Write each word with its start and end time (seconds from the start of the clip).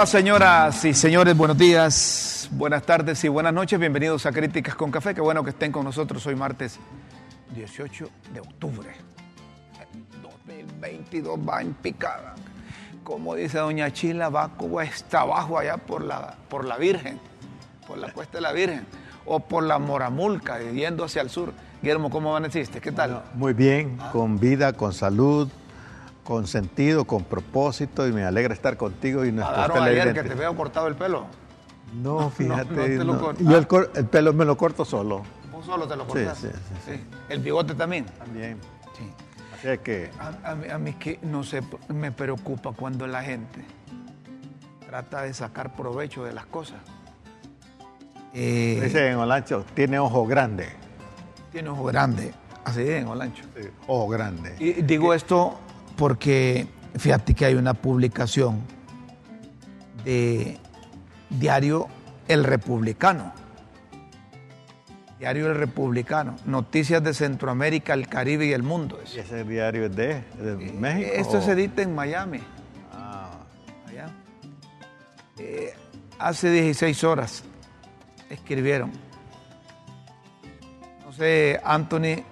Hola 0.00 0.06
señoras 0.06 0.82
y 0.86 0.94
señores, 0.94 1.36
buenos 1.36 1.58
días, 1.58 2.48
buenas 2.52 2.84
tardes 2.84 3.22
y 3.22 3.28
buenas 3.28 3.52
noches. 3.52 3.78
Bienvenidos 3.78 4.24
a 4.24 4.32
Críticas 4.32 4.74
con 4.74 4.90
Café. 4.90 5.14
Qué 5.14 5.20
bueno 5.20 5.44
que 5.44 5.50
estén 5.50 5.70
con 5.70 5.84
nosotros 5.84 6.26
hoy 6.26 6.34
martes 6.34 6.78
18 7.54 8.08
de 8.32 8.40
octubre. 8.40 8.88
2022 10.22 11.38
va 11.46 11.60
en 11.60 11.74
picada. 11.74 12.34
Como 13.04 13.34
dice 13.34 13.58
doña 13.58 13.92
Chila, 13.92 14.30
va 14.30 14.56
como 14.56 14.80
está 14.80 15.20
abajo 15.20 15.58
allá 15.58 15.76
por 15.76 16.02
la, 16.02 16.34
por 16.48 16.64
la 16.64 16.78
Virgen, 16.78 17.20
por 17.86 17.98
la 17.98 18.10
Cuesta 18.10 18.38
de 18.38 18.40
la 18.40 18.52
Virgen, 18.52 18.86
o 19.26 19.40
por 19.40 19.64
la 19.64 19.78
Moramulca, 19.78 20.60
yendo 20.62 21.04
hacia 21.04 21.20
el 21.20 21.28
sur. 21.28 21.52
Guillermo, 21.82 22.08
¿cómo 22.08 22.30
amaneciste? 22.30 22.80
¿Qué 22.80 22.92
tal? 22.92 23.22
Muy 23.34 23.52
bien, 23.52 23.98
con 24.12 24.40
vida, 24.40 24.72
con 24.72 24.94
salud, 24.94 25.50
con 26.30 26.46
sentido, 26.46 27.06
con 27.06 27.24
propósito 27.24 28.06
y 28.06 28.12
me 28.12 28.22
alegra 28.22 28.54
estar 28.54 28.76
contigo 28.76 29.24
y 29.24 29.32
nuestros 29.32 29.56
Padaron 29.66 29.82
ayer 29.82 30.14
que 30.14 30.22
te 30.22 30.36
veo 30.36 30.54
cortado 30.54 30.86
el 30.86 30.94
pelo. 30.94 31.26
No, 31.92 32.30
fíjate, 32.36 32.72
no 32.72 32.84
te 32.84 33.04
lo 33.04 33.34
yo 33.50 33.56
el, 33.58 33.66
cor- 33.66 33.90
el 33.96 34.04
pelo 34.06 34.32
me 34.32 34.44
lo 34.44 34.56
corto 34.56 34.84
solo. 34.84 35.22
¿Vos 35.50 35.66
solo 35.66 35.88
te 35.88 35.96
lo 35.96 36.06
cortas? 36.06 36.38
sí, 36.38 36.46
sí, 36.46 36.74
sí. 36.94 37.04
¿El 37.28 37.40
bigote 37.40 37.74
también? 37.74 38.06
También. 38.16 38.58
Sí. 38.96 39.10
Así 39.58 39.68
es 39.70 39.80
que 39.80 40.08
A, 40.20 40.52
a 40.52 40.54
mí, 40.54 40.68
a 40.68 40.78
mí 40.78 40.92
que 40.92 41.18
no 41.22 41.42
sé, 41.42 41.62
me 41.88 42.12
preocupa 42.12 42.70
cuando 42.74 43.08
la 43.08 43.24
gente 43.24 43.64
trata 44.86 45.22
de 45.22 45.34
sacar 45.34 45.74
provecho 45.74 46.22
de 46.22 46.32
las 46.32 46.46
cosas. 46.46 46.78
Eh, 48.34 48.78
dice 48.84 49.08
en 49.10 49.16
Olancho, 49.16 49.64
tiene 49.74 49.98
ojo 49.98 50.24
grande. 50.28 50.68
tiene 51.50 51.70
ojo 51.70 51.82
grande, 51.86 52.32
así 52.64 52.88
en 52.88 53.08
Olancho. 53.08 53.42
Sí, 53.60 53.66
Ojo 53.88 54.06
grande. 54.06 54.54
Y 54.60 54.74
digo 54.82 55.12
esto 55.12 55.58
porque 56.00 56.66
fíjate 56.96 57.34
que 57.34 57.44
hay 57.44 57.54
una 57.56 57.74
publicación 57.74 58.62
de 60.02 60.56
Diario 61.28 61.88
El 62.26 62.42
Republicano. 62.44 63.34
Diario 65.18 65.48
El 65.48 65.56
Republicano. 65.58 66.36
Noticias 66.46 67.04
de 67.04 67.12
Centroamérica, 67.12 67.92
el 67.92 68.08
Caribe 68.08 68.46
y 68.46 68.52
el 68.54 68.62
mundo. 68.62 68.98
¿Y 69.14 69.18
ese 69.18 69.44
diario 69.44 69.84
es 69.84 69.94
de, 69.94 70.22
de 70.42 70.72
México? 70.72 71.10
Esto 71.12 71.36
o- 71.36 71.42
se 71.42 71.52
edita 71.52 71.82
en 71.82 71.94
Miami. 71.94 72.40
Ah, 72.94 73.32
allá. 73.86 74.06
Eh, 75.36 75.74
hace 76.18 76.50
16 76.50 77.04
horas 77.04 77.44
escribieron. 78.30 78.90
No 81.04 81.12
sé, 81.12 81.60
Anthony, 81.62 82.24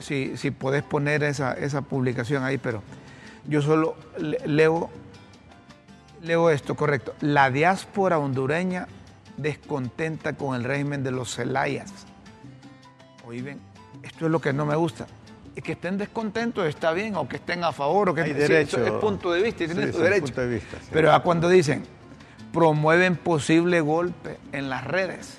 si, 0.00 0.36
si 0.36 0.50
podés 0.50 0.82
poner 0.82 1.22
esa, 1.22 1.52
esa 1.54 1.82
publicación 1.82 2.42
ahí, 2.44 2.58
pero 2.58 2.82
yo 3.46 3.62
solo 3.62 3.96
le- 4.18 4.40
leo, 4.46 4.90
leo 6.22 6.50
esto, 6.50 6.74
correcto. 6.74 7.14
La 7.20 7.50
diáspora 7.50 8.18
hondureña 8.18 8.86
descontenta 9.36 10.34
con 10.34 10.54
el 10.56 10.64
régimen 10.64 11.02
de 11.02 11.10
los 11.12 11.34
Celayas. 11.34 11.92
Oigan, 13.26 13.58
esto 14.02 14.26
es 14.26 14.30
lo 14.32 14.40
que 14.40 14.52
no 14.52 14.66
me 14.66 14.76
gusta. 14.76 15.06
Y 15.56 15.62
que 15.62 15.72
estén 15.72 15.98
descontentos 15.98 16.66
está 16.66 16.92
bien, 16.92 17.16
o 17.16 17.28
que 17.28 17.36
estén 17.36 17.64
a 17.64 17.72
favor, 17.72 18.08
o 18.10 18.14
que 18.14 18.22
Hay 18.22 18.28
sí, 18.32 18.34
derecho. 18.34 18.76
eso 18.82 18.86
es 18.96 19.00
punto 19.00 19.32
de 19.32 19.42
vista, 19.42 19.64
y 19.64 19.66
tienen 19.68 19.86
Sí, 19.86 19.92
su 19.92 19.98
sí, 19.98 20.04
derecho. 20.04 20.24
punto 20.26 20.40
de 20.42 20.48
vista, 20.48 20.76
sí. 20.80 20.88
Pero 20.92 21.12
a 21.12 21.22
cuando 21.22 21.48
dicen 21.48 21.82
promueven 22.52 23.16
posible 23.16 23.80
golpe 23.80 24.36
en 24.52 24.68
las 24.70 24.84
redes. 24.84 25.36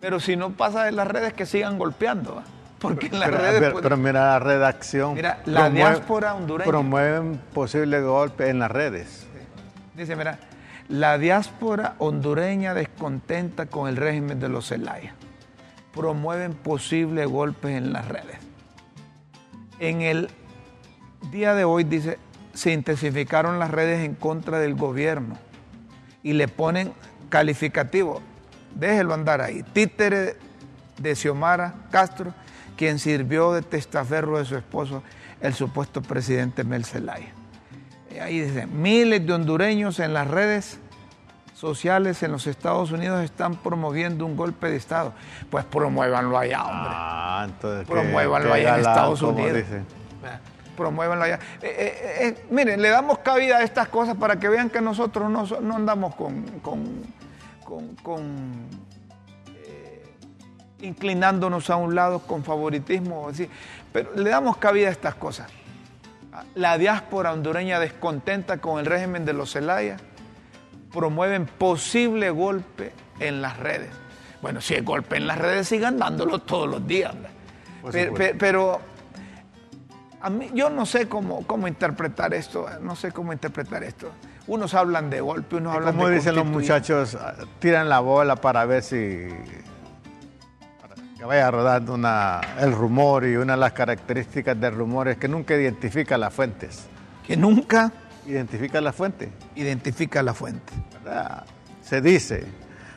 Pero 0.00 0.20
si 0.20 0.36
no 0.36 0.50
pasa 0.50 0.84
de 0.84 0.92
las 0.92 1.06
redes, 1.08 1.32
que 1.32 1.46
sigan 1.46 1.78
golpeando. 1.78 2.36
¿va? 2.36 2.44
Porque 2.78 3.06
en 3.06 3.18
las 3.18 3.28
pero, 3.30 3.40
redes. 3.40 3.60
pero- 3.60 3.72
pues, 3.72 3.82
pero 3.82 3.96
mira 3.96 4.26
la 4.26 4.38
redacción. 4.38 5.14
Mira, 5.14 5.42
la 5.46 5.68
diáspora 5.70 6.34
hondureña. 6.34 6.68
Promueven 6.68 7.40
posible 7.52 8.00
golpe 8.00 8.48
en 8.48 8.58
las 8.60 8.70
redes. 8.70 9.26
Dice, 9.96 10.14
mira, 10.14 10.38
la 10.88 11.18
diáspora 11.18 11.94
hondureña 11.98 12.74
descontenta 12.74 13.66
con 13.66 13.88
el 13.88 13.96
régimen 13.96 14.38
de 14.38 14.48
los 14.48 14.68
Zelaya. 14.68 15.14
Promueven 15.92 16.54
posibles 16.54 17.26
golpes 17.26 17.72
en 17.76 17.92
las 17.92 18.06
redes. 18.06 18.36
En 19.80 20.02
el 20.02 20.30
día 21.32 21.54
de 21.54 21.64
hoy, 21.64 21.82
dice, 21.82 22.18
se 22.54 22.72
intensificaron 22.72 23.58
las 23.58 23.72
redes 23.72 24.04
en 24.04 24.14
contra 24.14 24.60
del 24.60 24.74
gobierno 24.76 25.36
y 26.22 26.34
le 26.34 26.46
ponen 26.46 26.92
calificativo. 27.28 28.22
Déjelo 28.78 29.12
andar 29.14 29.40
ahí. 29.40 29.62
Títere 29.72 30.36
de 30.98 31.14
Xiomara 31.14 31.74
Castro, 31.90 32.32
quien 32.76 32.98
sirvió 32.98 33.52
de 33.52 33.62
testaferro 33.62 34.38
de 34.38 34.44
su 34.44 34.56
esposo, 34.56 35.02
el 35.40 35.52
supuesto 35.54 36.00
presidente 36.00 36.64
Mel 36.64 36.84
Zelaya. 36.84 37.28
Eh, 38.10 38.20
Ahí 38.20 38.40
dice, 38.40 38.66
miles 38.66 39.26
de 39.26 39.32
hondureños 39.32 39.98
en 40.00 40.14
las 40.14 40.28
redes 40.28 40.78
sociales 41.54 42.22
en 42.22 42.30
los 42.32 42.46
Estados 42.46 42.92
Unidos 42.92 43.22
están 43.24 43.56
promoviendo 43.56 44.24
un 44.24 44.36
golpe 44.36 44.70
de 44.70 44.76
Estado. 44.76 45.12
Pues 45.50 45.64
promuévanlo 45.64 46.38
allá, 46.38 46.62
hombre. 46.62 46.90
Ah, 46.92 47.46
entonces. 47.48 47.86
qué- 47.86 47.92
promuévanlo 47.92 48.54
allá 48.54 48.74
en 48.74 48.80
Estados 48.80 49.22
Unidos. 49.22 49.56
Eh, 49.58 49.82
Promuévanlo 50.76 51.24
allá. 51.24 51.40
Eh, 51.60 51.66
eh, 51.76 52.16
eh, 52.28 52.46
miren, 52.50 52.80
le 52.80 52.88
damos 52.90 53.18
cabida 53.18 53.56
a 53.58 53.62
estas 53.64 53.88
cosas 53.88 54.16
para 54.16 54.38
que 54.38 54.48
vean 54.48 54.70
que 54.70 54.80
nosotros 54.80 55.28
no, 55.28 55.44
no 55.60 55.74
andamos 55.74 56.14
con, 56.14 56.42
con, 56.62 57.02
con- 57.68 57.94
con, 57.96 58.66
eh, 59.66 60.02
inclinándonos 60.80 61.68
a 61.68 61.76
un 61.76 61.94
lado 61.94 62.20
con 62.20 62.42
favoritismo, 62.42 63.28
así. 63.28 63.46
pero 63.92 64.14
le 64.16 64.30
damos 64.30 64.56
cabida 64.56 64.88
a 64.88 64.90
estas 64.90 65.14
cosas. 65.16 65.50
La 66.54 66.78
diáspora 66.78 67.32
hondureña 67.32 67.78
descontenta 67.78 68.56
con 68.58 68.78
el 68.80 68.86
régimen 68.86 69.24
de 69.26 69.34
los 69.34 69.52
Zelaya 69.52 69.98
promueven 70.92 71.44
posible 71.44 72.30
golpe 72.30 72.92
en 73.20 73.42
las 73.42 73.58
redes. 73.58 73.90
Bueno, 74.40 74.60
si 74.62 74.74
es 74.74 74.84
golpe 74.84 75.16
en 75.16 75.26
las 75.26 75.36
redes, 75.36 75.68
sigan 75.68 75.98
dándolo 75.98 76.38
todos 76.38 76.68
los 76.68 76.86
días. 76.86 77.12
Pero, 78.38 78.80
a 80.22 80.30
mí, 80.30 80.50
yo 80.54 80.70
no 80.70 80.86
sé 80.86 81.06
cómo, 81.08 81.46
cómo 81.46 81.68
interpretar 81.68 82.32
esto, 82.32 82.66
no 82.80 82.96
sé 82.96 83.12
cómo 83.12 83.32
interpretar 83.32 83.82
esto. 83.84 84.10
Unos 84.48 84.74
hablan 84.74 85.10
de 85.10 85.20
golpe, 85.20 85.56
unos 85.56 85.76
hablan 85.76 85.94
Como 85.94 86.08
de 86.08 86.16
dicen 86.16 86.34
los 86.34 86.46
muchachos, 86.46 87.14
ah, 87.20 87.34
tiran 87.60 87.88
la 87.88 88.00
bola 88.00 88.34
para 88.36 88.64
ver 88.64 88.82
si 88.82 89.28
para 90.80 90.94
que 91.16 91.24
vaya 91.24 91.50
rodando 91.50 91.94
una, 91.94 92.40
el 92.58 92.72
rumor 92.72 93.26
y 93.26 93.36
una 93.36 93.52
de 93.54 93.60
las 93.60 93.72
características 93.72 94.58
del 94.60 94.74
rumor 94.74 95.08
es 95.08 95.18
que 95.18 95.28
nunca 95.28 95.54
identifica 95.54 96.16
las 96.18 96.32
fuentes. 96.34 96.86
Que 97.26 97.36
nunca 97.36 97.92
Identifica 98.26 98.82
la 98.82 98.92
fuente, 98.92 99.30
identifica 99.56 100.22
la 100.22 100.34
fuente. 100.34 100.70
¿verdad? 101.02 101.44
Se 101.82 102.02
dice. 102.02 102.44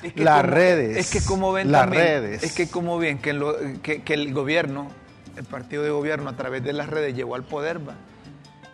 Es 0.03 0.11
que 0.11 0.25
las 0.25 0.41
como- 0.41 0.53
redes. 0.53 0.97
Es 0.97 1.09
que 1.09 1.25
como 1.25 1.53
ven 1.53 1.71
las 1.71 1.83
también, 1.83 2.03
redes. 2.03 2.43
Es 2.43 2.51
que 2.53 2.67
como 2.69 2.97
ven 2.97 3.17
que- 3.19 4.01
que 4.03 4.13
el 4.13 4.33
gobierno, 4.33 4.89
el 5.37 5.45
partido 5.45 5.83
de 5.83 5.89
gobierno 5.89 6.29
a 6.29 6.35
través 6.35 6.65
de 6.65 6.73
las 6.73 6.89
redes 6.89 7.15
llegó 7.15 7.35
al 7.35 7.43
poder, 7.43 7.77
va, 7.87 7.93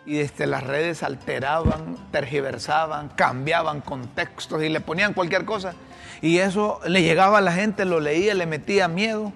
y 0.08 0.14
desde 0.14 0.46
las 0.46 0.62
redes 0.62 1.02
alteraban, 1.02 1.98
tergiversaban, 2.10 3.10
cambiaban 3.10 3.82
contextos 3.82 4.62
y 4.62 4.70
le 4.70 4.80
ponían 4.80 5.12
cualquier 5.12 5.44
cosa. 5.44 5.74
Y 6.22 6.38
eso 6.38 6.80
le 6.86 7.02
llegaba 7.02 7.38
a 7.38 7.40
la 7.42 7.52
gente, 7.52 7.84
lo 7.84 8.00
leía, 8.00 8.32
le 8.32 8.46
metía 8.46 8.88
miedo, 8.88 9.34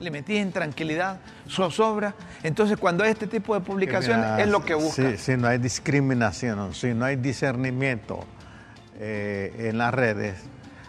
le 0.00 0.10
metía 0.10 0.40
intranquilidad, 0.40 1.20
zozobra. 1.46 2.14
Entonces 2.42 2.78
cuando 2.78 3.04
hay 3.04 3.10
este 3.10 3.26
tipo 3.26 3.54
de 3.54 3.60
publicaciones 3.60 4.24
Mira, 4.24 4.42
es 4.42 4.48
lo 4.48 4.64
que 4.64 4.74
busca. 4.74 5.10
Si, 5.10 5.18
si 5.18 5.36
no 5.36 5.48
hay 5.48 5.58
discriminación, 5.58 6.72
si 6.72 6.94
no 6.94 7.04
hay 7.04 7.16
discernimiento 7.16 8.24
eh, 8.98 9.68
en 9.68 9.76
las 9.76 9.92
redes, 9.92 10.38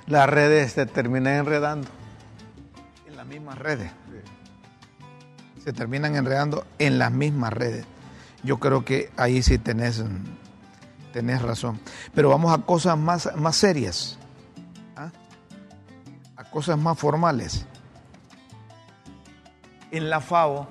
las 0.08 0.30
redes 0.30 0.72
se 0.72 0.86
terminan 0.86 1.34
enredando. 1.34 1.90
En 3.10 3.18
las 3.18 3.26
mismas 3.26 3.58
redes. 3.58 3.92
Se 5.62 5.74
terminan 5.74 6.16
enredando 6.16 6.66
en 6.80 6.98
las 6.98 7.12
mismas 7.12 7.52
redes. 7.52 7.86
Yo 8.44 8.60
creo 8.60 8.84
que 8.84 9.12
ahí 9.18 9.44
sí 9.44 9.58
tenés, 9.58 10.04
tenés 11.14 11.42
razón. 11.42 11.80
Pero 12.14 12.30
vamos 12.30 12.54
a 12.54 12.64
cosas 12.64 12.98
más, 12.98 13.30
más 13.36 13.56
serias. 13.56 14.18
¿ah? 14.96 15.12
A 16.36 16.44
cosas 16.46 16.78
más 16.78 16.98
formales. 16.98 17.66
En 19.92 20.10
la 20.10 20.22
FAO, 20.22 20.68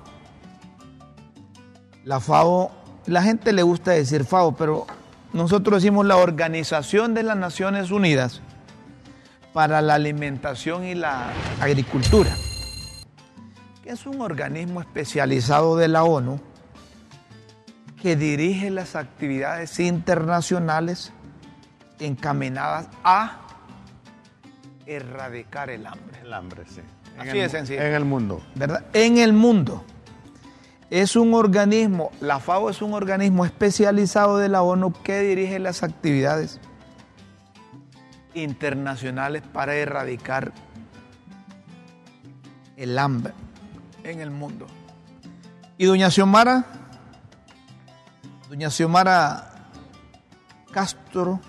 la 2.03 2.19
FAO, 2.19 2.71
la 3.05 3.21
gente 3.21 3.53
le 3.53 3.61
gusta 3.61 3.91
decir 3.91 4.25
FAO, 4.25 4.55
pero 4.55 4.87
nosotros 5.31 5.81
decimos 5.81 6.05
la 6.05 6.17
Organización 6.17 7.13
de 7.13 7.23
las 7.23 7.37
Naciones 7.37 7.91
Unidas 7.91 8.41
para 9.53 9.81
la 9.81 9.95
Alimentación 9.95 10.85
y 10.85 10.95
la 10.95 11.31
Agricultura, 11.61 12.35
que 13.83 13.91
es 13.91 14.05
un 14.07 14.21
organismo 14.21 14.81
especializado 14.81 15.77
de 15.77 15.87
la 15.87 16.03
ONU 16.03 16.39
que 18.01 18.15
dirige 18.15 18.69
las 18.71 18.95
actividades 18.95 19.79
internacionales 19.79 21.11
encaminadas 21.99 22.87
a 23.03 23.39
erradicar 24.85 25.69
el 25.69 25.85
hambre. 25.85 26.19
El 26.23 26.33
hambre, 26.33 26.63
sí. 26.67 26.81
En 27.15 27.21
Así 27.21 27.29
el 27.29 27.35
de 27.37 27.43
mu- 27.43 27.49
sencillo. 27.51 27.81
En 27.81 27.93
el 27.93 28.05
mundo. 28.05 28.41
¿verdad? 28.55 28.85
En 28.93 29.17
el 29.17 29.33
mundo. 29.33 29.83
es 30.89 31.15
un 31.15 31.33
organismo, 31.33 32.11
la 32.19 32.39
FAO 32.39 32.69
es 32.69 32.81
un 32.81 32.93
organismo 32.93 33.45
especializado 33.45 34.37
de 34.39 34.49
la 34.49 34.61
ONU 34.61 34.91
que 35.03 35.19
dirige 35.21 35.57
las 35.59 35.83
actividades 35.83 36.59
internacionales 38.33 39.41
para 39.53 39.75
erradicar 39.75 40.51
el 42.77 42.97
hambre 42.97 43.33
en 44.03 44.19
el 44.21 44.31
mundo. 44.31 44.67
Y 45.77 45.85
doña 45.85 46.09
Xiomara, 46.09 46.65
doña 48.51 48.69
Xiomara 48.69 49.47
Castro 50.73 51.39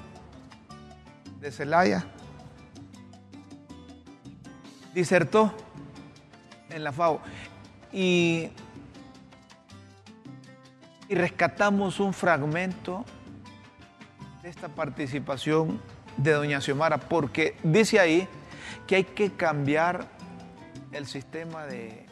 de 1.40 1.50
Celaya, 1.50 2.06
disertó 4.94 5.52
en 6.70 6.84
la 6.84 6.93
FAO 6.93 7.20
y, 7.93 8.50
y 11.08 11.14
rescatamos 11.16 11.99
un 11.99 12.14
fragmento 12.14 13.05
de 14.40 14.48
esta 14.50 14.69
participación 14.69 15.82
de 16.16 16.31
doña 16.31 16.60
Xiomara, 16.60 16.98
porque 16.98 17.56
dice 17.64 17.98
ahí 17.98 18.28
que 18.87 18.94
hay 18.94 19.05
que 19.05 19.32
cambiar 19.32 20.06
el 20.93 21.08
sistema 21.08 21.66
de, 21.66 22.06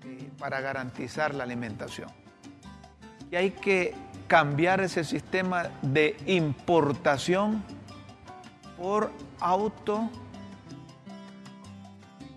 de, 0.00 0.32
para 0.36 0.60
garantizar 0.60 1.32
la 1.32 1.44
alimentación. 1.44 2.25
Y 3.30 3.36
hay 3.36 3.50
que 3.50 3.94
cambiar 4.28 4.80
ese 4.80 5.04
sistema 5.04 5.68
de 5.82 6.16
importación 6.26 7.62
por 8.76 9.10
auto 9.40 10.10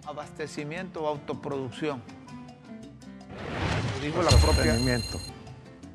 abastecimiento 0.05 1.03
o 1.03 1.07
autoproducción. 1.07 2.01
Lo 3.95 4.05
dijo, 4.05 4.23
la 4.23 4.29
propia, 4.29 4.77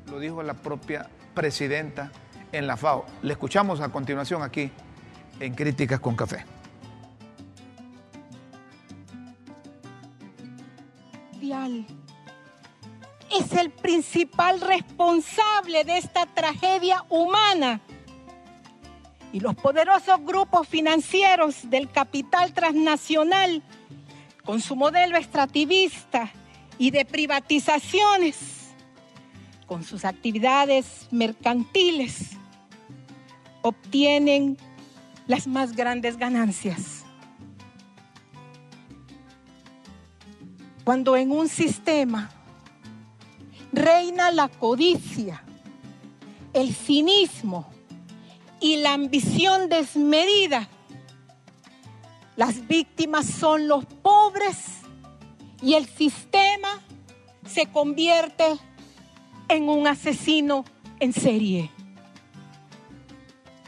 lo 0.09 0.19
dijo 0.19 0.43
la 0.43 0.53
propia 0.53 1.09
presidenta 1.33 2.11
en 2.51 2.67
la 2.67 2.77
FAO. 2.77 3.05
Le 3.23 3.33
escuchamos 3.33 3.81
a 3.81 3.89
continuación 3.89 4.41
aquí 4.41 4.71
en 5.39 5.53
Críticas 5.53 5.99
con 5.99 6.15
Café. 6.15 6.45
Es 13.39 13.51
el 13.51 13.69
principal 13.69 14.61
responsable 14.61 15.83
de 15.83 15.97
esta 15.97 16.25
tragedia 16.25 17.03
humana. 17.09 17.81
Y 19.33 19.41
los 19.41 19.55
poderosos 19.55 20.23
grupos 20.23 20.67
financieros 20.67 21.69
del 21.69 21.91
capital 21.91 22.53
transnacional 22.53 23.61
con 24.45 24.61
su 24.61 24.77
modelo 24.77 25.17
extractivista 25.17 26.31
y 26.77 26.91
de 26.91 27.03
privatizaciones, 27.03 28.37
con 29.65 29.83
sus 29.83 30.05
actividades 30.05 31.07
mercantiles, 31.11 32.37
obtienen 33.63 34.57
las 35.27 35.47
más 35.47 35.75
grandes 35.75 36.15
ganancias. 36.15 37.03
Cuando 40.85 41.17
en 41.17 41.31
un 41.31 41.49
sistema 41.49 42.29
reina 43.75 44.31
la 44.31 44.47
codicia, 44.47 45.43
el 46.53 46.73
cinismo 46.73 47.69
y 48.59 48.77
la 48.77 48.93
ambición 48.93 49.69
desmedida, 49.69 50.67
las 52.37 52.67
víctimas 52.67 53.25
son 53.25 53.67
los 53.67 53.85
pobres 53.85 54.57
y 55.61 55.73
el 55.73 55.87
sistema 55.87 56.81
se 57.45 57.67
convierte 57.67 58.45
en 59.47 59.69
un 59.69 59.87
asesino 59.87 60.65
en 60.99 61.13
serie. 61.13 61.69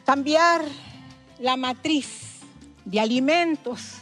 Cambiar 0.05 0.63
la 1.39 1.57
matriz 1.57 2.39
de 2.85 2.99
alimentos 2.99 3.95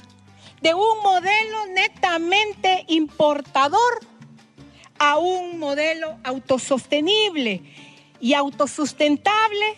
de 0.61 0.73
un 0.73 1.01
modelo 1.03 1.65
netamente 1.73 2.85
importador 2.87 4.14
a 4.99 5.17
un 5.17 5.59
modelo 5.59 6.17
autosostenible 6.23 7.63
y 8.19 8.33
autosustentable, 8.33 9.77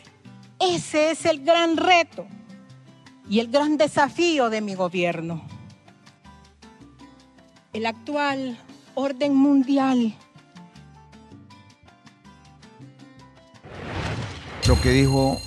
ese 0.60 1.12
es 1.12 1.26
el 1.26 1.44
gran 1.44 1.78
reto 1.78 2.28
y 3.30 3.40
el 3.40 3.52
gran 3.52 3.78
desafío 3.78 4.50
de 4.50 4.62
mi 4.62 4.76
gobierno. 4.76 5.46
El 7.74 7.86
actual 7.86 8.58
orden 8.96 9.36
mundial. 9.36 10.16
Lo 14.68 14.82
que 14.82 14.90
dijo 14.90 15.40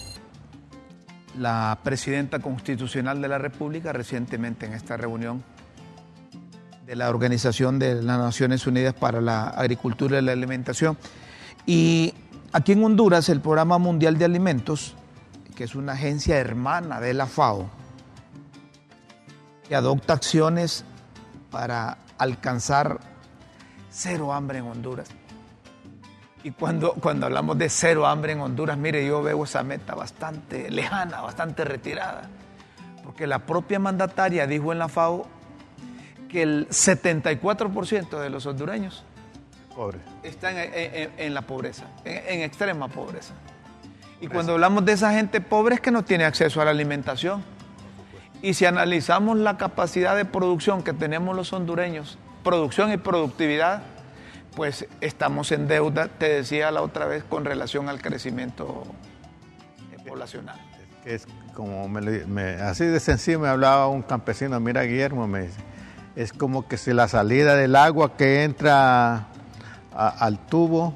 la 1.36 1.78
presidenta 1.82 2.38
constitucional 2.38 3.20
de 3.20 3.28
la 3.28 3.38
República 3.38 3.92
recientemente 3.92 4.66
en 4.66 4.74
esta 4.74 4.96
reunión 4.96 5.42
de 6.90 6.96
la 6.96 7.08
Organización 7.08 7.78
de 7.78 8.02
las 8.02 8.18
Naciones 8.18 8.66
Unidas 8.66 8.94
para 8.94 9.20
la 9.20 9.50
Agricultura 9.50 10.18
y 10.18 10.22
la 10.22 10.32
Alimentación. 10.32 10.98
Y 11.64 12.12
aquí 12.52 12.72
en 12.72 12.82
Honduras 12.82 13.28
el 13.28 13.40
Programa 13.40 13.78
Mundial 13.78 14.18
de 14.18 14.24
Alimentos 14.24 14.96
que 15.54 15.62
es 15.62 15.76
una 15.76 15.92
agencia 15.92 16.38
hermana 16.38 16.98
de 16.98 17.14
la 17.14 17.26
FAO, 17.26 17.70
que 19.68 19.76
adopta 19.76 20.14
acciones 20.14 20.84
para 21.52 21.98
alcanzar 22.18 22.98
cero 23.88 24.32
hambre 24.32 24.58
en 24.58 24.64
Honduras. 24.64 25.10
Y 26.42 26.50
cuando, 26.50 26.94
cuando 26.94 27.26
hablamos 27.26 27.56
de 27.56 27.68
cero 27.68 28.04
hambre 28.06 28.32
en 28.32 28.40
Honduras, 28.40 28.76
mire, 28.76 29.06
yo 29.06 29.22
veo 29.22 29.44
esa 29.44 29.62
meta 29.62 29.94
bastante 29.94 30.70
lejana, 30.72 31.20
bastante 31.20 31.64
retirada, 31.64 32.22
porque 33.04 33.28
la 33.28 33.38
propia 33.38 33.78
mandataria 33.78 34.48
dijo 34.48 34.72
en 34.72 34.80
la 34.80 34.88
FAO 34.88 35.39
que 36.30 36.42
el 36.42 36.68
74% 36.68 38.20
de 38.20 38.30
los 38.30 38.46
hondureños 38.46 39.04
Pobre. 39.74 39.98
están 40.22 40.56
en, 40.56 40.70
en, 40.74 41.10
en 41.16 41.34
la 41.34 41.42
pobreza, 41.42 41.84
en, 42.04 42.22
en 42.26 42.40
extrema 42.42 42.88
pobreza. 42.88 43.34
Y 44.20 44.28
cuando 44.28 44.52
hablamos 44.52 44.84
de 44.84 44.92
esa 44.92 45.12
gente 45.12 45.40
pobre 45.40 45.76
es 45.76 45.80
que 45.80 45.90
no 45.90 46.04
tiene 46.04 46.24
acceso 46.24 46.60
a 46.60 46.64
la 46.66 46.70
alimentación. 46.70 47.42
Y 48.42 48.54
si 48.54 48.66
analizamos 48.66 49.38
la 49.38 49.56
capacidad 49.56 50.16
de 50.16 50.24
producción 50.24 50.82
que 50.82 50.92
tenemos 50.92 51.34
los 51.34 51.52
hondureños, 51.52 52.18
producción 52.42 52.92
y 52.92 52.96
productividad, 52.96 53.82
pues 54.54 54.86
estamos 55.00 55.52
en 55.52 55.68
deuda, 55.68 56.08
te 56.08 56.28
decía 56.28 56.70
la 56.70 56.82
otra 56.82 57.06
vez, 57.06 57.24
con 57.24 57.44
relación 57.44 57.88
al 57.88 58.00
crecimiento 58.00 58.84
poblacional. 60.06 60.58
Es 61.04 61.26
como 61.54 61.88
me, 61.88 62.00
me, 62.00 62.42
así 62.54 62.84
de 62.84 63.00
sencillo 63.00 63.40
me 63.40 63.48
hablaba 63.48 63.88
un 63.88 64.02
campesino, 64.02 64.58
mira 64.60 64.82
Guillermo, 64.82 65.26
me 65.26 65.42
dice, 65.42 65.60
es 66.16 66.32
como 66.32 66.66
que 66.68 66.76
si 66.76 66.92
la 66.92 67.08
salida 67.08 67.56
del 67.56 67.76
agua 67.76 68.16
que 68.16 68.44
entra 68.44 69.28
a, 69.94 70.08
al 70.08 70.38
tubo 70.46 70.94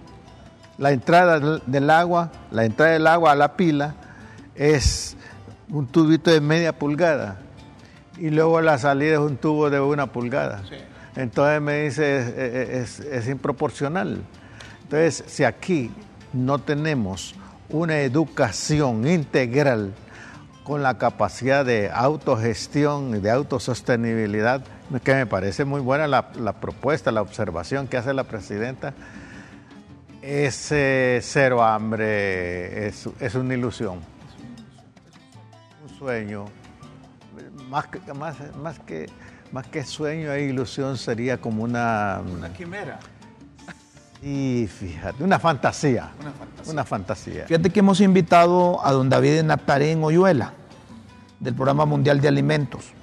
la 0.76 0.90
entrada 0.90 1.60
del 1.66 1.90
agua, 1.90 2.32
la 2.50 2.64
entrada 2.64 2.92
del 2.92 3.06
agua 3.06 3.32
a 3.32 3.34
la 3.36 3.56
pila 3.56 3.94
es 4.56 5.16
un 5.68 5.86
tubito 5.86 6.30
de 6.30 6.40
media 6.40 6.76
pulgada 6.76 7.38
y 8.18 8.30
luego 8.30 8.60
la 8.60 8.78
salida 8.78 9.14
es 9.14 9.20
un 9.20 9.36
tubo 9.36 9.70
de 9.70 9.80
una 9.80 10.06
pulgada. 10.06 10.62
Sí. 10.68 10.76
Entonces 11.16 11.60
me 11.60 11.84
dice, 11.84 12.18
es, 12.18 12.98
es, 12.98 13.06
es, 13.06 13.28
improporcional. 13.28 14.20
Entonces, 14.82 15.22
si 15.28 15.44
aquí 15.44 15.92
no 16.32 16.58
tenemos 16.58 17.36
una 17.68 18.00
educación 18.00 19.06
integral 19.06 19.92
con 20.64 20.82
la 20.82 20.98
capacidad 20.98 21.64
de 21.64 21.90
autogestión 21.92 23.14
y 23.14 23.20
de 23.20 23.30
autosostenibilidad, 23.30 24.62
que 25.02 25.14
me 25.14 25.26
parece 25.26 25.64
muy 25.64 25.80
buena 25.80 26.06
la, 26.06 26.30
la 26.36 26.54
propuesta, 26.54 27.10
la 27.10 27.22
observación 27.22 27.88
que 27.88 27.96
hace 27.96 28.12
la 28.12 28.24
presidenta, 28.24 28.94
ese 30.24 31.20
cero 31.22 31.62
hambre 31.62 32.86
es, 32.86 33.08
es, 33.20 33.34
una 33.34 33.54
ilusión, 33.54 34.00
un 35.82 35.98
sueño. 35.98 36.46
Más 37.68 37.86
que, 37.88 38.00
más, 38.14 38.36
más, 38.56 38.78
que, 38.78 39.06
más 39.52 39.66
que 39.66 39.84
sueño 39.84 40.32
e 40.32 40.44
ilusión 40.44 40.96
sería 40.96 41.38
como 41.38 41.62
una... 41.62 42.22
Una 42.24 42.52
quimera. 42.52 42.98
Y 44.22 44.66
fíjate, 44.66 45.22
una 45.22 45.38
fantasía, 45.38 46.10
una 46.18 46.32
fantasía. 46.32 46.72
Una 46.72 46.84
fantasía. 46.84 47.46
Fíjate 47.46 47.68
que 47.68 47.80
hemos 47.80 48.00
invitado 48.00 48.80
a 48.82 48.92
don 48.92 49.10
David 49.10 49.42
Nataré 49.42 49.92
en 49.92 50.02
Oyuela, 50.02 50.54
del 51.40 51.54
Programa 51.54 51.84
Mundial 51.84 52.22
de 52.22 52.28
Alimentos. 52.28 52.94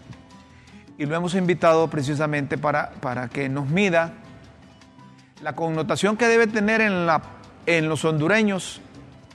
Y 1.02 1.08
lo 1.08 1.16
hemos 1.16 1.34
invitado 1.34 1.90
precisamente 1.90 2.60
para, 2.60 2.92
para 2.92 3.28
que 3.28 3.50
nos 3.50 3.68
mida 3.68 4.14
la 5.42 5.56
connotación 5.56 6.16
que 6.16 6.28
debe 6.28 6.46
tener 6.46 6.80
en, 6.80 7.08
la, 7.08 7.24
en 7.66 7.90
los 7.90 8.06
hondureños, 8.06 8.82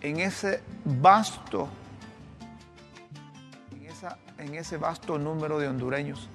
en 0.01 0.21
ese 0.21 0.63
vasto, 0.85 1.69
en, 4.39 4.55
ese 4.55 4.77
vasto 4.77 5.19
número 5.19 5.59
de 5.59 5.67
hondureños 5.67 6.29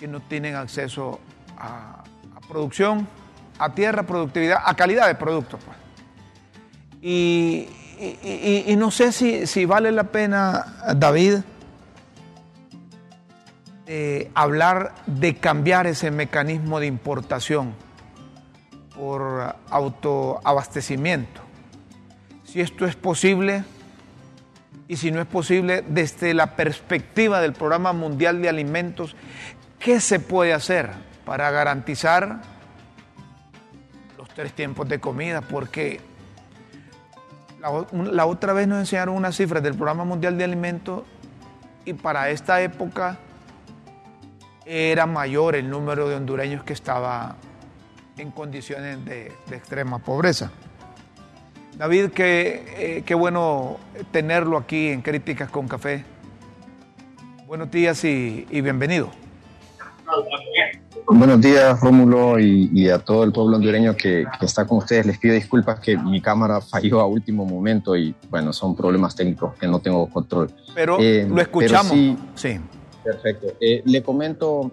que 0.00 0.08
no 0.08 0.18
tienen 0.18 0.56
acceso 0.56 1.20
a, 1.56 2.02
producción 2.48 3.06
a 3.60 3.72
tierra, 3.72 4.02
productividad, 4.02 4.62
a 4.64 4.74
calidad 4.74 5.06
de 5.06 5.14
producto. 5.14 5.58
Pues. 5.58 5.76
Y, 7.02 7.68
y, 8.66 8.74
no 8.76 8.90
sé 8.90 9.12
si, 9.12 9.46
si, 9.46 9.64
vale 9.64 9.92
la 9.92 10.02
pena, 10.02 10.74
David, 10.96 11.36
hablar 14.34 14.94
de 15.06 15.36
cambiar 15.36 15.86
ese 15.86 16.10
mecanismo 16.10 16.78
de 16.78 16.86
importación 16.86 17.74
por 18.98 19.56
autoabastecimiento. 19.70 21.40
Si 22.44 22.60
esto 22.60 22.86
es 22.86 22.96
posible 22.96 23.64
y 24.88 24.96
si 24.96 25.10
no 25.10 25.20
es 25.20 25.26
posible, 25.26 25.84
desde 25.86 26.34
la 26.34 26.56
perspectiva 26.56 27.40
del 27.40 27.52
Programa 27.52 27.92
Mundial 27.92 28.42
de 28.42 28.48
Alimentos, 28.48 29.14
¿qué 29.78 30.00
se 30.00 30.18
puede 30.18 30.52
hacer 30.52 30.90
para 31.24 31.50
garantizar 31.50 32.40
los 34.16 34.28
tres 34.30 34.52
tiempos 34.52 34.88
de 34.88 34.98
comida? 34.98 35.42
Porque 35.42 36.00
la, 37.60 38.26
otra 38.26 38.52
vez 38.52 38.66
nos 38.66 38.80
enseñaron 38.80 39.14
unas 39.14 39.36
cifras 39.36 39.62
del 39.62 39.74
Programa 39.74 40.04
Mundial 40.04 40.38
de 40.38 40.44
Alimentos 40.44 41.02
y 41.84 41.92
para 41.92 42.30
esta 42.30 42.60
época 42.62 43.18
era 44.68 45.06
mayor 45.06 45.56
el 45.56 45.70
número 45.70 46.08
de 46.08 46.14
hondureños 46.14 46.62
que 46.62 46.74
estaba 46.74 47.36
en 48.18 48.30
condiciones 48.30 49.02
de, 49.04 49.32
extrema 49.50 49.98
pobreza. 49.98 50.50
David, 51.76 52.10
qué, 52.10 53.02
eh, 53.06 53.14
bueno 53.14 53.78
tenerlo 54.10 54.58
aquí 54.58 54.88
en 54.88 55.00
Críticas 55.00 55.48
con 55.48 55.66
Café. 55.68 56.04
Buenos 57.46 57.70
días 57.70 58.04
y, 58.04 58.46
bienvenido. 58.50 59.10
Buenos 61.06 61.40
días, 61.40 61.80
Rómulo, 61.80 62.38
y, 62.38 62.90
a 62.90 62.98
todo 62.98 63.24
el 63.24 63.32
pueblo 63.32 63.56
hondureño 63.56 63.96
que, 63.96 64.26
está 64.42 64.66
con 64.66 64.78
ustedes. 64.78 65.06
Les 65.06 65.18
pido 65.18 65.34
disculpas 65.34 65.80
que 65.80 65.96
mi 65.96 66.20
cámara 66.20 66.60
falló 66.60 67.00
a 67.00 67.06
último 67.06 67.46
momento 67.46 67.96
y, 67.96 68.14
bueno, 68.28 68.52
son 68.52 68.76
problemas 68.76 69.16
técnicos 69.16 69.54
que 69.54 69.66
no 69.66 69.78
tengo 69.78 70.10
control. 70.10 70.50
Pero 70.74 70.98
eh, 71.00 71.26
lo 71.26 71.40
escuchamos. 71.40 71.92
sí, 72.34 72.60
Perfecto. 73.12 73.54
Eh, 73.60 73.82
le 73.86 74.02
comento 74.02 74.72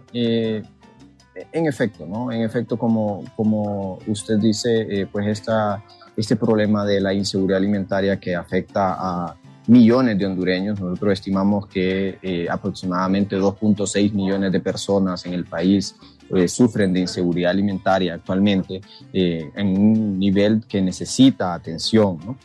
en 1.51 1.65
efecto, 1.65 2.05
¿no? 2.05 2.31
En 2.31 2.41
efecto, 2.41 2.77
como, 2.77 3.23
como 3.35 3.99
usted 4.07 4.37
dice, 4.37 4.81
eh, 4.89 5.07
pues 5.11 5.27
esta, 5.27 5.83
este 6.15 6.35
problema 6.35 6.85
de 6.85 7.01
la 7.01 7.13
inseguridad 7.13 7.57
alimentaria 7.57 8.19
que 8.19 8.35
afecta 8.35 8.95
a 8.97 9.35
millones 9.67 10.17
de 10.17 10.25
hondureños, 10.25 10.79
nosotros 10.79 11.13
estimamos 11.13 11.67
que 11.67 12.19
eh, 12.21 12.47
aproximadamente 12.49 13.37
2.6 13.37 14.13
millones 14.13 14.51
de 14.51 14.59
personas 14.59 15.25
en 15.25 15.33
el 15.33 15.45
país 15.45 15.95
eh, 16.33 16.47
sufren 16.47 16.93
de 16.93 17.01
inseguridad 17.01 17.51
alimentaria 17.51 18.15
actualmente 18.15 18.81
en 19.11 19.67
un 19.67 20.19
nivel 20.19 20.63
que 20.67 20.81
necesita 20.81 21.53
atención, 21.53 22.19
¿no? 22.25 22.37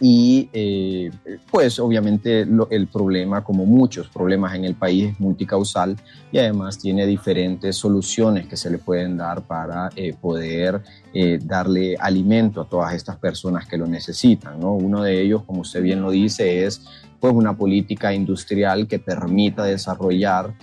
Y 0.00 0.50
eh, 0.52 1.10
pues 1.50 1.78
obviamente 1.78 2.46
el 2.70 2.86
problema, 2.88 3.42
como 3.42 3.64
muchos 3.64 4.08
problemas 4.08 4.54
en 4.54 4.66
el 4.66 4.74
país, 4.74 5.12
es 5.12 5.20
multicausal 5.20 5.96
y 6.30 6.38
además 6.38 6.78
tiene 6.78 7.06
diferentes 7.06 7.76
soluciones 7.76 8.46
que 8.46 8.56
se 8.56 8.70
le 8.70 8.76
pueden 8.78 9.16
dar 9.16 9.42
para 9.42 9.88
eh, 9.96 10.14
poder 10.20 10.82
eh, 11.14 11.38
darle 11.42 11.96
alimento 11.98 12.60
a 12.60 12.68
todas 12.68 12.92
estas 12.92 13.16
personas 13.16 13.66
que 13.66 13.78
lo 13.78 13.86
necesitan. 13.86 14.60
¿no? 14.60 14.74
Uno 14.74 15.02
de 15.02 15.22
ellos, 15.22 15.44
como 15.44 15.62
usted 15.62 15.82
bien 15.82 16.02
lo 16.02 16.10
dice, 16.10 16.66
es 16.66 16.82
pues 17.18 17.32
una 17.32 17.56
política 17.56 18.14
industrial 18.14 18.86
que 18.86 18.98
permita 18.98 19.64
desarrollar 19.64 20.54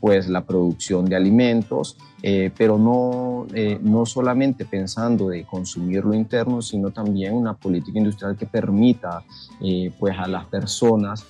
pues 0.00 0.28
la 0.28 0.44
producción 0.44 1.04
de 1.04 1.16
alimentos 1.16 1.96
eh, 2.26 2.50
pero 2.56 2.78
no, 2.78 3.46
eh, 3.52 3.78
no 3.82 4.06
solamente 4.06 4.64
pensando 4.64 5.28
de 5.28 5.44
consumir 5.44 6.06
lo 6.06 6.14
interno, 6.14 6.62
sino 6.62 6.90
también 6.90 7.34
una 7.34 7.52
política 7.52 7.98
industrial 7.98 8.34
que 8.34 8.46
permita 8.46 9.22
eh, 9.60 9.92
pues 9.98 10.18
a 10.18 10.26
las 10.26 10.46
personas 10.46 11.26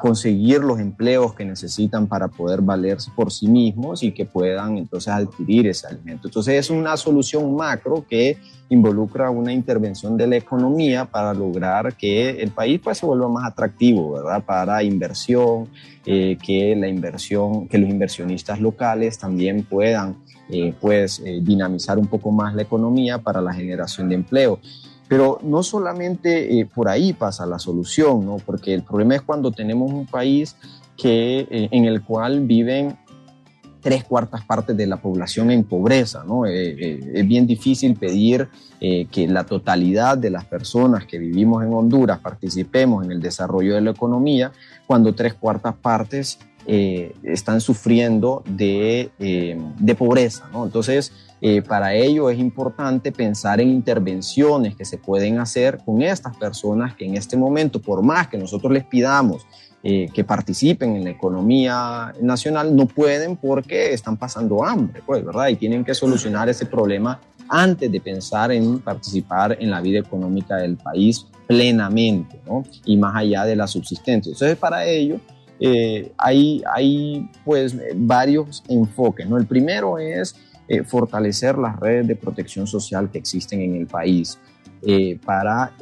conseguir 0.00 0.60
los 0.60 0.78
empleos 0.78 1.34
que 1.34 1.44
necesitan 1.44 2.06
para 2.06 2.28
poder 2.28 2.60
valerse 2.60 3.10
por 3.16 3.32
sí 3.32 3.48
mismos 3.48 4.02
y 4.02 4.12
que 4.12 4.24
puedan 4.24 4.78
entonces 4.78 5.12
adquirir 5.12 5.66
ese 5.66 5.88
alimento. 5.88 6.28
Entonces 6.28 6.54
es 6.54 6.70
una 6.70 6.96
solución 6.96 7.54
macro 7.56 8.04
que 8.08 8.38
involucra 8.70 9.30
una 9.30 9.52
intervención 9.52 10.16
de 10.16 10.28
la 10.28 10.36
economía 10.36 11.04
para 11.04 11.34
lograr 11.34 11.96
que 11.96 12.30
el 12.30 12.52
país 12.52 12.80
pues, 12.82 12.98
se 12.98 13.06
vuelva 13.06 13.28
más 13.28 13.44
atractivo, 13.44 14.12
¿verdad? 14.12 14.44
Para 14.44 14.82
inversión, 14.84 15.68
eh, 16.06 16.38
que 16.40 16.74
la 16.76 16.88
inversión, 16.88 17.66
que 17.68 17.78
los 17.78 17.90
inversionistas 17.90 18.60
locales 18.60 19.18
también 19.18 19.64
puedan 19.64 20.16
eh, 20.48 20.72
pues, 20.80 21.20
eh, 21.24 21.40
dinamizar 21.42 21.98
un 21.98 22.06
poco 22.06 22.30
más 22.30 22.54
la 22.54 22.62
economía 22.62 23.18
para 23.18 23.40
la 23.40 23.52
generación 23.52 24.08
de 24.08 24.14
empleo. 24.14 24.60
Pero 25.10 25.40
no 25.42 25.62
solamente 25.62 26.66
por 26.72 26.88
ahí 26.88 27.12
pasa 27.12 27.44
la 27.44 27.58
solución, 27.58 28.24
¿no? 28.24 28.36
Porque 28.38 28.72
el 28.72 28.84
problema 28.84 29.16
es 29.16 29.22
cuando 29.22 29.50
tenemos 29.50 29.92
un 29.92 30.06
país 30.06 30.56
que, 30.96 31.46
en 31.50 31.84
el 31.84 32.02
cual 32.02 32.46
viven 32.46 32.96
tres 33.80 34.04
cuartas 34.04 34.44
partes 34.44 34.76
de 34.76 34.86
la 34.86 34.98
población 34.98 35.50
en 35.50 35.64
pobreza. 35.64 36.22
¿no? 36.24 36.46
Eh, 36.46 36.76
eh, 36.78 37.12
es 37.14 37.26
bien 37.26 37.46
difícil 37.46 37.96
pedir 37.96 38.48
eh, 38.80 39.06
que 39.10 39.26
la 39.26 39.44
totalidad 39.44 40.18
de 40.18 40.30
las 40.30 40.44
personas 40.44 41.06
que 41.06 41.18
vivimos 41.18 41.64
en 41.64 41.72
Honduras 41.72 42.18
participemos 42.18 43.04
en 43.04 43.12
el 43.12 43.20
desarrollo 43.20 43.74
de 43.74 43.80
la 43.80 43.90
economía 43.90 44.52
cuando 44.86 45.14
tres 45.14 45.34
cuartas 45.34 45.74
partes 45.74 46.38
están 47.22 47.60
sufriendo 47.60 48.44
de, 48.46 49.10
de 49.18 49.94
pobreza. 49.96 50.48
¿no? 50.52 50.64
Entonces, 50.64 51.10
para 51.66 51.94
ello 51.94 52.28
es 52.28 52.38
importante 52.38 53.12
pensar 53.12 53.60
en 53.60 53.70
intervenciones 53.70 54.76
que 54.76 54.84
se 54.84 54.98
pueden 54.98 55.38
hacer 55.38 55.78
con 55.84 56.02
estas 56.02 56.36
personas 56.36 56.94
que 56.94 57.06
en 57.06 57.16
este 57.16 57.36
momento, 57.36 57.80
por 57.80 58.02
más 58.02 58.28
que 58.28 58.36
nosotros 58.36 58.70
les 58.72 58.84
pidamos 58.84 59.46
eh, 59.82 60.10
que 60.12 60.24
participen 60.24 60.94
en 60.94 61.04
la 61.04 61.10
economía 61.10 62.12
nacional 62.20 62.76
no 62.76 62.84
pueden 62.84 63.38
porque 63.38 63.94
están 63.94 64.18
pasando 64.18 64.62
hambre, 64.62 65.00
pues, 65.06 65.24
¿verdad? 65.24 65.48
Y 65.48 65.56
tienen 65.56 65.86
que 65.86 65.94
solucionar 65.94 66.50
ese 66.50 66.66
problema 66.66 67.18
antes 67.48 67.90
de 67.90 67.98
pensar 67.98 68.52
en 68.52 68.80
participar 68.80 69.56
en 69.58 69.70
la 69.70 69.80
vida 69.80 70.00
económica 70.00 70.56
del 70.56 70.76
país 70.76 71.26
plenamente, 71.46 72.38
¿no? 72.46 72.62
Y 72.84 72.98
más 72.98 73.16
allá 73.16 73.46
de 73.46 73.56
la 73.56 73.66
subsistencia. 73.66 74.32
Entonces, 74.32 74.58
para 74.58 74.84
ello, 74.84 75.18
eh, 75.58 76.12
hay, 76.18 76.62
hay, 76.74 77.30
pues, 77.42 77.74
varios 77.96 78.62
enfoques, 78.68 79.26
¿no? 79.26 79.38
El 79.38 79.46
primero 79.46 79.98
es 79.98 80.36
eh, 80.70 80.84
fortalecer 80.84 81.58
las 81.58 81.78
redes 81.78 82.06
de 82.06 82.16
protección 82.16 82.66
social 82.66 83.10
que 83.10 83.18
existen 83.18 83.60
en 83.60 83.74
el 83.74 83.86
país. 83.86 84.38
para 85.26 85.72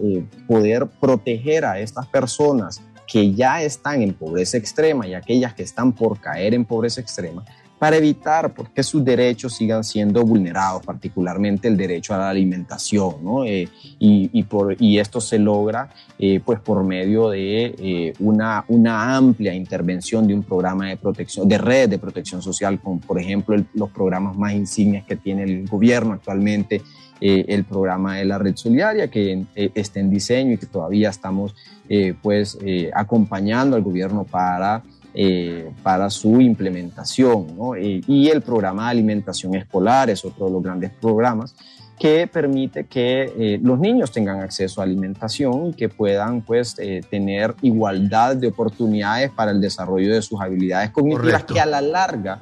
poder 0.48 0.88
proteger 1.00 1.64
a 1.64 1.78
estas 1.78 2.04
personas 2.08 2.82
que 3.06 3.32
ya 3.32 3.62
están 3.62 4.02
en 4.02 4.12
pobreza 4.12 4.58
extrema 4.58 5.06
y 5.06 5.14
aquellas 5.14 5.54
que 5.54 5.62
están 5.62 5.92
por 5.92 6.20
caer 6.20 6.52
en 6.52 6.64
pobreza 6.64 7.00
extrema, 7.00 7.44
para 7.78 7.96
evitar 7.96 8.52
que 8.74 8.82
sus 8.82 9.04
derechos 9.04 9.54
sigan 9.54 9.84
siendo 9.84 10.24
vulnerados, 10.24 10.84
particularmente 10.84 11.68
el 11.68 11.76
derecho 11.76 12.14
a 12.14 12.18
la 12.18 12.30
alimentación, 12.30 13.16
¿no? 13.22 13.44
Eh, 13.44 13.68
y, 14.00 14.42
por, 14.44 14.76
y 14.80 14.98
esto 14.98 15.20
se 15.20 15.38
logra 15.38 15.90
eh, 16.18 16.40
pues 16.44 16.60
por 16.60 16.82
medio 16.82 17.30
de 17.30 17.74
eh, 17.78 18.12
una, 18.18 18.64
una 18.68 19.16
amplia 19.16 19.54
intervención 19.54 20.26
de 20.26 20.34
un 20.34 20.42
programa 20.42 20.88
de 20.88 20.96
protección, 20.96 21.48
de 21.48 21.58
red 21.58 21.88
de 21.88 21.98
protección 21.98 22.42
social, 22.42 22.80
como 22.80 23.00
por 23.00 23.20
ejemplo 23.20 23.56
los 23.74 23.90
programas 23.90 24.36
más 24.36 24.52
insignes 24.52 25.04
que 25.04 25.16
tiene 25.16 25.44
el 25.44 25.68
gobierno 25.68 26.14
actualmente, 26.14 26.82
el 27.20 27.64
programa 27.64 28.18
de 28.18 28.24
la 28.24 28.38
red 28.38 28.54
solidaria 28.54 29.10
que 29.10 29.44
está 29.56 29.98
en 29.98 30.08
diseño 30.08 30.52
y 30.52 30.56
que 30.56 30.66
todavía 30.66 31.10
estamos 31.10 31.52
eh, 31.90 32.14
pues 32.20 32.58
eh, 32.60 32.90
acompañando 32.94 33.74
al 33.74 33.82
gobierno 33.82 34.24
para, 34.24 34.82
eh, 35.14 35.70
para 35.82 36.10
su 36.10 36.40
implementación. 36.40 37.46
y 37.78 38.28
el 38.28 38.42
programa 38.42 38.84
de 38.84 38.90
alimentación 38.90 39.54
escolar 39.54 40.10
es 40.10 40.24
otro 40.24 40.46
de 40.46 40.52
los 40.52 40.62
grandes 40.62 40.90
programas 41.00 41.54
que 41.98 42.28
permite 42.28 42.86
que 42.86 43.58
los 43.60 43.76
niños 43.80 44.12
tengan 44.12 44.40
acceso 44.40 44.80
a 44.80 44.84
alimentación 44.84 45.70
y 45.70 45.72
que 45.72 45.88
puedan 45.88 46.42
pues 46.42 46.76
tener 47.10 47.56
igualdad 47.60 48.36
de 48.36 48.46
oportunidades 48.46 49.32
para 49.32 49.50
el 49.50 49.60
desarrollo 49.60 50.14
de 50.14 50.22
sus 50.22 50.40
habilidades 50.40 50.90
cognitivas 50.90 51.42
que 51.42 51.58
a 51.58 51.66
la 51.66 51.80
larga 51.80 52.40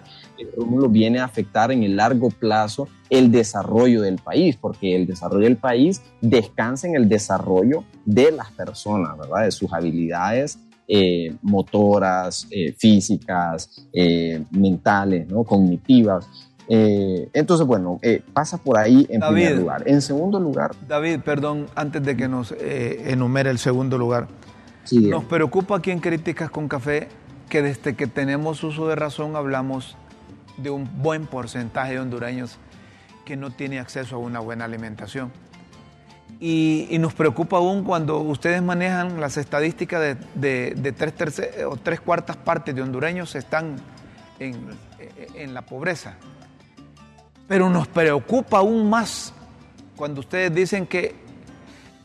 Rómulo 0.57 0.89
viene 0.89 1.19
a 1.19 1.25
afectar 1.25 1.73
en 1.73 1.83
el 1.83 1.97
largo 1.97 2.31
plazo 2.31 2.89
el 3.09 3.31
desarrollo 3.31 4.03
del 4.03 4.17
país, 4.17 4.57
porque 4.57 4.97
el 4.97 5.07
desarrollo 5.07 5.45
del 5.45 5.57
país 5.57 6.03
descansa 6.21 6.87
en 6.87 6.97
el 6.97 7.09
desarrollo 7.09 7.85
de 8.05 8.33
las 8.33 8.51
personas, 8.53 9.17
¿verdad? 9.17 9.45
De 9.45 9.53
sus 9.53 9.73
habilidades 9.73 10.59
eh, 10.89 11.35
motoras, 11.43 12.47
eh, 12.51 12.73
físicas, 12.79 13.89
eh, 13.93 14.43
mentales, 14.53 15.27
¿no? 15.29 15.43
cognitivas. 15.43 16.29
entonces, 16.69 17.67
bueno, 17.67 18.01
pasa 18.33 18.59
por 18.59 18.79
ahí 18.79 19.07
en 19.09 19.21
primer 19.21 19.59
lugar. 19.59 19.83
En 19.87 20.03
segundo 20.03 20.41
lugar. 20.41 20.73
David, 20.89 21.21
perdón, 21.25 21.67
antes 21.77 22.03
de 22.03 22.17
que 22.17 22.29
nos 22.29 22.53
enumere 22.59 23.51
el 23.51 23.59
segundo 23.59 23.99
lugar. 23.99 24.27
nos 24.91 25.25
preocupa 25.25 25.77
aquí 25.77 25.93
en 25.93 26.01
Críticas 26.01 26.51
con 26.51 26.67
Café 26.69 27.09
que 27.49 27.63
desde 27.63 27.95
que 27.95 28.09
tenemos 28.09 28.65
uso 28.65 28.89
de 28.89 28.97
razón 28.97 29.37
hablamos 29.37 29.97
de 30.57 30.71
un 30.71 30.89
buen 31.03 31.27
porcentaje 31.27 31.93
de 31.93 32.01
hondureños 32.01 32.59
que 33.25 33.37
no 33.37 33.51
tiene 33.51 33.79
acceso 33.79 34.17
a 34.17 34.19
una 34.19 34.41
buena 34.41 34.65
alimentación. 34.65 35.31
Y, 36.39 36.97
nos 37.01 37.15
preocupa 37.15 37.57
aún 37.57 37.85
cuando 37.85 38.19
ustedes 38.19 38.63
manejan 38.63 39.21
las 39.21 39.37
estadísticas 39.37 40.17
de, 40.35 40.95
tres, 40.97 41.43
o 41.67 41.77
tres 41.77 42.01
cuartas 42.01 42.37
partes 42.37 42.75
de 42.75 42.83
hondureños 42.83 43.35
están 43.35 43.77
en, 44.39 44.69
en 45.35 45.55
la 45.55 45.63
pobreza. 45.63 46.17
Pero 47.49 47.71
nos 47.71 47.89
preocupa 47.89 48.59
aún 48.59 48.91
más 48.91 49.33
cuando 49.97 50.21
ustedes 50.21 50.55
dicen 50.55 50.87
que 50.87 51.15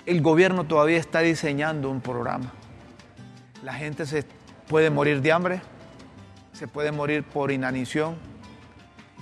el 0.06 0.22
gobierno 0.22 0.64
todavía 0.64 0.98
está 0.98 1.20
diseñando 1.20 1.90
un 1.90 2.02
programa. 2.02 2.54
La 3.64 3.74
gente 3.74 4.06
se 4.06 4.24
puede 4.68 4.90
morir 4.90 5.22
de 5.22 5.32
hambre, 5.32 5.62
se 6.54 6.68
puede 6.68 6.92
morir 6.92 7.24
por 7.24 7.52
inanición 7.52 8.16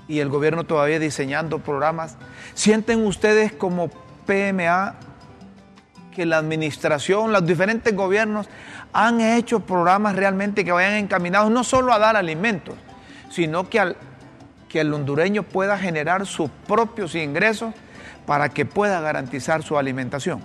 y 0.08 0.20
el 0.20 0.30
gobierno 0.30 0.64
todavía 0.64 1.00
diseñando 1.00 1.60
programas. 1.60 2.18
¿Sienten 2.54 3.06
ustedes 3.06 3.52
como 3.52 3.90
PMA 4.30 4.94
que 6.16 6.26
la 6.26 6.38
administración, 6.38 7.32
los 7.32 7.46
diferentes 7.46 7.96
gobiernos 7.96 8.48
han 8.94 9.22
hecho 9.22 9.62
programas 9.62 10.16
realmente 10.16 10.64
que 10.64 10.72
vayan 10.72 10.94
encaminados 10.94 11.50
no 11.50 11.64
solo 11.64 11.94
a 11.94 12.00
dar 12.00 12.16
alimentos, 12.16 12.76
sino 13.32 13.70
que, 13.70 13.80
al, 13.80 13.98
que 14.68 14.82
el 14.82 14.94
hondureño 14.94 15.42
pueda 15.42 15.80
generar 15.80 16.28
sus 16.28 16.52
propios 16.68 17.16
ingresos 17.16 17.74
para 18.28 18.50
que 18.50 18.66
pueda 18.66 19.02
garantizar 19.02 19.64
su 19.64 19.78
alimentación? 19.80 20.42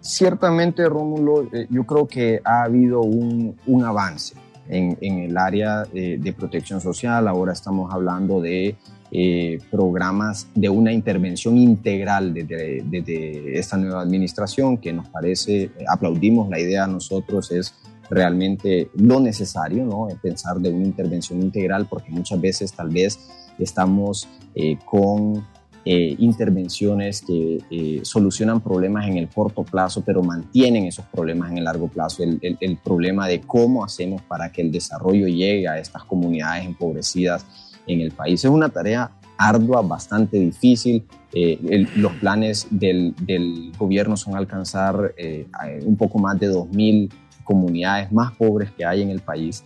Ciertamente, 0.00 0.88
Rómulo, 0.88 1.48
eh, 1.52 1.66
yo 1.68 1.84
creo 1.84 2.08
que 2.08 2.40
ha 2.44 2.62
habido 2.62 3.02
un, 3.02 3.58
un 3.66 3.84
avance 3.84 4.47
en, 4.68 4.96
el 5.00 5.36
área 5.36 5.84
de, 5.84 6.34
protección 6.36 6.80
social. 6.80 7.28
Ahora 7.28 7.52
estamos 7.52 7.92
hablando 7.92 8.40
de 8.40 8.76
eh, 9.10 9.58
programas 9.70 10.48
de 10.54 10.68
una 10.68 10.92
intervención 10.92 11.56
integral 11.56 12.34
desde, 12.34 13.58
esta 13.58 13.76
nueva 13.76 14.02
administración 14.02 14.78
que 14.78 14.92
nos 14.92 15.08
parece, 15.08 15.70
aplaudimos 15.88 16.48
la 16.48 16.60
idea 16.60 16.86
nosotros, 16.86 17.50
es 17.50 17.74
realmente 18.10 18.90
lo 18.94 19.20
necesario, 19.20 19.84
¿no? 19.84 20.08
Pensar 20.22 20.58
de 20.58 20.70
una 20.70 20.84
intervención 20.84 21.42
integral 21.42 21.86
porque 21.88 22.10
muchas 22.10 22.40
veces 22.40 22.72
tal 22.72 22.88
vez 22.88 23.18
estamos 23.58 24.28
eh, 24.54 24.78
con 24.84 25.44
eh, 25.84 26.16
intervenciones 26.18 27.22
que 27.22 27.62
eh, 27.70 28.00
solucionan 28.02 28.60
problemas 28.60 29.06
en 29.06 29.16
el 29.16 29.28
corto 29.28 29.62
plazo, 29.62 30.02
pero 30.04 30.22
mantienen 30.22 30.84
esos 30.84 31.04
problemas 31.06 31.50
en 31.50 31.58
el 31.58 31.64
largo 31.64 31.88
plazo. 31.88 32.22
El, 32.22 32.40
el, 32.60 32.76
problema 32.76 33.26
de 33.26 33.40
cómo 33.40 33.84
hacemos 33.84 34.20
para 34.22 34.50
que 34.50 34.60
el 34.60 34.72
desarrollo 34.72 35.26
llegue 35.28 35.68
a 35.68 35.78
estas 35.78 36.04
comunidades 36.04 36.66
empobrecidas 36.66 37.46
en 37.86 38.00
el 38.00 38.10
país. 38.10 38.44
Es 38.44 38.50
una 38.50 38.68
tarea 38.68 39.12
ardua, 39.38 39.82
bastante 39.82 40.38
difícil. 40.38 41.06
Eh, 41.32 41.86
los 41.96 42.12
planes 42.14 42.66
del, 42.70 43.14
del, 43.22 43.72
gobierno 43.78 44.16
son 44.16 44.36
alcanzar 44.36 45.14
un 45.84 45.96
poco 45.96 46.18
más 46.18 46.38
de 46.38 46.50
2.000 46.50 47.10
comunidades 47.44 48.12
más 48.12 48.32
pobres 48.36 48.70
que 48.72 48.84
hay 48.84 49.02
en 49.02 49.10
el 49.10 49.20
país 49.20 49.64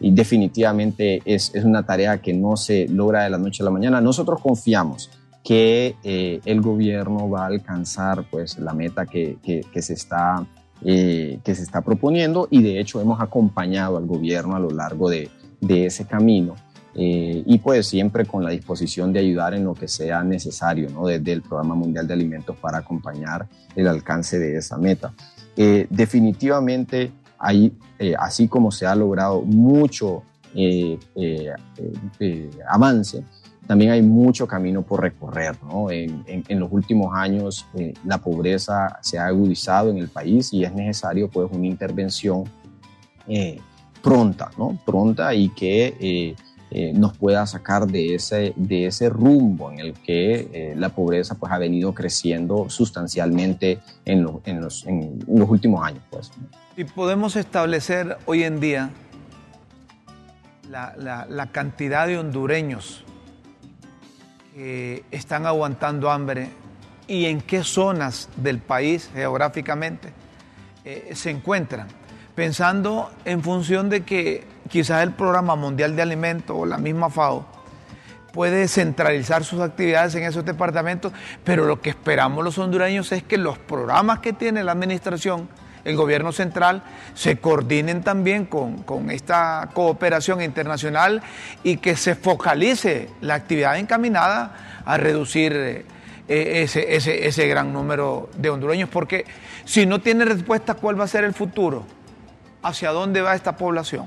y 0.00 0.12
definitivamente 0.12 1.22
es, 1.24 1.54
es, 1.54 1.64
una 1.64 1.84
tarea 1.84 2.20
que 2.20 2.32
no 2.32 2.56
se 2.56 2.88
logra 2.88 3.24
de 3.24 3.30
la 3.30 3.38
noche 3.38 3.62
a 3.62 3.66
la 3.66 3.70
mañana. 3.70 4.00
Nosotros 4.00 4.40
confiamos 4.40 5.10
que 5.44 5.96
eh, 6.02 6.40
el 6.44 6.60
gobierno 6.60 7.28
va 7.28 7.42
a 7.42 7.46
alcanzar 7.46 8.24
pues, 8.30 8.58
la 8.58 8.72
meta 8.72 9.06
que, 9.06 9.38
que, 9.42 9.82
se 9.82 9.92
está, 9.92 10.44
eh, 10.84 11.38
que 11.44 11.54
se 11.54 11.62
está 11.62 11.82
proponiendo 11.82 12.48
y 12.50 12.62
de 12.62 12.80
hecho 12.80 13.00
hemos 13.00 13.20
acompañado 13.20 13.98
al 13.98 14.06
gobierno 14.06 14.56
a 14.56 14.60
lo 14.60 14.70
largo 14.70 15.10
de, 15.10 15.28
de 15.60 15.86
ese 15.86 16.06
camino. 16.06 16.54
Eh, 16.94 17.44
y 17.46 17.58
pues 17.58 17.86
siempre 17.86 18.26
con 18.26 18.42
la 18.42 18.50
disposición 18.50 19.12
de 19.12 19.20
ayudar 19.20 19.54
en 19.54 19.64
lo 19.64 19.74
que 19.74 19.86
sea 19.86 20.24
necesario, 20.24 20.90
¿no? 20.90 21.06
desde 21.06 21.32
el 21.32 21.42
Programa 21.42 21.76
Mundial 21.76 22.06
de 22.06 22.14
Alimentos 22.14 22.56
para 22.56 22.78
acompañar 22.78 23.46
el 23.76 23.86
alcance 23.86 24.40
de 24.40 24.56
esa 24.56 24.76
meta. 24.76 25.12
definitivamente 25.56 27.12
Ahí, 27.40 27.72
eh, 28.00 28.14
así 28.18 28.48
como 28.48 28.72
se 28.72 28.86
ha 28.86 28.94
logrado 28.94 29.42
mucho 29.42 30.22
eh, 30.54 30.98
eh, 31.16 32.50
avance, 32.66 33.22
también 33.66 33.90
hay 33.90 34.00
mucho 34.00 34.46
camino 34.46 34.80
por 34.80 35.02
recorrer. 35.02 35.54
En, 35.90 36.58
los 36.58 36.72
últimos 36.72 37.14
años 37.14 37.66
la 38.06 38.16
pobreza 38.16 38.98
se 39.02 39.18
ha 39.18 39.26
agudizado 39.26 39.90
en 39.90 39.98
el 39.98 40.08
país 40.08 40.50
y 40.54 40.64
es 40.64 40.72
necesario 40.72 41.28
pues 41.28 41.50
una 41.52 41.66
intervención 41.66 42.44
pronta, 44.02 44.50
¿no? 44.56 44.78
pronta 44.84 45.34
y 45.34 45.50
que 45.50 46.34
nos 46.94 47.16
pueda 47.18 47.46
sacar 47.46 47.86
de 47.86 48.14
ese, 48.14 48.54
de 48.56 48.86
ese 48.86 49.10
rumbo 49.10 49.70
en 49.70 49.78
el 49.78 49.92
que 49.92 50.72
la 50.76 50.88
pobreza 50.88 51.36
pues, 51.36 51.52
ha 51.52 51.58
venido 51.58 51.94
creciendo 51.94 52.68
sustancialmente 52.70 53.78
en, 54.04 54.26
en, 54.46 54.60
los, 54.62 54.86
en 54.86 55.18
los 55.28 55.48
últimos 55.48 55.86
años. 55.86 56.02
Pues. 56.10 56.32
Y 56.80 56.84
podemos 56.84 57.36
establecer 57.36 58.16
hoy 58.24 58.42
en 58.42 58.58
día 58.58 58.88
la, 60.70 61.48
cantidad 61.52 62.06
de 62.06 62.16
hondureños 62.16 63.04
que 64.54 65.04
están 65.10 65.44
aguantando 65.44 66.10
hambre 66.10 66.48
y 67.06 67.26
en 67.26 67.42
qué 67.42 67.64
zonas 67.64 68.30
del 68.36 68.60
país 68.60 69.10
geográficamente 69.12 70.14
eh, 70.86 71.10
se 71.14 71.28
encuentran, 71.28 71.86
pensando 72.34 73.12
en 73.26 73.42
función 73.42 73.90
de 73.90 74.00
que 74.04 74.46
quizás 74.70 75.02
el 75.02 75.12
Programa 75.12 75.56
Mundial 75.56 75.94
de 75.94 76.00
Alimentos 76.00 76.56
o 76.58 76.64
la 76.64 76.78
misma 76.78 77.10
FAO 77.10 77.44
puede 78.32 78.66
centralizar 78.68 79.44
sus 79.44 79.60
actividades 79.60 80.14
en 80.14 80.22
esos 80.22 80.46
departamentos, 80.46 81.12
pero 81.44 81.66
lo 81.66 81.82
que 81.82 81.90
esperamos 81.90 82.42
los 82.42 82.56
hondureños 82.56 83.12
es 83.12 83.22
que 83.22 83.36
los 83.36 83.58
programas 83.58 84.20
que 84.20 84.32
tiene 84.32 84.64
la 84.64 84.72
administración 84.72 85.46
el 85.84 85.96
gobierno 85.96 86.32
central 86.32 86.82
se 87.14 87.38
coordinen 87.38 88.02
también 88.02 88.46
con, 88.46 89.10
esta 89.10 89.68
cooperación 89.72 90.42
internacional 90.42 91.22
y 91.62 91.78
que 91.78 91.96
se 91.96 92.14
focalice 92.14 93.08
la 93.20 93.34
actividad 93.34 93.78
encaminada 93.78 94.82
a 94.84 94.96
reducir 94.96 95.52
eh, 95.54 95.84
ese, 96.28 96.96
ese, 96.96 97.46
gran 97.48 97.72
número 97.72 98.30
de 98.38 98.50
hondureños, 98.50 98.88
porque 98.88 99.24
si 99.64 99.86
no 99.86 100.00
tiene 100.00 100.24
respuesta, 100.24 100.74
¿cuál 100.74 100.98
va 100.98 101.04
a 101.04 101.08
ser 101.08 101.24
el 101.24 101.34
futuro? 101.34 101.84
¿Hacia 102.62 102.90
dónde 102.90 103.20
va 103.20 103.34
esta 103.34 103.56
población? 103.56 104.06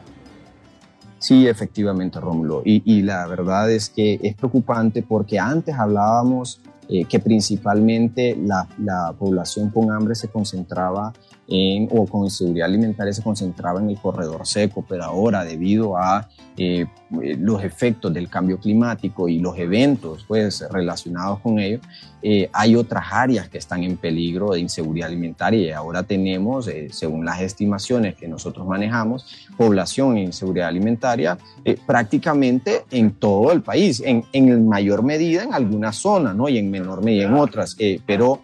Sí, 1.24 1.48
efectivamente, 1.48 2.20
Rómulo. 2.20 2.64
Y, 2.66 3.02
la 3.02 3.26
verdad 3.28 3.72
es 3.72 3.90
que 3.90 4.20
es 4.22 4.36
preocupante 4.36 5.04
porque 5.04 5.40
antes 5.40 5.74
hablábamos 5.74 6.60
eh, 6.90 7.06
que 7.06 7.18
principalmente 7.20 8.38
la, 8.38 8.68
la, 8.78 9.14
población 9.18 9.70
con 9.70 9.90
hambre 9.90 10.16
se 10.16 10.28
concentraba 10.28 11.14
o 11.48 12.06
con 12.08 12.24
inseguridad 12.24 12.68
alimentaria 12.68 13.12
se 13.12 13.22
concentraba 13.22 13.82
en 13.82 13.90
el 13.90 13.98
corredor 13.98 14.48
seco, 14.48 14.84
pero 14.88 15.04
ahora 15.04 15.44
debido 15.44 15.98
a 15.98 16.30
eh, 16.56 16.86
los 17.10 17.64
efectos 17.64 18.14
del 18.14 18.30
cambio 18.30 18.60
climático 18.60 19.28
y 19.28 19.40
los 19.40 19.58
eventos 19.58 20.24
pues, 20.28 20.64
relacionados 20.72 21.40
con 21.40 21.60
ello, 21.60 21.80
eh, 22.22 22.50
hay 22.54 22.76
otras 22.76 23.06
áreas 23.12 23.50
que 23.50 23.58
están 23.58 23.84
en 23.84 23.98
peligro 23.98 24.52
de 24.52 24.60
inseguridad 24.60 25.10
alimentaria 25.10 25.68
y 25.68 25.72
ahora 25.72 26.04
tenemos, 26.04 26.68
eh, 26.68 26.88
según 26.92 27.26
las 27.26 27.42
estimaciones 27.42 28.16
que 28.16 28.28
nosotros 28.28 28.66
manejamos, 28.66 29.48
población 29.58 30.18
en 30.18 30.26
inseguridad 30.26 30.68
alimentaria 30.68 31.38
prácticamente 31.86 32.84
en 32.92 33.12
todo 33.12 33.52
el 33.52 33.62
país, 33.62 34.02
en, 34.06 34.24
en 34.32 34.68
mayor 34.68 35.04
medida 35.04 35.44
en 35.44 35.54
algunas 35.54 35.96
zonas 35.98 36.36
¿no? 36.36 36.48
y 36.50 36.58
en 36.58 36.72
menor 36.72 37.04
medida 37.04 37.26
en 37.26 37.34
otras, 37.34 37.76
pero 38.06 38.42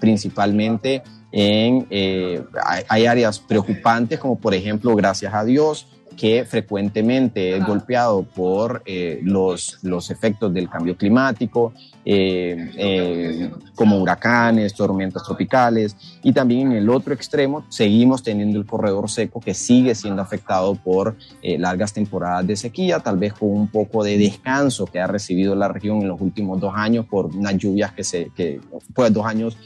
principalmente 0.00 1.02
en, 1.32 1.86
eh, 1.90 2.42
hay, 2.88 3.06
áreas 3.06 3.38
preocupantes 3.38 4.18
como 4.18 4.38
por 4.38 4.54
ejemplo, 4.54 4.94
gracias 4.94 5.34
a 5.34 5.44
Dios, 5.44 5.88
que 6.16 6.44
frecuentemente 6.44 7.56
es 7.56 7.66
golpeado 7.66 8.22
por 8.22 8.82
eh, 8.86 9.20
los, 9.22 9.78
los 9.82 10.10
efectos 10.10 10.52
del 10.52 10.68
cambio 10.68 10.96
climático, 10.96 11.72
eh, 12.08 12.70
eh, 12.76 13.50
como 13.74 13.98
huracanes, 13.98 14.74
tormentas 14.74 15.24
tropicales, 15.24 15.96
y 16.22 16.32
también 16.32 16.70
en 16.70 16.78
el 16.78 16.88
otro 16.88 17.12
extremo 17.12 17.64
seguimos 17.68 18.22
teniendo 18.22 18.60
el 18.60 18.64
corredor 18.64 19.10
seco 19.10 19.40
que 19.40 19.54
sigue 19.54 19.92
siendo 19.96 20.22
afectado 20.22 20.76
por 20.76 21.16
eh, 21.42 21.58
largas 21.58 21.92
temporadas 21.92 22.46
de 22.46 22.54
sequía, 22.54 23.00
tal 23.00 23.18
vez 23.18 23.32
con 23.32 23.50
un 23.50 23.66
poco 23.66 24.04
de 24.04 24.18
descanso 24.18 24.86
que 24.86 25.00
ha 25.00 25.08
recibido 25.08 25.56
la 25.56 25.66
región 25.66 26.00
en 26.00 26.06
los 26.06 26.20
últimos 26.20 26.60
dos 26.60 26.74
años 26.76 27.06
por 27.06 27.26
unas 27.26 27.58
lluvias 27.58 27.90
que 27.90 28.04
se, 28.04 28.30
que, 28.36 28.60
pues 28.94 29.12
dos 29.12 29.26
años 29.26 29.58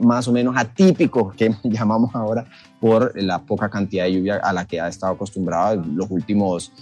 más 0.00 0.28
o 0.28 0.32
menos 0.32 0.54
atípicos 0.56 1.34
que 1.34 1.54
llamamos 1.64 2.14
ahora 2.14 2.46
por 2.78 3.12
la 3.14 3.38
poca 3.40 3.70
cantidad 3.70 4.04
de 4.04 4.12
lluvia 4.12 4.36
a 4.36 4.52
la 4.52 4.66
que 4.66 4.80
ha 4.80 4.88
estado 4.88 5.14
acostumbrada 5.14 5.76
los 5.96 6.10
últimos 6.10 6.72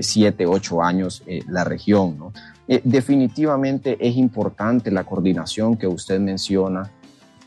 siete, 0.00 0.46
ocho 0.46 0.82
años 0.82 1.22
la 1.48 1.64
región. 1.64 2.16
¿no? 2.18 2.32
Eh, 2.68 2.80
definitivamente 2.84 3.98
es 4.00 4.16
importante 4.16 4.90
la 4.90 5.04
coordinación 5.04 5.76
que 5.76 5.86
usted 5.86 6.20
menciona 6.20 6.90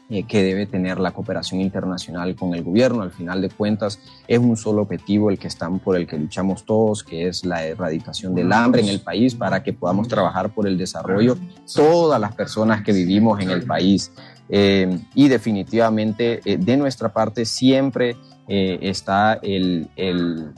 eh, 0.08 0.24
que 0.24 0.44
debe 0.44 0.68
tener 0.68 1.00
la 1.00 1.12
cooperación 1.12 1.62
internacional 1.62 2.36
con 2.36 2.54
el 2.54 2.62
gobierno. 2.62 3.02
Al 3.02 3.12
final 3.12 3.42
de 3.42 3.50
cuentas, 3.50 4.00
es 4.28 4.38
un 4.38 4.56
solo 4.56 4.84
objetivo 4.84 5.32
el 5.32 5.40
que 5.40 5.48
están 5.48 5.80
por 5.80 5.96
el 5.96 6.06
que 6.06 6.18
luchamos 6.18 6.64
todos, 6.64 7.04
que 7.04 7.28
es 7.28 7.44
la 7.44 7.66
erradicación 7.66 8.36
del 8.36 8.52
hambre 8.54 8.82
en 8.82 8.90
el 8.90 9.00
país 9.00 9.34
para 9.34 9.64
que 9.64 9.74
podamos 9.74 10.08
trabajar 10.08 10.54
por 10.54 10.68
el 10.68 10.78
desarrollo 10.78 11.38
todas 11.74 12.22
las 12.22 12.36
personas 12.36 12.84
que 12.84 12.92
vivimos 12.92 13.42
en 13.42 13.50
el 13.50 13.64
país. 13.64 14.12
Eh, 14.48 15.00
y 15.16 15.28
definitivamente 15.28 16.40
eh, 16.46 16.58
de 16.58 16.78
nuestra 16.78 17.12
parte 17.12 17.46
siempre 17.46 18.16
está 18.48 19.40
el, 19.42 19.88
el 19.96 20.54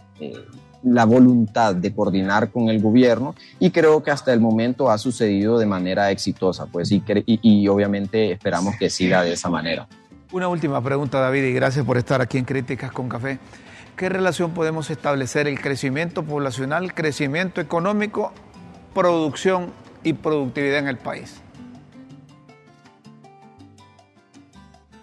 la 0.84 1.06
voluntad 1.06 1.76
de 1.76 1.94
coordinar 1.94 2.52
con 2.52 2.70
el 2.70 2.82
gobierno 2.82 3.36
y 3.60 3.72
creo 3.72 4.04
que 4.04 4.12
hasta 4.12 4.34
el 4.34 4.40
momento 4.40 4.90
ha 4.90 4.98
sucedido 4.98 5.58
de 5.58 5.66
manera 5.66 6.12
exitosa, 6.12 6.66
pues 6.68 6.92
y, 6.92 7.04
y, 7.26 7.68
obviamente 7.68 8.32
esperamos 8.32 8.76
que 8.78 8.90
siga 8.90 9.24
de 9.24 9.34
esa 9.34 9.50
manera. 9.50 9.88
Una 10.32 10.48
última 10.48 10.82
pregunta, 10.82 11.20
David, 11.20 11.44
y 11.44 11.54
gracias 11.54 11.86
por 11.86 11.98
estar 11.98 12.22
aquí 12.22 12.38
en 12.38 12.46
Críticas 12.46 12.92
con 12.92 13.10
Café. 13.10 13.40
¿Qué 13.96 14.10
relación 14.10 14.52
podemos 14.52 14.90
establecer 14.90 15.48
el 15.48 15.60
crecimiento 15.60 16.24
poblacional, 16.24 16.94
crecimiento 16.94 17.62
económico, 17.62 18.32
producción 18.94 19.72
y 20.04 20.14
productividad 20.14 20.80
en 20.80 20.88
el 20.88 20.98
país? 20.98 21.42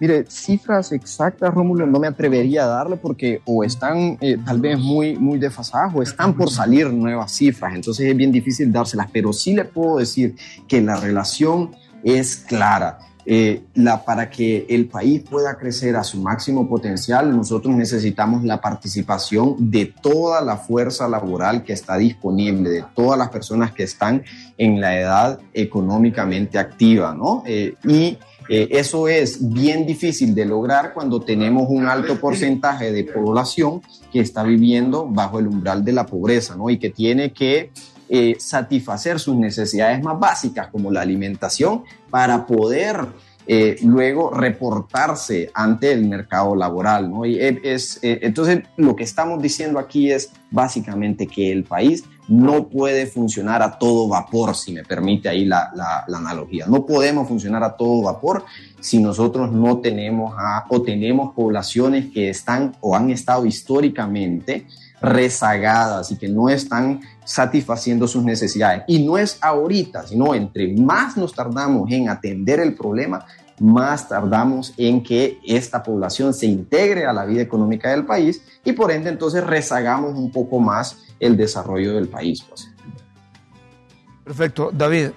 Mire, 0.01 0.25
cifras 0.29 0.93
exactas, 0.93 1.55
Rómulo, 1.55 1.87
no 1.87 1.99
me 1.99 2.09
atrevería 2.09 2.65
a 2.65 2.67
darle 2.67 2.97
porque 2.97 3.41
o 3.45 3.63
están 3.63 4.19
eh, 4.21 4.37
tal 4.45 4.61
vez 4.61 4.79
muy, 4.79 5.17
muy 5.17 5.39
desfasadas 5.39 5.93
o 5.95 6.03
están 6.03 6.35
por 6.35 6.51
salir 6.51 6.93
nuevas 6.93 7.33
cifras, 7.33 7.75
entonces 7.75 8.07
es 8.07 8.17
bien 8.17 8.33
difícil 8.33 8.73
dárselas, 8.73 9.09
pero 9.13 9.33
sí 9.33 9.55
le 9.55 9.65
puedo 9.65 9.99
decir 9.99 10.35
que 10.67 10.81
la 10.81 10.97
relación 10.97 11.71
es 12.03 12.37
clara. 12.37 12.99
Eh, 13.27 13.63
la, 13.73 14.05
para 14.05 14.29
que 14.29 14.67
el 14.69 14.87
país 14.87 15.23
pueda 15.23 15.57
crecer 15.57 15.97
a 15.97 16.05
su 16.05 16.21
máximo 16.21 16.69
potencial, 16.69 17.35
nosotros 17.35 17.75
necesitamos 17.75 18.45
la 18.45 18.61
participación 18.61 19.57
de 19.59 19.87
toda 19.87 20.43
la 20.43 20.59
fuerza 20.59 21.09
laboral 21.09 21.65
que 21.65 21.73
está 21.73 21.97
disponible, 21.97 22.69
de 22.69 22.85
todas 22.95 23.19
las 23.19 23.31
personas 23.31 23.73
que 23.73 23.85
están 23.85 24.23
en 24.59 24.79
la 24.79 25.01
edad 25.01 25.41
económicamente 25.55 26.59
activa, 26.59 27.15
¿no? 27.15 27.43
Eh, 27.47 27.75
y 27.89 28.19
eh, 28.49 28.69
eso 28.73 29.09
es 29.09 29.51
bien 29.53 29.87
difícil 29.87 30.35
de 30.35 30.45
lograr 30.45 30.93
cuando 30.93 31.21
tenemos 31.21 31.67
un 31.69 31.87
alto 31.87 32.21
porcentaje 32.21 32.93
de 32.93 33.05
población 33.05 33.81
que 34.13 34.21
está 34.21 34.43
viviendo 34.43 35.07
bajo 35.07 35.39
el 35.39 35.49
umbral 35.49 35.85
de 35.85 35.93
la 35.93 36.05
pobreza 36.05 36.55
¿no? 36.55 36.69
y 36.69 36.79
que 36.79 36.91
tiene 36.91 37.33
que 37.33 37.71
eh, 38.09 38.37
satisfacer 38.39 39.19
sus 39.19 39.37
necesidades 39.37 40.03
más 40.03 40.19
básicas 40.19 40.69
como 40.69 40.91
la 40.91 41.01
alimentación 41.01 41.85
para 42.11 42.47
poder 42.47 43.07
eh, 43.47 43.77
luego 43.83 44.31
reportarse 44.31 45.51
ante 45.55 45.93
el 45.93 46.07
mercado 46.07 46.55
laboral. 46.55 47.11
¿no? 47.11 47.25
Y 47.25 47.41
es, 47.41 47.99
entonces, 48.03 48.63
lo 48.77 48.95
que 48.95 49.05
estamos 49.05 49.41
diciendo 49.43 49.79
aquí 49.79 50.11
es 50.11 50.31
básicamente 50.51 51.27
que 51.27 51.51
el 51.51 51.65
país 51.65 52.05
no 52.29 52.69
puede 52.69 53.07
funcionar 53.07 53.63
a 53.63 53.79
todo 53.79 54.09
vapor, 54.09 54.55
si 54.57 54.73
me 54.73 54.83
permite 54.83 55.29
ahí 55.29 55.45
la, 55.45 55.71
analogía. 56.07 56.67
No 56.67 56.87
podemos 56.87 57.29
funcionar 57.29 57.63
a 57.63 57.77
todo 57.77 58.03
vapor 58.03 58.45
si 58.81 58.99
nosotros 58.99 59.53
no 59.53 59.79
tenemos 59.79 60.35
o 60.69 60.83
tenemos 60.83 61.35
poblaciones 61.35 62.11
que 62.13 62.31
están 62.31 62.75
o 62.81 62.97
han 62.97 63.11
estado 63.11 63.45
históricamente 63.47 64.67
rezagadas 65.01 66.11
y 66.13 66.17
que 66.17 66.29
no 66.29 66.49
están 66.49 67.01
satisfaciendo 67.25 68.09
sus 68.09 68.25
necesidades. 68.25 68.85
Y 68.87 69.01
no 69.05 69.19
es 69.19 69.39
ahorita, 69.41 70.07
sino 70.07 70.35
entre 70.35 70.75
más 70.75 71.17
nos 71.17 71.35
tardamos 71.35 71.91
en 71.91 72.09
atender 72.09 72.61
el 72.61 72.75
problema, 72.75 73.27
más 73.61 74.09
tardamos 74.09 74.75
en 74.77 75.03
que 75.03 75.39
esta 75.47 75.83
población 75.83 76.35
se 76.35 76.47
integre 76.47 77.07
a 77.07 77.13
la 77.13 77.25
vida 77.25 77.43
económica 77.43 77.91
del 77.91 78.05
país 78.05 78.43
y 78.65 78.73
por 78.73 78.91
ende 78.91 79.11
entonces 79.11 79.45
rezagamos 79.45 80.15
un 80.19 80.33
poco 80.33 80.59
más 80.59 80.97
el 81.21 81.37
desarrollo 81.37 81.95
del 81.95 82.09
país. 82.09 82.43
Pues. 82.43 82.71
Perfecto. 84.25 84.71
David, 84.73 85.11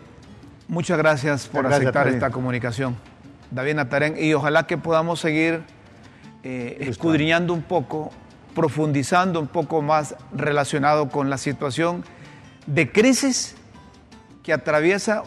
muchas 0.68 0.98
gracias 0.98 1.48
por 1.48 1.66
aceptar 1.66 2.08
esta 2.08 2.30
comunicación. 2.30 2.96
David 3.52 3.76
Natarén, 3.76 4.16
y 4.20 4.34
ojalá 4.34 4.68
que 4.68 4.78
podamos 4.78 5.20
seguir 5.20 5.62
eh, 6.44 6.78
escudriñando 6.82 7.54
un 7.54 7.62
poco, 7.62 8.12
profundizando 8.54 9.40
un 9.40 9.48
poco 9.48 9.82
más 9.82 10.16
relacionado 10.34 11.10
con 11.10 11.30
la 11.30 11.38
situación 11.38 12.04
de 12.66 12.92
crisis 12.92 13.56
que 14.44 14.52
atraviesa 14.52 15.24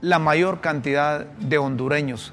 la 0.00 0.18
mayor 0.18 0.60
cantidad 0.60 1.26
de 1.26 1.58
hondureños. 1.58 2.32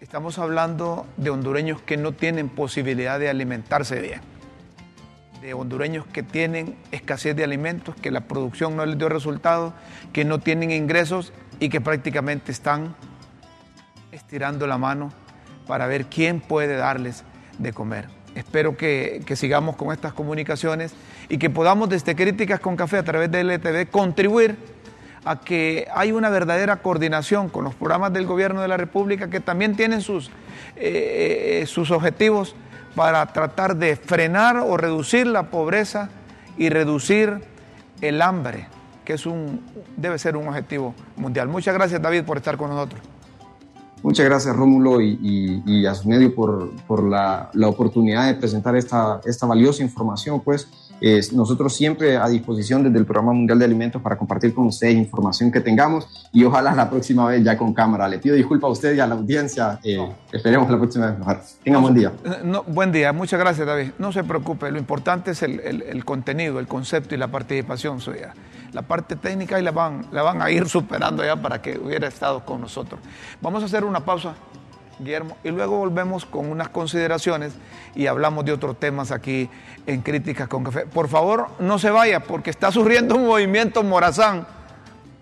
Estamos 0.00 0.38
hablando 0.38 1.06
de 1.16 1.30
hondureños 1.30 1.80
que 1.80 1.96
no 1.96 2.12
tienen 2.12 2.48
posibilidad 2.48 3.18
de 3.18 3.30
alimentarse 3.30 4.00
bien 4.00 4.20
de 5.40 5.54
hondureños 5.54 6.06
que 6.06 6.22
tienen 6.22 6.76
escasez 6.92 7.34
de 7.34 7.44
alimentos, 7.44 7.94
que 7.96 8.10
la 8.10 8.22
producción 8.22 8.76
no 8.76 8.84
les 8.84 8.98
dio 8.98 9.08
resultados, 9.08 9.72
que 10.12 10.24
no 10.24 10.38
tienen 10.38 10.70
ingresos 10.70 11.32
y 11.60 11.70
que 11.70 11.80
prácticamente 11.80 12.52
están 12.52 12.94
estirando 14.12 14.66
la 14.66 14.76
mano 14.76 15.12
para 15.66 15.86
ver 15.86 16.06
quién 16.06 16.40
puede 16.40 16.76
darles 16.76 17.24
de 17.58 17.72
comer. 17.72 18.08
Espero 18.34 18.76
que, 18.76 19.24
sigamos 19.34 19.76
con 19.76 19.92
estas 19.92 20.12
comunicaciones 20.12 20.92
y 21.28 21.38
que 21.38 21.50
podamos 21.50 21.88
desde 21.88 22.14
Críticas 22.14 22.60
con 22.60 22.76
Café 22.76 22.98
a 22.98 23.02
través 23.02 23.30
de 23.30 23.40
LTV 23.40 23.90
contribuir 23.90 24.56
a 25.24 25.40
que 25.40 25.86
hay 25.94 26.12
una 26.12 26.30
verdadera 26.30 26.76
coordinación 26.76 27.48
con 27.48 27.64
los 27.64 27.74
programas 27.74 28.12
del 28.12 28.26
gobierno 28.26 28.62
de 28.62 28.68
la 28.68 28.76
República 28.76 29.28
que 29.28 29.40
también 29.40 29.74
tienen 29.74 30.00
sus, 30.00 30.28
eh, 30.76 31.60
eh, 31.62 31.66
sus 31.66 31.90
objetivos 31.90 32.54
para 32.94 33.24
tratar 33.26 33.76
de 33.76 33.96
frenar 33.96 34.56
o 34.56 34.76
reducir 34.76 35.26
la 35.26 35.44
pobreza 35.50 36.10
y 36.56 36.68
reducir 36.68 37.42
el 38.00 38.22
hambre, 38.22 38.68
que 39.04 39.14
es 39.14 39.26
un, 39.26 39.60
debe 39.96 40.18
ser 40.18 40.36
un 40.36 40.48
objetivo 40.48 40.94
mundial. 41.16 41.48
Muchas 41.48 41.74
gracias 41.74 42.00
David 42.00 42.24
por 42.24 42.36
estar 42.36 42.56
con 42.56 42.70
nosotros. 42.70 43.00
Muchas 44.02 44.24
gracias 44.24 44.56
Rómulo 44.56 45.00
y, 45.00 45.86
a 45.86 45.94
su 45.94 46.08
medio 46.08 46.34
por, 46.34 46.70
por 46.86 47.04
la, 47.04 47.50
la, 47.52 47.68
oportunidad 47.68 48.26
de 48.26 48.34
presentar 48.34 48.74
esta, 48.74 49.20
esta 49.26 49.46
valiosa 49.46 49.82
información, 49.82 50.40
pues 50.40 50.68
nosotros 51.32 51.74
siempre 51.74 52.16
a 52.16 52.28
disposición 52.28 52.82
desde 52.82 52.98
el 52.98 53.04
Programa 53.04 53.32
Mundial 53.32 53.58
de 53.58 53.64
Alimentos 53.64 54.02
para 54.02 54.16
compartir 54.16 54.54
con 54.54 54.66
ustedes 54.66 54.94
información 54.94 55.50
que 55.50 55.60
tengamos 55.60 56.06
y 56.32 56.44
ojalá 56.44 56.74
la 56.74 56.88
próxima 56.90 57.26
vez 57.26 57.42
ya 57.42 57.56
con 57.56 57.72
cámara. 57.72 58.08
Le 58.08 58.18
pido 58.18 58.36
disculpas 58.36 58.68
a 58.68 58.72
usted 58.72 58.94
y 58.94 59.00
a 59.00 59.06
la 59.06 59.14
audiencia. 59.14 59.78
Eh, 59.82 59.98
esperemos 60.32 60.70
la 60.70 60.78
próxima 60.78 61.10
vez 61.10 61.18
mejor. 61.18 61.40
Tenga 61.64 61.78
buen 61.78 61.94
día. 61.94 62.12
Eh, 62.24 62.60
buen 62.66 62.92
día. 62.92 63.12
Muchas 63.12 63.40
gracias, 63.40 63.66
David. 63.66 63.92
No 63.98 64.12
se 64.12 64.24
preocupe. 64.24 64.70
Lo 64.70 64.78
importante 64.78 65.32
es 65.32 65.42
el, 65.42 65.60
el, 65.60 66.04
contenido, 66.04 66.58
el 66.58 66.66
concepto 66.66 67.14
y 67.14 67.18
la 67.18 67.28
participación 67.28 68.00
suya. 68.00 68.34
La 68.72 68.82
parte 68.82 69.16
técnica 69.16 69.58
y 69.58 69.62
la 69.62 69.72
van, 69.72 70.06
la 70.12 70.22
van 70.22 70.42
a 70.42 70.50
ir 70.50 70.68
superando 70.68 71.24
ya 71.24 71.36
para 71.36 71.62
que 71.62 71.78
hubiera 71.78 72.08
estado 72.08 72.44
con 72.44 72.60
nosotros. 72.60 73.00
Vamos 73.40 73.62
a 73.62 73.66
hacer 73.66 73.84
una 73.84 74.04
pausa. 74.04 74.34
Guillermo, 75.00 75.36
y 75.42 75.50
luego 75.50 75.78
volvemos 75.78 76.26
con 76.26 76.50
unas 76.50 76.68
consideraciones 76.68 77.52
y 77.94 78.06
hablamos 78.06 78.44
de 78.44 78.52
otros 78.52 78.78
temas 78.78 79.10
aquí 79.10 79.48
en 79.86 80.02
Críticas 80.02 80.46
con 80.46 80.62
Café. 80.62 80.86
Por 80.86 81.08
favor, 81.08 81.48
no 81.58 81.78
se 81.78 81.90
vaya 81.90 82.20
porque 82.20 82.50
está 82.50 82.70
surgiendo 82.70 83.16
un 83.16 83.26
movimiento 83.26 83.82
morazán 83.82 84.46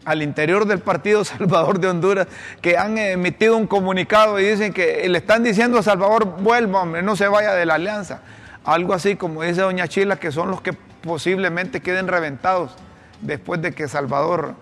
al 0.04 0.22
interior 0.22 0.66
del 0.66 0.80
Partido 0.80 1.24
Salvador 1.24 1.78
de 1.78 1.88
Honduras 1.88 2.26
que 2.60 2.76
han 2.76 2.98
emitido 2.98 3.56
un 3.56 3.66
comunicado 3.66 4.40
y 4.40 4.44
dicen 4.44 4.72
que 4.72 5.08
le 5.08 5.18
están 5.18 5.44
diciendo 5.44 5.78
a 5.78 5.82
Salvador, 5.82 6.36
vuelva, 6.40 6.82
hombre, 6.82 7.02
no 7.02 7.14
se 7.14 7.28
vaya 7.28 7.54
de 7.54 7.66
la 7.66 7.74
alianza. 7.74 8.20
Algo 8.64 8.94
así 8.94 9.16
como 9.16 9.42
dice 9.42 9.60
Doña 9.60 9.86
Chila, 9.86 10.16
que 10.16 10.32
son 10.32 10.50
los 10.50 10.60
que 10.60 10.72
posiblemente 10.72 11.80
queden 11.80 12.08
reventados 12.08 12.72
después 13.20 13.62
de 13.62 13.72
que 13.72 13.86
Salvador 13.86 14.54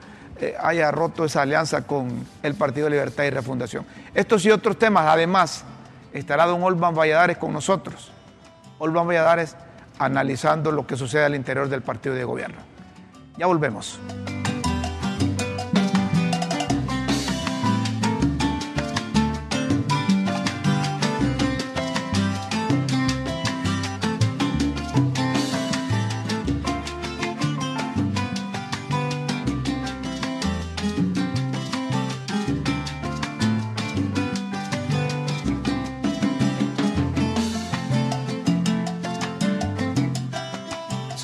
haya 0.61 0.90
roto 0.90 1.25
esa 1.25 1.42
alianza 1.42 1.87
con 1.87 2.27
el 2.42 2.55
Partido 2.55 2.88
Libertad 2.88 3.25
y 3.25 3.31
Refundación. 3.31 3.87
Estos 4.14 4.44
y 4.44 4.51
otros 4.51 4.79
temas, 4.79 5.07
además, 5.07 5.64
estará 6.12 6.46
don 6.46 6.62
Olvan 6.62 6.94
Valladares 6.94 7.38
con 7.38 7.53
nosotros. 7.53 8.12
Olvan 8.79 9.07
Valladares 9.07 9.57
analizando 9.99 10.72
lo 10.72 10.87
que 10.87 10.96
sucede 10.96 11.25
al 11.25 11.35
interior 11.35 11.68
del 11.68 11.83
partido 11.83 12.14
de 12.14 12.25
gobierno. 12.25 12.59
Ya 13.38 13.46
volvemos. 13.46 13.99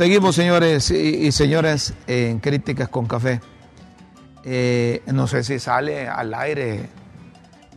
Seguimos, 0.02 0.34
señores 0.34 0.90
y, 0.90 1.30
señoras, 1.30 1.94
en 2.08 2.40
Críticas 2.40 2.88
con 2.88 3.06
Café. 3.06 3.40
Eh, 4.42 5.00
no 5.06 5.28
sé 5.28 5.44
si 5.44 5.60
sale 5.60 6.08
al 6.08 6.34
aire. 6.34 6.88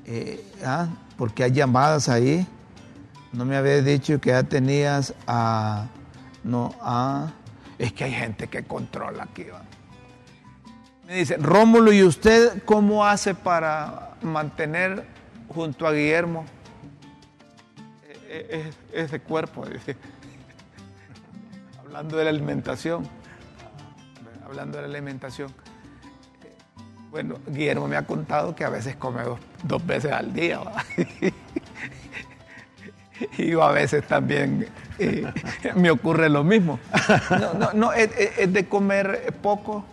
Eh, 0.08 0.44
¿ah? 0.66 0.88
porque 1.20 1.44
hay 1.44 1.52
llamadas 1.52 2.10
ahí. 2.10 2.48
No 3.32 3.46
me 3.46 3.56
habías 3.56 3.86
dicho 3.86 4.20
que 4.20 4.32
ya 4.32 4.42
tenías 4.42 5.14
a... 5.28 5.86
No, 6.44 6.74
a... 6.82 7.32
Es 7.78 7.94
que 7.94 8.06
hay 8.06 8.14
gente 8.14 8.48
que 8.48 8.64
controla 8.64 9.26
aquí. 9.26 9.44
¿va? 9.44 9.62
Me 11.06 11.18
dice, 11.18 11.38
Rómulo, 11.38 11.94
¿y 11.94 12.02
usted 12.02 12.64
cómo 12.66 13.06
hace 13.06 13.36
para 13.36 14.16
mantener 14.24 15.06
junto 15.48 15.86
a 15.86 15.92
Guillermo 15.92 16.44
e- 18.28 18.72
e- 18.94 19.00
ese 19.04 19.20
cuerpo? 19.20 19.68
Dice. 19.68 19.96
Hablando 21.96 22.18
de 22.18 22.24
la 22.26 22.30
alimentación. 22.30 23.08
Hablando 24.46 24.82
de 24.82 24.88
la 24.90 24.98
alimentación. 24.98 25.50
Bueno, 27.10 27.36
Guillermo 27.48 27.88
me 27.88 27.96
ha 27.96 28.06
contado 28.06 28.54
que 28.54 28.66
a 28.66 28.70
veces 28.70 28.98
come 28.98 29.24
dos, 29.24 29.40
dos 29.64 29.86
veces 29.86 30.12
al 30.12 30.34
día. 30.34 30.60
y 33.38 33.48
yo 33.48 33.64
a 33.64 33.72
veces 33.72 34.06
también 34.06 34.68
eh, 35.00 35.26
me 35.76 35.90
ocurre 35.90 36.28
lo 36.28 36.44
mismo. 36.44 36.80
No, 37.30 37.54
no, 37.54 37.72
no 37.74 37.94
es, 37.94 38.10
es- 38.18 38.40
es 38.40 38.52
de 38.52 38.68
comer 38.68 39.34
poco 39.42 39.86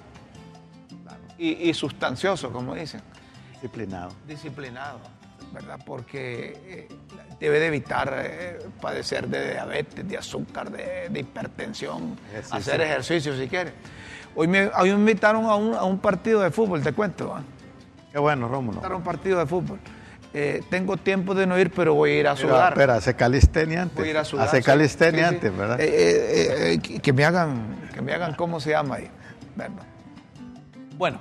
y, 1.38 1.50
y 1.70 1.74
sustancioso, 1.74 2.50
como 2.52 2.74
dicen. 2.74 3.00
Disciplinado. 3.52 4.10
Disciplinado, 4.26 4.98
¿verdad? 5.52 5.78
Porque 5.84 6.56
eh, 6.66 6.88
debe 7.38 7.60
de 7.60 7.66
evitar 7.66 8.12
eh, 8.24 8.58
padecer 8.80 9.28
de 9.28 9.52
diabetes, 9.52 10.08
de 10.08 10.16
azúcar, 10.18 10.70
de, 10.70 11.08
de 11.10 11.20
hipertensión, 11.20 12.16
hacer 12.50 12.80
ejercicio 12.80 13.36
si 13.36 13.48
quiere. 13.48 13.72
Hoy 14.34 14.48
me, 14.48 14.66
hoy 14.68 14.88
me 14.90 14.96
invitaron 14.96 15.44
a 15.44 15.54
un, 15.56 15.74
a 15.74 15.84
un 15.84 15.98
partido 15.98 16.40
de 16.40 16.50
fútbol, 16.50 16.82
te 16.82 16.92
cuento. 16.92 17.28
¿va? 17.28 17.42
Qué 18.10 18.18
bueno, 18.18 18.48
Rómulo. 18.48 18.84
a 18.84 18.96
un 18.96 19.02
partido 19.02 19.38
de 19.38 19.46
fútbol. 19.46 19.78
Eh, 20.34 20.62
tengo 20.70 20.96
tiempo 20.96 21.34
de 21.34 21.46
no 21.46 21.58
ir, 21.58 21.70
pero 21.70 21.92
voy 21.92 22.12
a 22.12 22.20
ir 22.20 22.26
a 22.28 22.34
Pero, 22.34 22.48
sudar. 22.48 22.72
Espera, 22.72 22.94
hace 22.94 23.14
calistenia 23.14 23.82
antes. 23.82 23.98
Voy 23.98 24.08
a 24.08 24.10
ir 24.12 24.16
a 24.16 24.24
sudar. 24.24 24.48
Hace 24.48 24.58
sí. 24.58 24.62
calistenia 24.62 25.24
Sí, 25.24 25.28
sí. 25.28 25.34
antes, 25.34 25.56
¿verdad? 25.58 25.78
Eh, 25.80 25.86
eh, 25.90 26.72
eh, 26.72 26.78
que, 26.80 27.00
que 27.00 27.12
me 27.12 27.24
hagan, 27.26 27.76
que 27.92 28.00
me 28.00 28.14
hagan 28.14 28.34
cómo 28.34 28.58
se 28.58 28.70
llama 28.70 28.94
ahí. 28.94 29.10
¿verdad? 29.54 29.82
Bueno, 30.96 31.20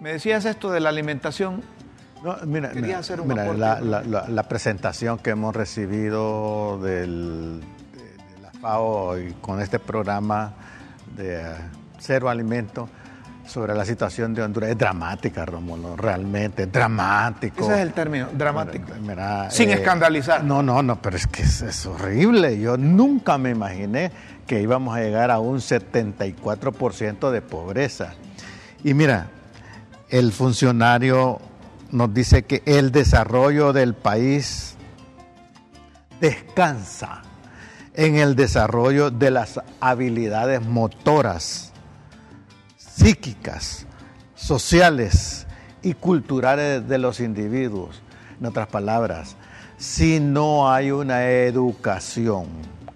me 0.00 0.12
decías 0.12 0.44
esto 0.44 0.70
de 0.70 0.80
la 0.80 0.90
alimentación. 0.90 1.62
No, 2.22 2.36
mira, 2.44 2.70
Quería 2.70 2.98
hacer 2.98 3.20
un 3.20 3.28
mira, 3.28 3.46
la, 3.54 3.80
la- 3.80 4.02
la- 4.02 4.28
la 4.28 4.42
presentación 4.44 5.18
que 5.18 5.30
hemos 5.30 5.54
recibido 5.56 6.78
del, 6.82 7.60
de, 7.94 8.34
de 8.34 8.42
la 8.42 8.50
FAO 8.52 9.18
y 9.18 9.32
con 9.40 9.60
este 9.60 9.78
programa 9.78 10.52
de 11.16 11.40
eh, 11.40 11.44
Cero 11.98 12.28
Alimento 12.28 12.88
sobre 13.46 13.74
la 13.74 13.84
situación 13.84 14.32
de 14.34 14.42
Honduras 14.42 14.70
es 14.70 14.78
dramática, 14.78 15.44
Rómulo, 15.46 15.96
realmente, 15.96 16.64
es 16.64 16.72
dramático. 16.72 17.64
Ese 17.64 17.74
es 17.74 17.80
el 17.80 17.92
término, 17.94 18.28
dramático. 18.32 18.92
Mira, 19.00 19.46
eh, 19.46 19.50
Sin 19.50 19.70
escandalizar. 19.70 20.44
No, 20.44 20.62
no, 20.62 20.82
no, 20.82 21.00
pero 21.02 21.16
es 21.16 21.26
que 21.26 21.42
es, 21.42 21.62
es 21.62 21.84
horrible. 21.86 22.60
Yo 22.60 22.76
nunca 22.76 23.38
me 23.38 23.50
imaginé 23.50 24.12
que 24.46 24.60
íbamos 24.60 24.94
a 24.96 25.00
llegar 25.00 25.30
a 25.32 25.38
un 25.40 25.58
74% 25.58 27.30
de 27.30 27.42
pobreza. 27.42 28.12
Y 28.84 28.94
mira, 28.94 29.26
el 30.10 30.32
funcionario 30.32 31.40
nos 31.92 32.12
dice 32.14 32.44
que 32.44 32.62
el 32.66 32.92
desarrollo 32.92 33.72
del 33.72 33.94
país 33.94 34.76
descansa 36.20 37.22
en 37.94 38.16
el 38.16 38.36
desarrollo 38.36 39.10
de 39.10 39.30
las 39.30 39.60
habilidades 39.80 40.64
motoras, 40.64 41.72
psíquicas, 42.76 43.86
sociales 44.34 45.46
y 45.82 45.94
culturales 45.94 46.86
de 46.88 46.98
los 46.98 47.20
individuos. 47.20 48.02
En 48.38 48.46
otras 48.46 48.68
palabras, 48.68 49.36
si 49.76 50.20
no 50.20 50.70
hay 50.70 50.90
una 50.90 51.28
educación 51.28 52.46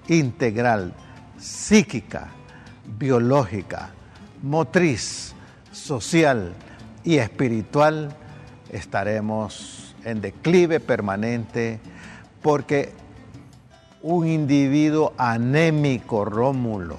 integral, 0.09 0.93
psíquica, 1.39 2.29
biológica, 2.99 3.91
motriz, 4.43 5.35
social 5.73 6.55
y 7.03 7.17
espiritual, 7.17 8.15
estaremos 8.71 9.95
en 10.05 10.21
declive 10.21 10.81
permanente 10.81 11.81
porque 12.43 12.93
un 14.03 14.29
individuo 14.29 15.15
anémico, 15.17 16.25
Rómulo, 16.25 16.99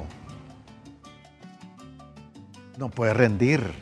no 2.78 2.90
puede 2.90 3.14
rendir 3.14 3.74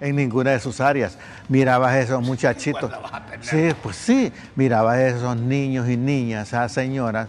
en 0.00 0.16
ninguna 0.16 0.52
de 0.52 0.60
sus 0.60 0.80
áreas. 0.80 1.18
Mirabas 1.48 1.96
esos 1.96 2.22
muchachitos. 2.22 2.92
Sí, 3.40 3.70
pues 3.82 3.96
sí, 3.96 4.32
mirabas 4.54 4.98
esos 4.98 5.36
niños 5.36 5.88
y 5.88 5.96
niñas, 5.96 6.54
a 6.54 6.68
señoras, 6.68 7.28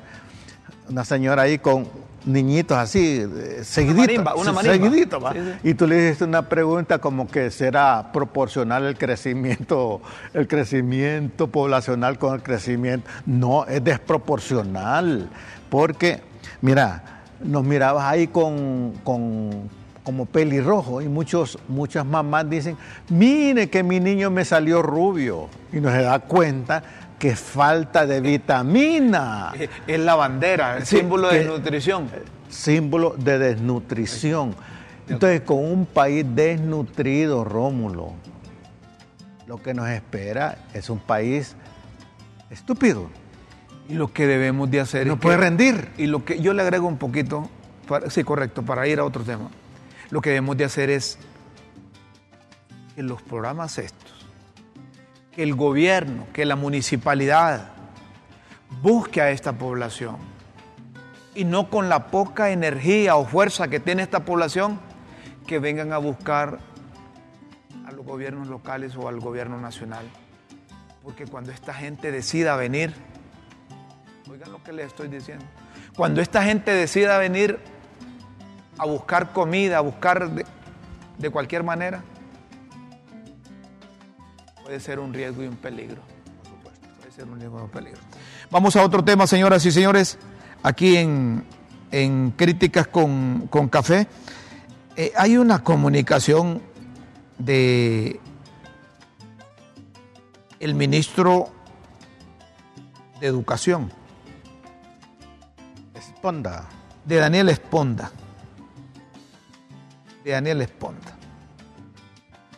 una 0.87 1.03
señora 1.03 1.43
ahí 1.43 1.57
con 1.59 1.87
niñitos 2.25 2.77
así, 2.77 3.21
eh, 3.21 3.59
seguiditos, 3.63 3.97
marimba, 4.07 4.35
una 4.35 4.51
marimba. 4.51 5.31
Sí, 5.33 5.39
sí. 5.39 5.69
Y 5.69 5.73
tú 5.73 5.87
le 5.87 6.05
hiciste 6.07 6.25
una 6.25 6.43
pregunta 6.49 6.99
como 6.99 7.27
que 7.27 7.49
será 7.51 8.11
proporcional 8.11 8.83
el 8.85 8.97
crecimiento, 8.97 10.01
el 10.33 10.47
crecimiento 10.47 11.47
poblacional 11.47 12.19
con 12.19 12.35
el 12.35 12.43
crecimiento. 12.43 13.09
No, 13.25 13.65
es 13.65 13.83
desproporcional. 13.83 15.29
Porque, 15.69 16.21
mira, 16.61 17.21
nos 17.43 17.63
mirabas 17.63 18.03
ahí 18.05 18.27
con, 18.27 18.93
con- 19.03 19.69
como 20.03 20.25
pelirrojo 20.25 21.01
y 21.03 21.07
muchos, 21.07 21.59
muchas 21.67 22.03
mamás 22.03 22.49
dicen, 22.49 22.75
mire 23.09 23.69
que 23.69 23.83
mi 23.83 23.99
niño 23.99 24.31
me 24.31 24.43
salió 24.43 24.81
rubio. 24.81 25.47
Y 25.71 25.79
no 25.79 25.91
se 25.91 26.01
da 26.01 26.17
cuenta 26.19 26.81
que 27.19 27.35
falta 27.35 28.05
de 28.07 28.21
vitamina 28.21 29.51
Eh, 29.55 29.69
Es 29.85 29.99
la 29.99 30.15
bandera, 30.15 30.77
el 30.77 30.85
Sí, 30.85 30.97
símbolo 30.97 31.27
de 31.27 31.39
que- 31.39 31.45
nutrición. 31.45 32.09
símbolo 32.49 33.15
de 33.17 33.37
desnutrición. 33.37 34.55
Entonces, 35.07 35.41
con 35.41 35.57
un 35.57 35.85
país 35.85 36.25
desnutrido, 36.33 37.43
Rómulo, 37.43 38.13
lo 39.47 39.61
que 39.61 39.73
nos 39.73 39.89
espera 39.89 40.59
es 40.73 40.89
un 40.89 40.99
país 40.99 41.55
estúpido. 42.49 43.09
Y 43.89 43.95
lo 43.95 44.13
que 44.13 44.27
debemos 44.27 44.69
de 44.69 44.79
hacer 44.79 45.07
No 45.07 45.13
es 45.15 45.19
puede 45.19 45.37
que- 45.37 45.43
rendir. 45.43 45.89
Y 45.97 46.05
lo 46.05 46.23
que 46.23 46.39
yo 46.39 46.53
le 46.53 46.61
agrego 46.61 46.87
un 46.87 46.97
poquito, 46.97 47.49
para- 47.87 48.09
sí, 48.11 48.23
correcto, 48.23 48.61
para 48.63 48.87
ir 48.87 48.99
a 48.99 49.03
otro 49.03 49.23
tema. 49.23 49.49
Lo 50.11 50.21
que 50.21 50.29
debemos 50.29 50.55
de 50.57 50.65
hacer 50.65 50.89
es 50.91 51.17
que 52.95 53.01
los 53.03 53.21
programas 53.23 53.77
estos, 53.79 54.18
el 55.43 55.55
gobierno, 55.55 56.27
que 56.33 56.45
la 56.45 56.55
municipalidad 56.55 57.69
busque 58.81 59.21
a 59.21 59.31
esta 59.31 59.53
población 59.53 60.17
y 61.33 61.45
no 61.45 61.69
con 61.69 61.87
la 61.89 62.07
poca 62.07 62.51
energía 62.51 63.15
o 63.15 63.25
fuerza 63.25 63.67
que 63.69 63.79
tiene 63.79 64.03
esta 64.03 64.25
población, 64.25 64.79
que 65.47 65.59
vengan 65.59 65.93
a 65.93 65.97
buscar 65.97 66.59
a 67.85 67.91
los 67.91 68.05
gobiernos 68.05 68.47
locales 68.47 68.95
o 68.95 69.07
al 69.07 69.19
gobierno 69.19 69.59
nacional. 69.59 70.05
Porque 71.03 71.25
cuando 71.25 71.51
esta 71.51 71.73
gente 71.73 72.11
decida 72.11 72.55
venir, 72.55 72.93
Oigan 74.29 74.51
lo 74.51 74.61
que 74.63 74.71
les 74.71 74.87
estoy 74.87 75.07
diciendo. 75.07 75.45
Cuando 75.95 76.21
esta 76.21 76.43
gente 76.43 76.71
decida 76.71 77.17
venir 77.17 77.59
a 78.77 78.85
buscar 78.85 79.33
comida, 79.33 79.79
a 79.79 79.81
buscar 79.81 80.29
de, 80.29 80.45
de 81.17 81.29
cualquier 81.31 81.63
manera, 81.63 82.03
puede 84.69 84.81
ser 84.81 84.99
un 84.99 85.11
riesgo 85.11 85.43
y 85.43 85.47
un 85.47 85.55
peligro. 85.55 85.99
Por 86.43 86.51
supuesto, 86.51 86.87
puede 86.99 87.11
ser 87.11 87.25
un 87.25 87.39
riesgo 87.39 87.57
y 87.57 87.61
un 87.63 87.69
peligro. 87.69 87.99
Vamos 88.51 88.75
a 88.75 88.83
otro 88.83 89.03
tema, 89.03 89.25
señoras 89.25 89.65
y 89.65 89.71
señores, 89.71 90.19
aquí 90.61 90.95
en, 90.95 91.43
en 91.89 92.29
Críticas 92.29 92.85
con, 92.87 93.47
con 93.49 93.67
Café. 93.67 94.07
Eh, 94.95 95.11
hay 95.17 95.37
una 95.37 95.63
comunicación 95.63 96.61
de 97.39 98.19
el 100.59 100.75
ministro 100.75 101.49
de 103.19 103.25
Educación, 103.25 103.91
Esponda. 105.95 106.69
de 107.05 107.15
Daniel 107.15 107.49
Esponda. 107.49 108.11
De 110.23 110.29
Daniel 110.29 110.61
Esponda. 110.61 111.17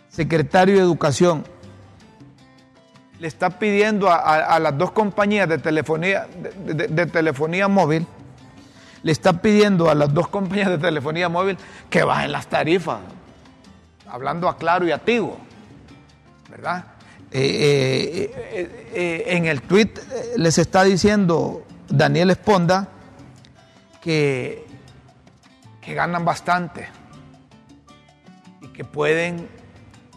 Secretario 0.10 0.76
de 0.76 0.82
Educación. 0.82 1.46
Le 3.22 3.28
está 3.28 3.52
pidiendo 3.52 4.10
a, 4.10 4.58
las 4.58 4.76
dos 4.76 4.90
compañías 4.94 5.48
de 5.48 5.60
telefonía, 5.60 6.26
de, 6.66 7.06
telefonía 7.06 7.68
móvil, 7.68 8.08
le 9.04 9.12
está 9.12 9.44
pidiendo 9.44 9.92
a 9.92 9.94
las 9.94 10.12
dos 10.12 10.28
compañías 10.28 10.70
de 10.70 10.80
telefonía 10.80 11.30
móvil 11.30 11.56
que 11.88 12.02
bajen 12.02 12.32
las 12.32 12.48
tarifas. 12.48 12.98
Hablando 14.08 14.50
a 14.50 14.58
Claro 14.58 14.88
y 14.88 14.92
a 14.92 14.98
Tigo. 14.98 15.38
¿Verdad? 16.50 16.84
Eh, 17.32 18.32
eh, 18.34 18.90
eh, 18.92 19.24
en 19.28 19.46
el 19.46 19.62
tweet 19.62 19.94
les 20.38 20.58
está 20.58 20.84
diciendo 20.84 21.64
Daniel 21.90 22.32
Esponda 22.32 22.88
que, 24.02 24.66
que 25.80 25.94
ganan 25.94 26.26
bastante 26.26 26.88
y 28.62 28.70
que 28.70 28.84
pueden 28.84 29.48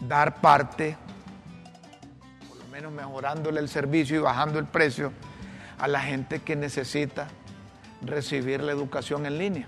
dar 0.01 0.41
parte, 0.41 0.97
mejorándole 2.95 3.59
el 3.59 3.69
servicio 3.69 4.17
y 4.17 4.19
bajando 4.19 4.57
el 4.59 4.65
precio 4.65 5.11
a 5.77 5.87
la 5.87 6.01
gente 6.01 6.39
que 6.39 6.55
necesita 6.55 7.27
recibir 8.01 8.61
la 8.61 8.71
educación 8.71 9.25
en 9.25 9.37
línea. 9.37 9.67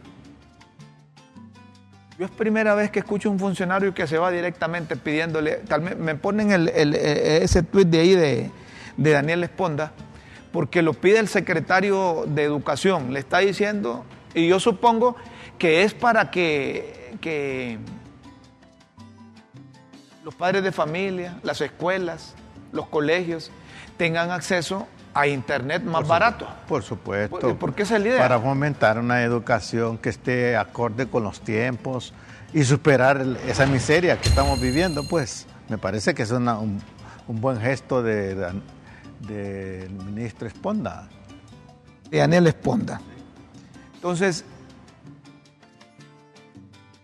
Yo 2.18 2.26
es 2.26 2.32
primera 2.32 2.74
vez 2.74 2.90
que 2.90 3.00
escucho 3.00 3.30
un 3.30 3.38
funcionario 3.38 3.94
que 3.94 4.08
se 4.08 4.18
va 4.18 4.32
directamente 4.32 4.96
pidiéndole, 4.96 5.62
me 5.98 6.16
ponen 6.16 6.52
el, 6.52 6.68
eh, 6.70 7.44
ese 7.44 7.62
tuit 7.62 7.88
de 7.90 8.00
ahí 8.00 8.16
de, 8.16 8.52
de 8.96 9.12
Daniel 9.12 9.44
Esponda, 9.44 9.92
porque 10.52 10.82
lo 10.82 10.94
pide 10.94 11.20
el 11.20 11.28
secretario 11.28 12.26
de 12.28 12.44
Educación, 12.44 13.14
le 13.14 13.20
está 13.20 13.40
diciendo, 13.40 14.04
y 14.34 14.48
yo 14.48 14.60
supongo 14.60 15.16
que 15.60 15.84
es 15.84 15.94
para 15.94 16.32
que, 16.32 17.16
que 17.22 17.78
los 20.24 20.34
padres 20.34 20.64
de 20.64 20.72
familia, 20.72 21.38
las 21.44 21.62
escuelas, 21.62 22.34
los 22.72 22.88
colegios 22.88 23.52
tengan 23.98 24.32
acceso 24.32 24.88
a 25.14 25.26
Internet 25.28 25.84
más 25.84 26.02
Por 26.02 26.08
barato. 26.10 26.48
Por 26.68 26.84
supuesto. 26.84 27.56
¿Por 27.58 27.74
qué 27.74 27.84
esa 27.84 27.96
es 27.98 28.02
la 28.04 28.08
idea? 28.10 28.20
Para 28.20 28.40
fomentar 28.40 29.00
una 29.00 29.24
educación 29.24 29.98
que 29.98 30.10
esté 30.10 30.56
acorde 30.56 31.08
con 31.08 31.24
los 31.24 31.42
tiempos 31.42 32.14
y 32.54 32.64
superar 32.64 33.18
el- 33.18 33.38
esa 33.48 33.66
miseria 33.66 34.20
que 34.22 34.30
estamos 34.30 34.62
viviendo, 34.62 35.08
pues 35.10 35.48
me 35.70 35.78
parece 35.78 36.14
que 36.14 36.22
es 36.24 36.32
una- 36.32 36.60
un, 36.60 36.80
un 37.28 37.42
buen 37.42 37.60
gesto 37.60 38.04
de- 38.04 38.36
de- 38.36 38.62
del 39.22 39.90
ministro 39.92 40.48
Esponda. 40.48 41.08
de 42.12 42.20
Daniel 42.20 42.48
Esponda. 42.48 43.02
Entonces, 43.96 44.46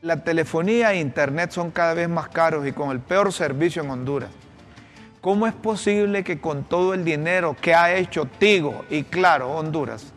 la 0.01 0.23
telefonía 0.23 0.93
e 0.93 0.99
internet 0.99 1.51
son 1.51 1.71
cada 1.71 1.93
vez 1.93 2.07
más 2.09 2.27
caros 2.29 2.67
y 2.67 2.71
con 2.73 2.91
el 2.91 2.99
peor 2.99 3.31
servicio 3.33 3.81
en 3.83 3.89
Honduras. 3.89 4.29
¿Cómo 5.23 5.47
es 5.47 5.53
posible 5.53 6.23
que 6.23 6.39
con 6.41 6.65
todo 6.65 6.93
el 6.93 7.03
dinero 7.05 7.55
que 7.59 7.73
ha 7.73 7.93
hecho 7.95 8.25
Tigo 8.25 8.83
y 8.89 9.03
claro, 9.03 9.51
Honduras, 9.53 10.07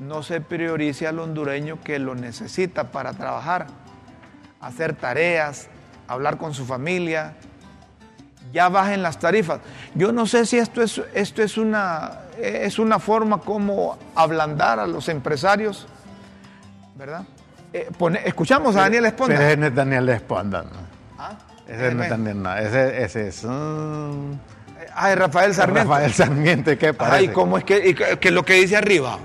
no 0.00 0.22
se 0.22 0.40
priorice 0.40 1.06
al 1.06 1.18
hondureño 1.18 1.78
que 1.84 1.98
lo 1.98 2.14
necesita 2.14 2.84
para 2.90 3.12
trabajar, 3.12 3.66
hacer 4.62 4.94
tareas, 4.96 5.68
hablar 6.08 6.38
con 6.38 6.54
su 6.54 6.64
familia, 6.64 7.34
ya 8.50 8.70
bajen 8.70 9.02
las 9.02 9.18
tarifas. 9.18 9.60
Yo 9.94 10.10
no 10.10 10.24
sé 10.26 10.46
si 10.46 10.56
esto 10.56 10.80
es, 10.82 11.02
esto 11.12 11.42
es, 11.42 11.58
una, 11.58 12.20
es 12.38 12.78
una 12.78 12.98
forma 12.98 13.42
como 13.42 13.98
ablandar 14.14 14.80
a 14.80 14.86
los 14.86 15.10
empresarios, 15.10 15.86
¿verdad? 16.96 17.24
Eh, 17.74 17.90
pone- 17.98 18.22
escuchamos 18.24 18.74
a 18.74 18.80
Daniel 18.80 19.04
Esponda. 19.04 19.36
Pero 19.36 19.66
es 19.66 19.74
Daniel 19.74 20.08
Esponda, 20.08 20.62
¿no? 20.62 20.70
Ah, 21.18 21.36
Ese 21.70 21.94
no 21.94 22.02
eh, 22.04 22.08
Daniel, 22.08 22.42
no. 22.42 22.56
Ese, 22.56 23.02
ese 23.04 23.28
es 23.28 23.44
un... 23.44 24.40
Ay, 24.94 25.14
Rafael 25.14 25.54
Sarmiento. 25.54 25.88
Rafael 25.90 26.12
Sarmiento, 26.12 26.76
¿qué 26.78 26.92
parece? 26.94 27.16
Ay, 27.16 27.28
¿cómo 27.28 27.56
es 27.58 27.64
que, 27.64 27.88
y 27.90 27.94
que- 27.94 28.18
que 28.18 28.30
lo 28.32 28.44
que 28.44 28.54
dice 28.54 28.76
arriba? 28.76 29.18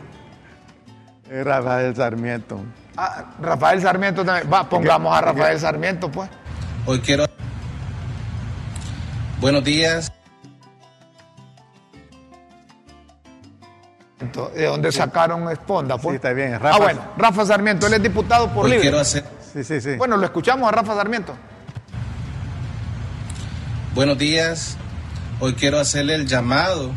Es 1.29 1.43
Rafael 1.43 1.95
Sarmiento. 1.95 2.61
Ah, 2.97 3.25
Rafael 3.41 3.81
Sarmiento 3.81 4.23
también. 4.23 4.51
Va, 4.53 4.69
pongamos 4.69 5.15
a 5.17 5.21
Rafael 5.21 5.59
Sarmiento, 5.59 6.11
pues. 6.11 6.29
Hoy 6.85 6.99
quiero... 6.99 7.25
Buenos 9.41 9.63
días. 9.63 10.11
¿De 14.55 14.65
dónde 14.65 14.91
sacaron 14.91 15.49
Esponda? 15.51 15.97
Pues? 15.97 16.13
Sí, 16.13 16.15
está 16.15 16.31
bien, 16.33 16.57
Ah, 16.61 16.77
bueno, 16.77 17.01
Rafa 17.17 17.45
Sarmiento, 17.45 17.87
él 17.87 17.93
es 17.95 18.03
diputado 18.03 18.49
por 18.49 18.65
Hoy 18.65 18.71
libre. 18.71 18.81
quiero 18.83 18.99
hacer... 18.99 19.23
Sí, 19.53 19.63
sí, 19.63 19.79
sí. 19.81 19.95
Bueno, 19.97 20.17
lo 20.17 20.25
escuchamos 20.25 20.67
a 20.67 20.71
Rafa 20.71 20.95
Sarmiento. 20.95 21.33
Buenos 23.95 24.17
días. 24.17 24.75
Hoy 25.39 25.53
quiero 25.53 25.79
hacerle 25.79 26.15
el 26.15 26.27
llamado 26.27 26.91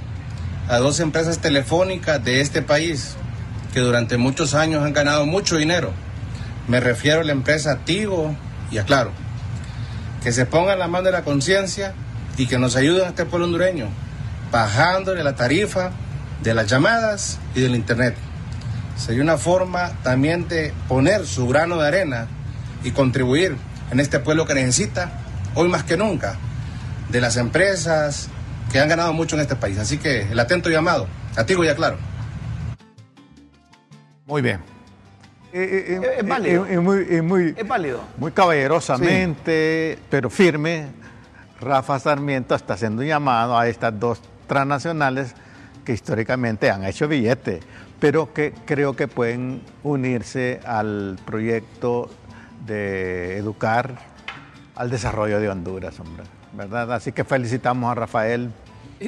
a 0.68 0.78
dos 0.78 0.98
empresas 0.98 1.38
telefónicas 1.38 2.24
de 2.24 2.40
este 2.40 2.60
país 2.60 3.14
que 3.72 3.78
durante 3.78 4.16
muchos 4.16 4.52
años 4.52 4.82
han 4.82 4.94
ganado 4.94 5.24
mucho 5.24 5.58
dinero. 5.58 5.92
Me 6.66 6.80
refiero 6.80 7.20
a 7.20 7.22
la 7.24 7.30
empresa 7.30 7.78
Tigo 7.84 8.34
y 8.72 8.78
a 8.78 8.84
Claro. 8.84 9.12
Que 10.24 10.32
se 10.32 10.44
pongan 10.44 10.80
la 10.80 10.88
mano 10.88 11.04
de 11.04 11.12
la 11.12 11.22
conciencia 11.22 11.94
y 12.36 12.48
que 12.48 12.58
nos 12.58 12.74
ayuden 12.74 13.04
a 13.04 13.10
este 13.10 13.26
pueblo 13.26 13.46
hondureño, 13.46 13.86
bajándole 14.50 15.22
la 15.22 15.36
tarifa 15.36 15.92
de 16.42 16.52
las 16.52 16.66
llamadas 16.66 17.38
y 17.54 17.60
del 17.60 17.76
internet. 17.76 18.16
Sería 18.96 19.22
una 19.22 19.38
forma 19.38 19.92
también 20.02 20.48
de 20.48 20.74
poner 20.88 21.28
su 21.28 21.46
grano 21.46 21.76
de 21.76 21.86
arena 21.86 22.26
y 22.82 22.90
contribuir 22.90 23.56
en 23.92 24.00
este 24.00 24.18
pueblo 24.18 24.46
que 24.46 24.54
necesita, 24.54 25.12
hoy 25.54 25.68
más 25.68 25.84
que 25.84 25.96
nunca, 25.96 26.36
de 27.08 27.20
las 27.20 27.36
empresas 27.36 28.28
que 28.72 28.78
han 28.80 28.88
ganado 28.88 29.12
mucho 29.12 29.36
en 29.36 29.42
este 29.42 29.56
país. 29.56 29.78
Así 29.78 29.98
que 29.98 30.22
el 30.22 30.38
atento 30.38 30.68
llamado, 30.70 31.06
a 31.36 31.44
Tigo 31.44 31.64
y 31.64 31.68
a 31.68 31.74
Claro. 31.76 31.96
Muy 34.26 34.42
bien. 34.42 34.60
Eh, 35.52 35.62
eh, 35.62 35.84
eh, 35.94 36.00
Es- 36.12 36.22
es 36.22 36.28
válido. 36.28 36.66
eh, 36.66 36.74
eh, 36.74 36.78
muy, 36.80 37.06
eh, 37.08 37.22
muy, 37.22 37.54
Es 37.56 37.66
válido. 37.66 38.02
muy 38.18 38.32
caballerosamente, 38.32 39.98
pero 40.10 40.28
firme, 40.28 40.86
Rafa 41.60 41.98
Sarmiento 41.98 42.54
está 42.54 42.74
haciendo 42.74 43.00
un 43.02 43.08
llamado 43.08 43.58
a 43.58 43.66
estas 43.66 43.98
dos 43.98 44.20
transnacionales 44.46 45.34
que 45.84 45.92
históricamente 45.94 46.70
han 46.70 46.84
hecho 46.84 47.08
billete, 47.08 47.60
pero 47.98 48.32
que 48.34 48.52
creo 48.66 48.94
que 48.94 49.08
pueden 49.08 49.62
unirse 49.82 50.60
al 50.66 51.18
proyecto 51.24 52.10
de 52.66 53.38
educar 53.38 53.94
al 54.76 54.90
desarrollo 54.90 55.40
de 55.40 55.48
Honduras, 55.48 55.98
hombre, 55.98 56.24
¿verdad? 56.58 56.92
Así 56.92 57.12
que 57.12 57.22
felicitamos 57.22 57.90
a 57.90 57.94
Rafael 57.94 58.50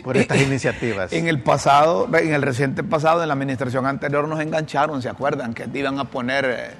por 0.04 0.16
estas 0.16 0.40
iniciativas. 0.40 1.12
En 1.12 1.26
el 1.26 1.42
pasado, 1.42 2.08
en 2.16 2.32
el 2.32 2.42
reciente 2.42 2.84
pasado, 2.84 3.22
en 3.22 3.28
la 3.28 3.34
administración 3.34 3.86
anterior 3.86 4.28
nos 4.28 4.40
engancharon, 4.40 5.02
¿se 5.02 5.08
acuerdan? 5.08 5.52
Que 5.52 5.68
iban 5.74 5.98
a 5.98 6.04
poner 6.04 6.44
eh, 6.44 6.70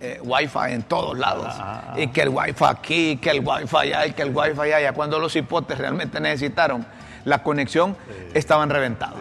eh, 0.00 0.20
wifi 0.22 0.72
en 0.72 0.82
todos 0.82 1.18
lados. 1.18 1.54
Y 1.96 2.08
que 2.08 2.22
el 2.22 2.28
wifi 2.28 2.64
aquí, 2.64 3.16
que 3.16 3.30
el 3.30 3.40
wifi 3.40 3.74
allá, 3.74 4.06
y 4.06 4.12
que 4.12 4.22
el 4.22 4.36
wifi 4.36 4.60
allá. 4.60 4.80
Ya 4.82 4.92
cuando 4.92 5.18
los 5.18 5.34
hipotes 5.34 5.78
realmente 5.78 6.20
necesitaron 6.20 6.84
la 7.24 7.42
conexión, 7.42 7.96
estaban 8.34 8.68
reventados. 8.68 9.20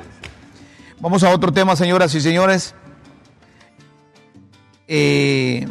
Vamos 0.99 1.23
a 1.23 1.29
otro 1.29 1.53
tema, 1.53 1.77
señoras 1.77 2.13
y 2.15 2.21
señores. 2.21 2.75
Eh, 4.89 5.65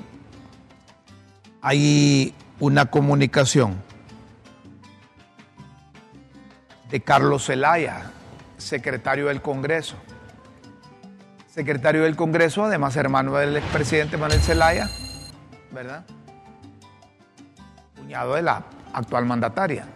hay 1.60 2.34
una 2.58 2.86
comunicación 2.86 3.85
de 6.90 7.00
Carlos 7.00 7.46
Zelaya, 7.46 8.10
secretario 8.56 9.26
del 9.26 9.42
Congreso. 9.42 9.96
Secretario 11.48 12.02
del 12.04 12.16
Congreso, 12.16 12.64
además 12.64 12.96
hermano 12.96 13.34
del 13.36 13.56
expresidente 13.56 14.16
Manuel 14.16 14.40
Zelaya, 14.40 14.88
¿verdad? 15.72 16.04
Cuñado 17.96 18.34
de 18.34 18.42
la 18.42 18.62
actual 18.92 19.24
mandataria. 19.24 19.86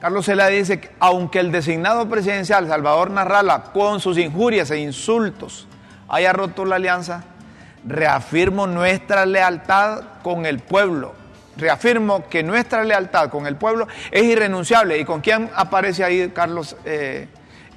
Carlos 0.00 0.26
Zelaya 0.26 0.56
dice 0.56 0.80
que 0.80 0.90
aunque 1.00 1.40
el 1.40 1.52
designado 1.52 2.08
presidencial 2.08 2.68
Salvador 2.68 3.10
Narrala 3.10 3.64
con 3.72 4.00
sus 4.00 4.16
injurias 4.16 4.70
e 4.70 4.78
insultos 4.78 5.66
haya 6.08 6.32
roto 6.32 6.64
la 6.64 6.76
alianza, 6.76 7.24
reafirmo 7.84 8.66
nuestra 8.66 9.26
lealtad 9.26 10.04
con 10.22 10.46
el 10.46 10.60
pueblo. 10.60 11.17
Reafirmo 11.58 12.28
que 12.28 12.42
nuestra 12.42 12.84
lealtad 12.84 13.28
con 13.28 13.46
el 13.46 13.56
pueblo 13.56 13.88
es 14.10 14.22
irrenunciable. 14.22 14.98
¿Y 14.98 15.04
con 15.04 15.20
quién 15.20 15.50
aparece 15.54 16.04
ahí, 16.04 16.30
Carlos? 16.30 16.76
Eh, 16.84 17.28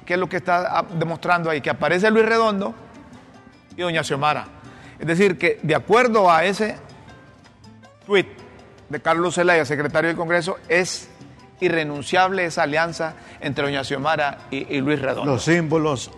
¿Qué 0.06 0.14
es 0.14 0.18
lo 0.20 0.28
que 0.28 0.36
está 0.38 0.84
demostrando 0.94 1.50
ahí? 1.50 1.60
Que 1.60 1.70
aparece 1.70 2.10
Luis 2.10 2.24
Redondo 2.24 2.74
y 3.76 3.82
doña 3.82 4.02
Xiomara. 4.02 4.46
Es 4.98 5.06
decir, 5.06 5.36
que 5.36 5.58
de 5.62 5.74
acuerdo 5.74 6.30
a 6.30 6.44
ese 6.44 6.76
tuit 8.06 8.28
de 8.88 9.00
Carlos 9.00 9.34
Zelaya, 9.34 9.64
secretario 9.64 10.08
del 10.08 10.16
Congreso, 10.16 10.58
es 10.68 11.08
irrenunciable 11.60 12.44
esa 12.44 12.62
alianza 12.64 13.14
entre 13.40 13.64
doña 13.64 13.84
Xiomara 13.84 14.38
y, 14.50 14.76
y 14.76 14.80
Luis 14.80 15.00
Redondo. 15.00 15.32
Los 15.32 15.44
símbolos 15.44 16.10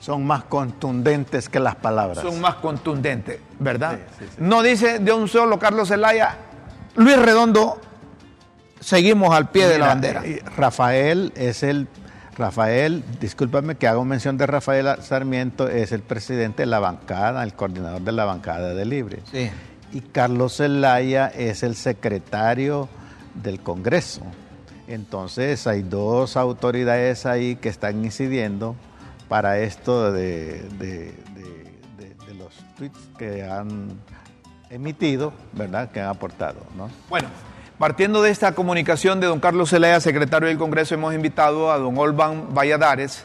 son 0.00 0.26
más 0.26 0.44
contundentes 0.44 1.48
que 1.48 1.60
las 1.60 1.76
palabras. 1.76 2.20
son 2.20 2.40
más 2.40 2.56
contundentes, 2.56 3.38
¿verdad? 3.58 3.98
Sí, 4.18 4.24
sí, 4.24 4.30
sí. 4.30 4.36
No 4.38 4.62
dice 4.62 4.98
de 4.98 5.12
un 5.12 5.28
solo 5.28 5.58
Carlos 5.58 5.88
Zelaya, 5.88 6.36
Luis 6.96 7.16
Redondo, 7.18 7.80
seguimos 8.80 9.34
al 9.34 9.50
pie 9.50 9.66
de 9.68 9.78
la 9.78 9.88
bandera. 9.88 10.22
Rafael 10.56 11.32
es 11.36 11.62
el 11.62 11.88
Rafael, 12.36 13.04
discúlpame 13.20 13.74
que 13.76 13.86
hago 13.86 14.04
mención 14.04 14.38
de 14.38 14.46
Rafael 14.46 14.86
Sarmiento, 15.02 15.68
es 15.68 15.92
el 15.92 16.00
presidente 16.00 16.62
de 16.62 16.66
la 16.66 16.78
bancada, 16.80 17.42
el 17.42 17.52
coordinador 17.54 18.00
de 18.02 18.12
la 18.12 18.24
bancada 18.24 18.72
de 18.74 18.84
Libre. 18.86 19.20
Sí. 19.30 19.50
Y 19.92 20.00
Carlos 20.00 20.56
Zelaya 20.56 21.26
es 21.28 21.62
el 21.62 21.76
secretario 21.76 22.88
del 23.34 23.60
Congreso. 23.60 24.22
Entonces 24.88 25.66
hay 25.66 25.82
dos 25.82 26.36
autoridades 26.38 27.26
ahí 27.26 27.56
que 27.56 27.68
están 27.68 28.02
incidiendo 28.04 28.74
para 29.28 29.58
esto 29.58 30.10
de, 30.12 30.62
de- 30.78 31.14
de- 31.34 31.72
de- 31.98 32.26
de 32.26 32.34
los 32.34 32.52
tweets 32.76 32.98
que 33.18 33.42
han 33.44 33.90
emitido, 34.72 35.32
¿verdad? 35.52 35.90
Que 35.90 36.00
han 36.00 36.08
aportado, 36.08 36.60
¿no? 36.76 36.90
Bueno, 37.08 37.28
Partiendo 37.82 38.22
de 38.22 38.30
esta 38.30 38.52
comunicación 38.52 39.18
de 39.18 39.26
don 39.26 39.40
Carlos 39.40 39.70
Zelaya, 39.70 39.98
secretario 39.98 40.46
del 40.46 40.56
Congreso, 40.56 40.94
hemos 40.94 41.14
invitado 41.14 41.72
a 41.72 41.78
don 41.78 41.98
Olban 41.98 42.54
Valladares, 42.54 43.24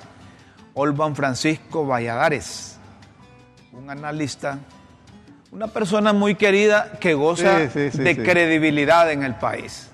Olban 0.73 1.15
Francisco 1.15 1.85
Valladares, 1.85 2.79
un 3.71 3.87
analista, 3.87 4.57
una 5.51 5.67
persona 5.67 6.11
muy 6.11 6.33
querida 6.33 6.93
que 6.99 7.13
goza 7.13 7.59
Sí, 7.59 7.69
sí, 7.71 7.97
sí, 7.97 8.03
de 8.03 8.17
credibilidad 8.23 9.11
en 9.11 9.21
el 9.21 9.35
país. 9.35 9.91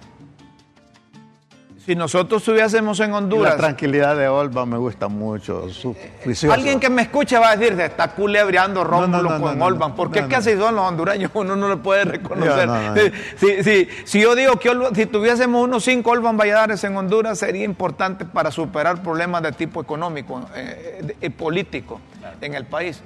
Si 1.85 1.95
nosotros 1.97 2.41
estuviésemos 2.41 2.97
en 3.01 3.09
Y 3.09 3.11
La 3.11 3.17
Honduras, 3.17 3.57
tranquilidad 3.57 4.15
de 4.15 4.29
Olva 4.29 4.65
me 4.65 4.77
gusta 4.77 5.09
mucho, 5.09 5.67
su 5.69 5.93
juicioso. 6.23 6.53
alguien 6.53 6.79
que 6.79 6.89
me 6.89 7.01
escuche 7.01 7.37
va 7.37 7.49
a 7.51 7.57
decir, 7.57 7.77
está 7.77 8.11
culebreando 8.11 8.85
Rómulo 8.85 9.21
no, 9.21 9.21
no, 9.37 9.41
con 9.41 9.59
no, 9.59 9.65
Olban, 9.65 9.89
no, 9.89 9.95
porque 9.97 10.21
no, 10.21 10.27
es 10.27 10.29
que 10.29 10.35
así 10.37 10.55
son 10.57 10.75
los 10.75 10.85
hondureños, 10.85 11.29
uno 11.35 11.57
no 11.57 11.67
le 11.67 11.75
puede 11.75 12.05
reconocer. 12.05 12.67
No, 12.67 12.81
no, 12.81 12.95
no. 12.95 13.01
Si, 13.35 13.63
si- 13.63 13.87
si 14.05 14.21
yo 14.21 14.33
digo 14.33 14.55
que 14.59 14.69
Olban- 14.71 14.95
si 14.95 15.07
tuviésemos 15.07 15.61
unos 15.61 15.83
cinco 15.83 16.11
Olban 16.11 16.37
Valladares 16.37 16.81
en 16.85 16.95
Honduras, 16.95 17.37
sería 17.39 17.65
importante 17.65 18.23
para 18.23 18.49
superar 18.49 19.03
problemas 19.03 19.43
de 19.43 19.51
tipo 19.51 19.81
económico 19.81 20.41
eh, 20.55 21.15
y 21.19 21.29
político 21.31 21.99
en 22.39 22.53
el 22.53 22.65
país. 22.65 23.01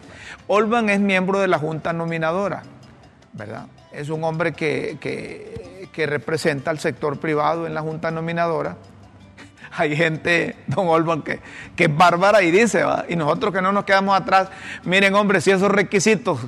Olban 0.45 0.89
es 0.89 0.99
miembro 0.99 1.39
de 1.39 1.47
la 1.47 1.57
Junta 1.57 1.93
Nominadora, 1.93 2.61
¿verdad? 3.33 3.65
Es 3.91 4.09
un 4.09 4.23
hombre 4.23 4.53
que, 4.53 4.97
que- 5.01 5.76
que 5.97 6.05
representa 6.05 6.69
al 6.69 6.77
sector 6.77 7.17
privado 7.19 7.65
en 7.65 7.73
la 7.73 7.81
Junta 7.81 8.11
Nominadora 8.11 8.75
hay 9.79 9.95
gente, 9.95 10.55
don 10.67 10.87
Olban, 10.87 11.23
que, 11.23 11.39
que 11.75 11.85
es 11.85 11.97
bárbara 11.97 12.43
y 12.43 12.51
dice, 12.51 12.83
¿va? 12.83 13.05
y 13.09 13.15
nosotros 13.15 13.51
que 13.51 13.63
no 13.63 13.71
nos 13.71 13.83
quedamos 13.83 14.15
atrás, 14.15 14.49
miren 14.83 15.15
hombre, 15.15 15.41
si 15.41 15.49
esos 15.49 15.71
requisitos 15.71 16.39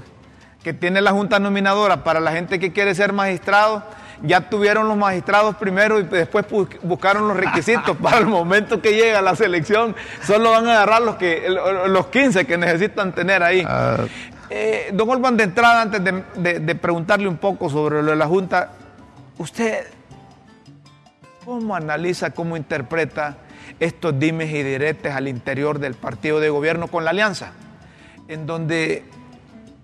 que 0.64 0.74
tiene 0.74 1.02
la 1.02 1.12
Junta 1.14 1.40
Nominadora 1.40 2.04
para 2.04 2.20
la 2.20 2.32
gente 2.32 2.60
que 2.60 2.72
quiere 2.72 2.94
ser 2.94 3.12
magistrado, 3.12 3.84
ya 4.22 4.50
tuvieron 4.52 4.88
los 4.88 4.98
magistrados 4.98 5.56
primero 5.56 6.00
y 6.00 6.04
después 6.04 6.46
bu- 6.48 6.68
buscaron 6.84 7.28
los 7.28 7.36
requisitos 7.36 7.98
para 8.04 8.20
el 8.20 8.28
momento 8.28 8.80
que 8.84 8.94
llega 8.94 9.20
la 9.24 9.36
selección, 9.36 9.96
solo 10.28 10.52
van 10.52 10.68
a 10.68 10.74
agarrar 10.74 11.02
los, 11.02 11.16
que, 11.16 11.50
los 11.88 12.06
15 12.08 12.46
que 12.46 12.56
necesitan 12.56 13.14
tener 13.14 13.42
ahí. 13.42 13.64
Ah. 13.68 13.98
Eh, 14.52 14.92
don 14.94 15.10
Olban, 15.10 15.38
de 15.38 15.46
entrada, 15.46 15.82
antes 15.82 16.04
de, 16.04 16.24
de- 16.36 16.60
de 16.60 16.76
preguntarle 16.76 17.28
un 17.28 17.38
poco 17.38 17.68
sobre 17.70 18.04
lo 18.04 18.12
de 18.12 18.16
la 18.18 18.28
Junta, 18.28 18.74
usted 19.40 19.88
¿Cómo 21.46 21.76
analiza, 21.76 22.30
cómo 22.30 22.58
interpreta 22.58 23.38
estos 23.80 24.20
dimes 24.20 24.52
y 24.52 24.62
diretes 24.62 25.16
al 25.16 25.28
interior 25.28 25.80
del 25.80 25.96
partido 25.96 26.40
de 26.40 26.50
gobierno 26.50 26.90
con 26.90 27.04
la 27.06 27.10
alianza? 27.10 27.54
En 28.28 28.46
donde 28.46 29.04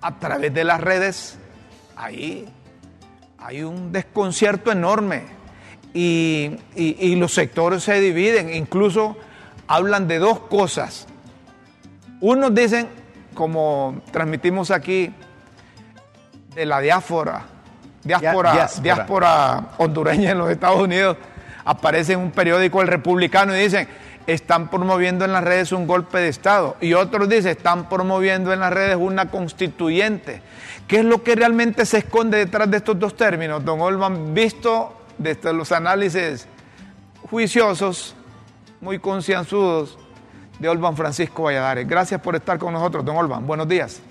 a 0.02 0.20
través 0.20 0.54
de 0.54 0.64
las 0.64 0.80
redes 0.80 1.40
ahí 1.96 2.46
hay 3.40 3.64
un 3.64 3.92
desconcierto 3.92 4.72
enorme 4.72 5.24
y, 5.94 6.58
y- 6.76 7.16
los 7.16 7.34
sectores 7.34 7.82
se 7.82 8.00
dividen, 8.00 8.54
incluso 8.54 9.18
hablan 9.66 10.08
de 10.08 10.20
dos 10.20 10.42
cosas. 10.42 11.08
Unos 12.22 12.54
dicen, 12.54 12.88
como 13.34 14.02
transmitimos 14.12 14.70
aquí, 14.70 15.12
de 16.54 16.66
la 16.68 16.80
diáspora, 16.80 17.46
diáspora, 18.06 18.54
diáspora. 18.54 18.84
diáspora 18.84 19.64
hondureña 19.78 20.32
en 20.32 20.38
los 20.38 20.50
Estados 20.50 20.80
Unidos, 20.80 21.18
aparece 21.66 22.14
en 22.14 22.20
un 22.20 22.32
periódico 22.32 22.82
El 22.82 22.88
Republicano 22.88 23.56
y 23.56 23.60
dicen, 23.60 23.88
están 24.28 24.70
promoviendo 24.70 25.26
en 25.26 25.34
las 25.34 25.44
redes 25.44 25.72
un 25.72 25.88
golpe 25.88 26.20
de 26.20 26.30
Estado. 26.30 26.78
Y 26.82 26.94
otros 26.94 27.28
dicen, 27.28 27.52
están 27.52 27.90
promoviendo 27.90 28.54
en 28.54 28.60
las 28.60 28.72
redes 28.72 28.96
una 28.96 29.30
constituyente. 29.30 30.42
¿Qué 30.88 31.00
es 31.00 31.06
lo 31.06 31.24
que 31.24 31.36
realmente 31.36 31.86
se 31.86 32.00
esconde 32.00 32.38
detrás 32.38 32.70
de 32.70 32.78
estos 32.78 32.98
dos 33.00 33.16
términos, 33.16 33.66
don 33.66 33.82
Olman, 33.82 34.34
visto 34.34 35.02
desde 35.18 35.52
los 35.52 35.72
análisis 35.72 36.48
juiciosos, 37.30 38.16
muy 38.82 39.00
concienzudos 39.00 39.98
de 40.60 40.70
Olvan 40.70 40.96
Francisco 40.96 41.44
Valladares? 41.44 41.88
Gracias 41.88 42.22
por 42.22 42.36
estar 42.36 42.60
con 42.60 42.74
nosotros, 42.74 43.04
don 43.04 43.18
Olvan. 43.18 43.48
Buenos 43.48 43.68
días. 43.68 44.02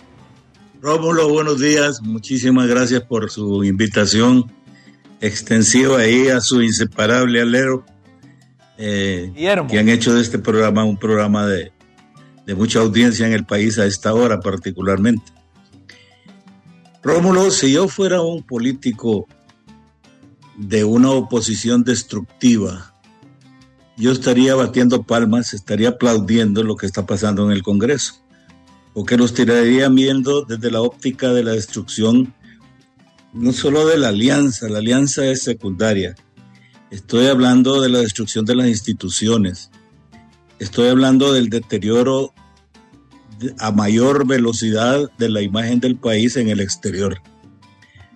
Rómulo, 0.85 1.31
buenos 1.31 1.61
días. 1.61 2.03
Muchísimas 2.03 2.69
gracias 2.69 3.01
por 3.05 3.31
su 3.31 3.65
invitación 3.65 4.53
extensiva 5.23 6.01
ahí 6.01 6.29
a 6.29 6.43
su 6.43 6.61
inseparable 6.61 7.41
alero, 7.41 7.87
eh, 8.77 9.33
que 9.67 9.79
han 9.79 9.89
hecho 9.89 10.13
de 10.13 10.21
este 10.21 10.39
programa 10.39 10.85
un 10.85 10.99
programa 10.99 11.47
de, 11.47 11.73
de 12.45 12.55
mucha 12.55 12.81
audiencia 12.81 13.27
en 13.27 13.33
el 13.33 13.47
país 13.47 13.79
a 13.79 13.87
esta 13.87 14.13
hora 14.13 14.41
particularmente. 14.41 15.25
Rómulo, 17.03 17.51
si 17.51 17.73
yo 17.73 17.89
fuera 17.89 18.21
un 18.21 18.43
político 18.43 19.27
de 20.59 20.85
una 20.85 21.13
oposición 21.13 21.83
destructiva, 21.83 22.95
yo 23.97 24.13
estaría 24.13 24.55
batiendo 24.55 25.03
palmas, 25.03 25.55
estaría 25.55 25.89
aplaudiendo 25.89 26.63
lo 26.63 26.77
que 26.77 26.85
está 26.85 27.07
pasando 27.07 27.47
en 27.47 27.53
el 27.53 27.63
Congreso 27.63 28.24
porque 28.95 29.17
nos 29.17 29.35
tirarían 29.35 29.95
viendo 29.95 30.43
desde 30.43 30.71
la 30.71 30.81
óptica 30.81 31.33
de 31.33 31.43
la 31.43 31.53
destrucción, 31.53 32.33
no 33.33 33.53
solo 33.53 33.87
de 33.89 33.99
la 33.99 34.09
alianza, 34.09 34.69
la 34.69 34.79
alianza 34.79 35.27
es 35.27 35.43
secundaria. 35.43 36.15
Estoy 36.93 37.27
hablando 37.27 37.83
de 37.83 37.89
la 37.89 37.99
destrucción 37.99 38.45
de 38.45 38.55
las 38.55 38.69
instituciones. 38.69 39.71
Estoy 40.61 40.89
hablando 40.89 41.33
del 41.33 41.51
deterioro 41.51 42.33
de- 43.41 43.53
a 43.59 43.73
mayor 43.73 44.29
velocidad 44.29 45.11
de 45.19 45.29
la 45.29 45.43
imagen 45.43 45.81
del 45.81 45.97
país 45.97 46.37
en 46.37 46.49
el 46.49 46.61
exterior. 46.61 47.21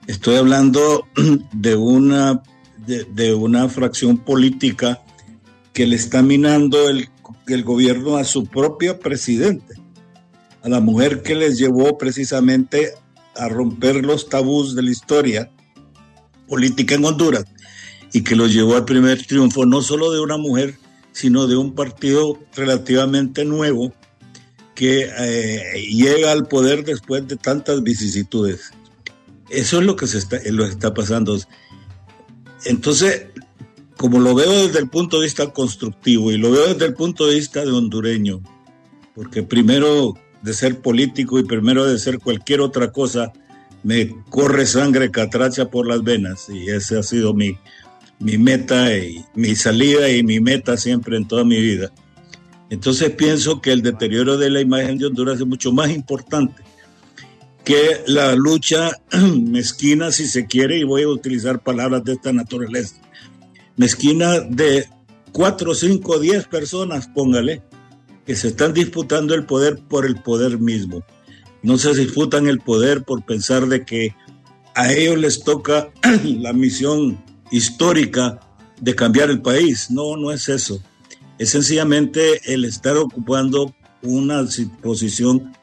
Estoy 0.06 0.36
hablando 0.36 1.08
de 1.52 1.74
una, 1.74 2.40
de, 2.86 3.34
una 3.34 3.68
fracción 3.68 4.16
política 4.16 5.02
que 5.72 5.88
le 5.88 5.96
está 5.96 6.22
minando 6.22 6.88
el, 6.88 7.08
el 7.48 7.64
gobierno 7.64 8.16
a 8.16 8.22
su 8.22 8.46
propia 8.46 9.00
presidente 9.00 9.77
a 10.62 10.68
la 10.68 10.80
mujer 10.80 11.22
que 11.22 11.34
les 11.34 11.58
llevó 11.58 11.98
precisamente 11.98 12.94
a 13.36 13.48
romper 13.48 14.04
los 14.04 14.28
tabús 14.28 14.74
de 14.74 14.82
la 14.82 14.90
historia 14.90 15.50
política 16.48 16.94
en 16.94 17.04
Honduras 17.04 17.44
y 18.12 18.22
que 18.22 18.36
los 18.36 18.52
llevó 18.52 18.76
al 18.76 18.84
primer 18.84 19.24
triunfo 19.24 19.66
no 19.66 19.82
solo 19.82 20.10
de 20.10 20.20
una 20.20 20.38
mujer, 20.38 20.78
sino 21.12 21.46
de 21.46 21.56
un 21.56 21.74
partido 21.74 22.38
relativamente 22.54 23.44
nuevo 23.44 23.92
que 24.74 25.10
eh, 25.18 25.86
llega 25.90 26.32
al 26.32 26.46
poder 26.46 26.84
después 26.84 27.26
de 27.26 27.36
tantas 27.36 27.82
vicisitudes. 27.82 28.70
Eso 29.50 29.80
es 29.80 29.86
lo 29.86 29.96
que 29.96 30.06
se 30.06 30.18
está, 30.18 30.38
lo 30.46 30.64
que 30.64 30.70
está 30.70 30.94
pasando. 30.94 31.38
Entonces, 32.64 33.26
como 33.96 34.20
lo 34.20 34.34
veo 34.34 34.66
desde 34.66 34.78
el 34.78 34.88
punto 34.88 35.18
de 35.18 35.24
vista 35.24 35.52
constructivo 35.52 36.30
y 36.30 36.38
lo 36.38 36.52
veo 36.52 36.72
desde 36.72 36.86
el 36.86 36.94
punto 36.94 37.26
de 37.26 37.34
vista 37.34 37.64
de 37.64 37.72
hondureño, 37.72 38.40
porque 39.14 39.42
primero 39.42 40.14
de 40.42 40.54
ser 40.54 40.80
político 40.80 41.38
y 41.38 41.44
primero 41.44 41.84
de 41.84 41.98
ser 41.98 42.18
cualquier 42.18 42.60
otra 42.60 42.92
cosa, 42.92 43.32
me 43.82 44.14
corre 44.28 44.66
sangre 44.66 45.10
catracha 45.10 45.70
por 45.70 45.86
las 45.86 46.02
venas 46.02 46.48
y 46.48 46.68
esa 46.68 47.00
ha 47.00 47.02
sido 47.02 47.34
mi, 47.34 47.56
mi 48.18 48.38
meta 48.38 48.96
y 48.96 49.24
mi 49.34 49.54
salida 49.54 50.10
y 50.10 50.22
mi 50.22 50.40
meta 50.40 50.76
siempre 50.76 51.16
en 51.16 51.26
toda 51.26 51.44
mi 51.44 51.60
vida. 51.60 51.92
Entonces 52.70 53.10
pienso 53.10 53.60
que 53.60 53.72
el 53.72 53.82
deterioro 53.82 54.36
de 54.36 54.50
la 54.50 54.60
imagen 54.60 54.98
de 54.98 55.06
Honduras 55.06 55.40
es 55.40 55.46
mucho 55.46 55.72
más 55.72 55.90
importante 55.90 56.62
que 57.68 58.02
la 58.06 58.34
lucha 58.34 58.92
mezquina, 59.36 60.10
si 60.10 60.26
se 60.26 60.46
quiere, 60.46 60.78
y 60.78 60.84
voy 60.84 61.02
a 61.02 61.08
utilizar 61.08 61.60
palabras 61.60 62.02
de 62.02 62.14
esta 62.14 62.32
naturaleza, 62.32 62.96
mezquina 63.76 64.40
de 64.40 64.86
cuatro, 65.32 65.74
cinco, 65.74 66.18
diez 66.18 66.46
personas, 66.46 67.08
póngale, 67.08 67.62
que 68.28 68.36
se 68.36 68.48
están 68.48 68.74
disputando 68.74 69.34
el 69.34 69.46
poder 69.46 69.78
por 69.88 70.04
el 70.04 70.16
poder 70.20 70.58
mismo. 70.58 71.02
No 71.62 71.78
se 71.78 71.94
disputan 71.94 72.46
el 72.46 72.60
poder 72.60 73.02
por 73.02 73.24
pensar 73.24 73.66
de 73.68 73.86
que 73.86 74.14
a 74.74 74.92
ellos 74.92 75.16
les 75.16 75.40
toca 75.42 75.88
la 76.24 76.52
misión 76.52 77.24
histórica 77.50 78.38
de 78.82 78.94
cambiar 78.94 79.30
el 79.30 79.40
país. 79.40 79.90
No, 79.90 80.14
no 80.18 80.30
es 80.30 80.50
eso. 80.50 80.78
Es 81.38 81.48
sencillamente 81.48 82.52
el 82.52 82.66
estar 82.66 82.98
ocupando 82.98 83.74
una 84.02 84.46
si- 84.46 84.66
posición 84.66 85.54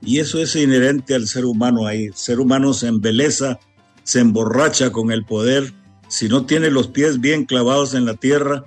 y 0.00 0.20
eso 0.20 0.38
es 0.38 0.54
inherente 0.54 1.16
al 1.16 1.26
ser 1.26 1.44
humano 1.44 1.88
ahí. 1.88 2.04
El 2.04 2.14
ser 2.14 2.38
humano 2.38 2.72
se 2.72 2.86
embeleza, 2.86 3.58
se 4.04 4.20
emborracha 4.20 4.92
con 4.92 5.10
el 5.10 5.24
poder. 5.24 5.74
Si 6.06 6.28
no 6.28 6.46
tiene 6.46 6.70
los 6.70 6.86
pies 6.86 7.20
bien 7.20 7.46
clavados 7.46 7.94
en 7.94 8.04
la 8.06 8.14
tierra, 8.14 8.64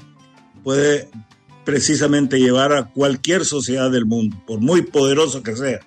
puede 0.62 1.08
precisamente 1.66 2.40
llevar 2.40 2.74
a 2.74 2.86
cualquier 2.86 3.44
sociedad 3.44 3.92
del 3.92 4.06
mundo, 4.06 4.42
por 4.46 4.60
muy 4.60 4.84
poderoso 4.84 5.44
que 5.44 5.56
sea. 5.56 5.80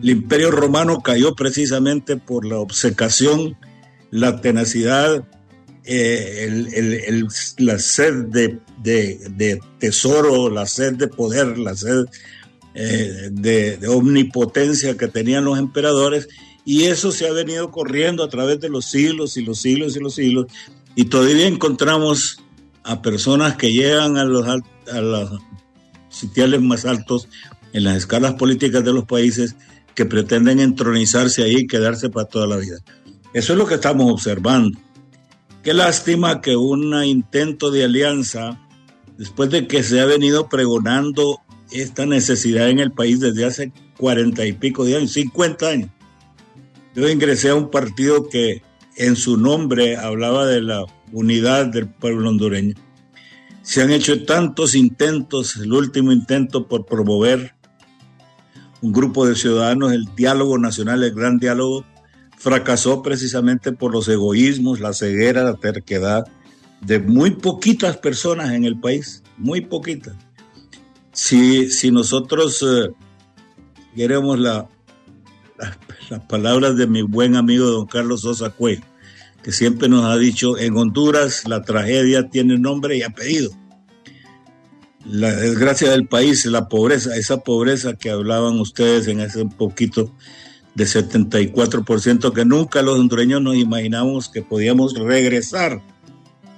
El 0.00 0.10
imperio 0.10 0.50
romano 0.50 1.02
cayó 1.02 1.34
precisamente 1.34 2.16
por 2.16 2.46
la 2.46 2.58
obcecación, 2.58 3.56
la 4.10 4.40
tenacidad, 4.40 5.24
eh, 5.84 7.24
la 7.58 7.78
sed 7.78 8.14
de, 8.26 9.60
tesoro, 9.78 10.50
la 10.50 10.66
sed 10.66 10.94
de 10.94 11.08
poder, 11.08 11.58
la 11.58 11.74
sed 11.74 12.06
eh, 12.74 13.28
de 13.32 13.88
omnipotencia 13.88 14.96
que 14.96 15.08
tenían 15.08 15.44
los 15.44 15.58
emperadores, 15.58 16.28
y 16.64 16.84
eso 16.84 17.10
se 17.10 17.26
ha 17.26 17.32
venido 17.32 17.70
corriendo 17.70 18.22
a 18.22 18.28
través 18.28 18.60
de 18.60 18.68
los 18.68 18.84
siglos 18.84 19.36
y 19.36 19.42
los 19.42 19.58
siglos 19.58 19.96
y 19.96 20.00
los 20.00 20.14
siglos, 20.14 20.46
Y 20.94 21.06
todavía 21.06 21.46
encontramos 21.46 22.42
a 22.88 23.02
personas 23.02 23.56
que 23.56 23.70
llegan 23.70 24.16
a 24.16 24.24
los, 24.24 24.48
a 24.48 25.00
los 25.02 25.30
sitiales 26.08 26.62
más 26.62 26.86
altos 26.86 27.28
en 27.74 27.84
las 27.84 27.98
escalas 27.98 28.32
políticas 28.34 28.82
de 28.82 28.94
los 28.94 29.04
países 29.04 29.56
que 29.94 30.06
pretenden 30.06 30.58
entronizarse 30.58 31.42
ahí 31.42 31.56
y 31.58 31.66
quedarse 31.66 32.08
para 32.08 32.26
toda 32.26 32.46
la 32.46 32.56
vida. 32.56 32.78
Eso 33.34 33.52
es 33.52 33.58
lo 33.58 33.66
que 33.66 33.74
estamos 33.74 34.10
observando. 34.10 34.78
Qué 35.62 35.74
lástima 35.74 36.40
que 36.40 36.56
un 36.56 36.94
intento 37.04 37.70
de 37.70 37.84
alianza, 37.84 38.58
después 39.18 39.50
de 39.50 39.66
que 39.66 39.82
se 39.82 40.00
ha 40.00 40.06
venido 40.06 40.48
pregonando 40.48 41.40
esta 41.70 42.06
necesidad 42.06 42.70
en 42.70 42.78
el 42.78 42.92
país 42.92 43.20
desde 43.20 43.44
hace 43.44 43.70
cuarenta 43.98 44.46
y 44.46 44.54
pico 44.54 44.86
de 44.86 44.96
años, 44.96 45.12
50 45.12 45.68
años. 45.68 45.90
Yo 46.94 47.06
ingresé 47.06 47.50
a 47.50 47.54
un 47.54 47.70
partido 47.70 48.30
que 48.30 48.62
en 48.98 49.16
su 49.16 49.36
nombre 49.36 49.96
hablaba 49.96 50.44
de 50.44 50.60
la 50.60 50.84
unidad 51.12 51.66
del 51.66 51.88
pueblo 51.88 52.28
hondureño. 52.28 52.74
Se 53.62 53.80
han 53.80 53.92
hecho 53.92 54.24
tantos 54.24 54.74
intentos, 54.74 55.56
el 55.56 55.72
último 55.72 56.10
intento 56.10 56.66
por 56.66 56.84
promover 56.84 57.54
un 58.80 58.92
grupo 58.92 59.26
de 59.26 59.36
ciudadanos, 59.36 59.92
el 59.92 60.04
diálogo 60.16 60.58
nacional, 60.58 61.02
el 61.04 61.14
gran 61.14 61.38
diálogo, 61.38 61.84
fracasó 62.36 63.02
precisamente 63.02 63.72
por 63.72 63.92
los 63.92 64.08
egoísmos, 64.08 64.80
la 64.80 64.92
ceguera, 64.92 65.42
la 65.44 65.54
terquedad 65.54 66.24
de 66.80 66.98
muy 66.98 67.32
poquitas 67.32 67.96
personas 67.96 68.52
en 68.52 68.64
el 68.64 68.78
país, 68.78 69.22
muy 69.36 69.60
poquitas. 69.60 70.14
Si, 71.12 71.68
si 71.70 71.90
nosotros 71.90 72.64
eh, 72.66 72.90
queremos 73.94 74.38
la, 74.38 74.68
las 76.10 76.20
palabras 76.28 76.76
de 76.76 76.86
mi 76.86 77.02
buen 77.02 77.36
amigo 77.36 77.66
don 77.66 77.86
Carlos 77.86 78.22
Sosa 78.22 78.50
Cue, 78.50 78.80
que 79.42 79.52
siempre 79.52 79.88
nos 79.88 80.04
ha 80.04 80.16
dicho, 80.16 80.58
en 80.58 80.76
Honduras 80.76 81.46
la 81.46 81.62
tragedia 81.62 82.28
tiene 82.28 82.58
nombre 82.58 82.96
y 82.96 83.02
apellido. 83.02 83.50
La 85.04 85.34
desgracia 85.34 85.90
del 85.90 86.06
país, 86.06 86.44
la 86.46 86.68
pobreza, 86.68 87.16
esa 87.16 87.38
pobreza 87.38 87.94
que 87.94 88.10
hablaban 88.10 88.60
ustedes 88.60 89.06
en 89.06 89.20
ese 89.20 89.46
poquito 89.46 90.12
de 90.74 90.84
74%, 90.84 92.32
que 92.32 92.44
nunca 92.44 92.82
los 92.82 92.98
hondureños 92.98 93.40
nos 93.40 93.56
imaginamos 93.56 94.28
que 94.28 94.42
podíamos 94.42 94.94
regresar 94.94 95.82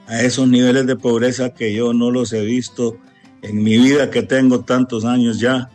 a 0.07 0.23
esos 0.23 0.49
niveles 0.49 0.87
de 0.87 0.97
pobreza 0.97 1.55
que 1.55 1.73
yo 1.73 1.95
no 1.95 2.11
los 2.11 2.33
he 2.33 2.45
visto 2.45 2.99
en 3.43 3.63
mi 3.63 3.79
vida 3.79 4.11
que 4.11 4.23
tengo 4.23 4.65
tantos 4.65 5.05
años 5.05 5.39
ya, 5.39 5.71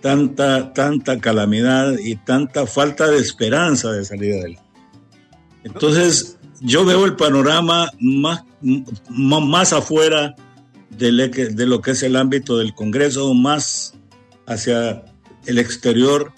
tanta, 0.00 0.72
tanta 0.72 1.18
calamidad 1.18 1.96
y 1.98 2.16
tanta 2.16 2.66
falta 2.66 3.08
de 3.08 3.18
esperanza 3.18 3.92
de 3.92 4.04
salir 4.04 4.34
adelante. 4.34 4.63
Entonces, 5.64 6.38
yo 6.60 6.84
veo 6.84 7.04
el 7.04 7.16
panorama 7.16 7.90
más, 8.00 8.44
más 8.60 9.72
afuera 9.72 10.36
de, 10.90 11.12
lo 11.66 11.80
que 11.80 11.90
es 11.90 12.02
el 12.02 12.16
ámbito 12.16 12.58
del 12.58 12.74
Congreso, 12.74 13.34
más 13.34 13.94
hacia 14.46 15.04
el 15.46 15.58
exterior, 15.58 16.32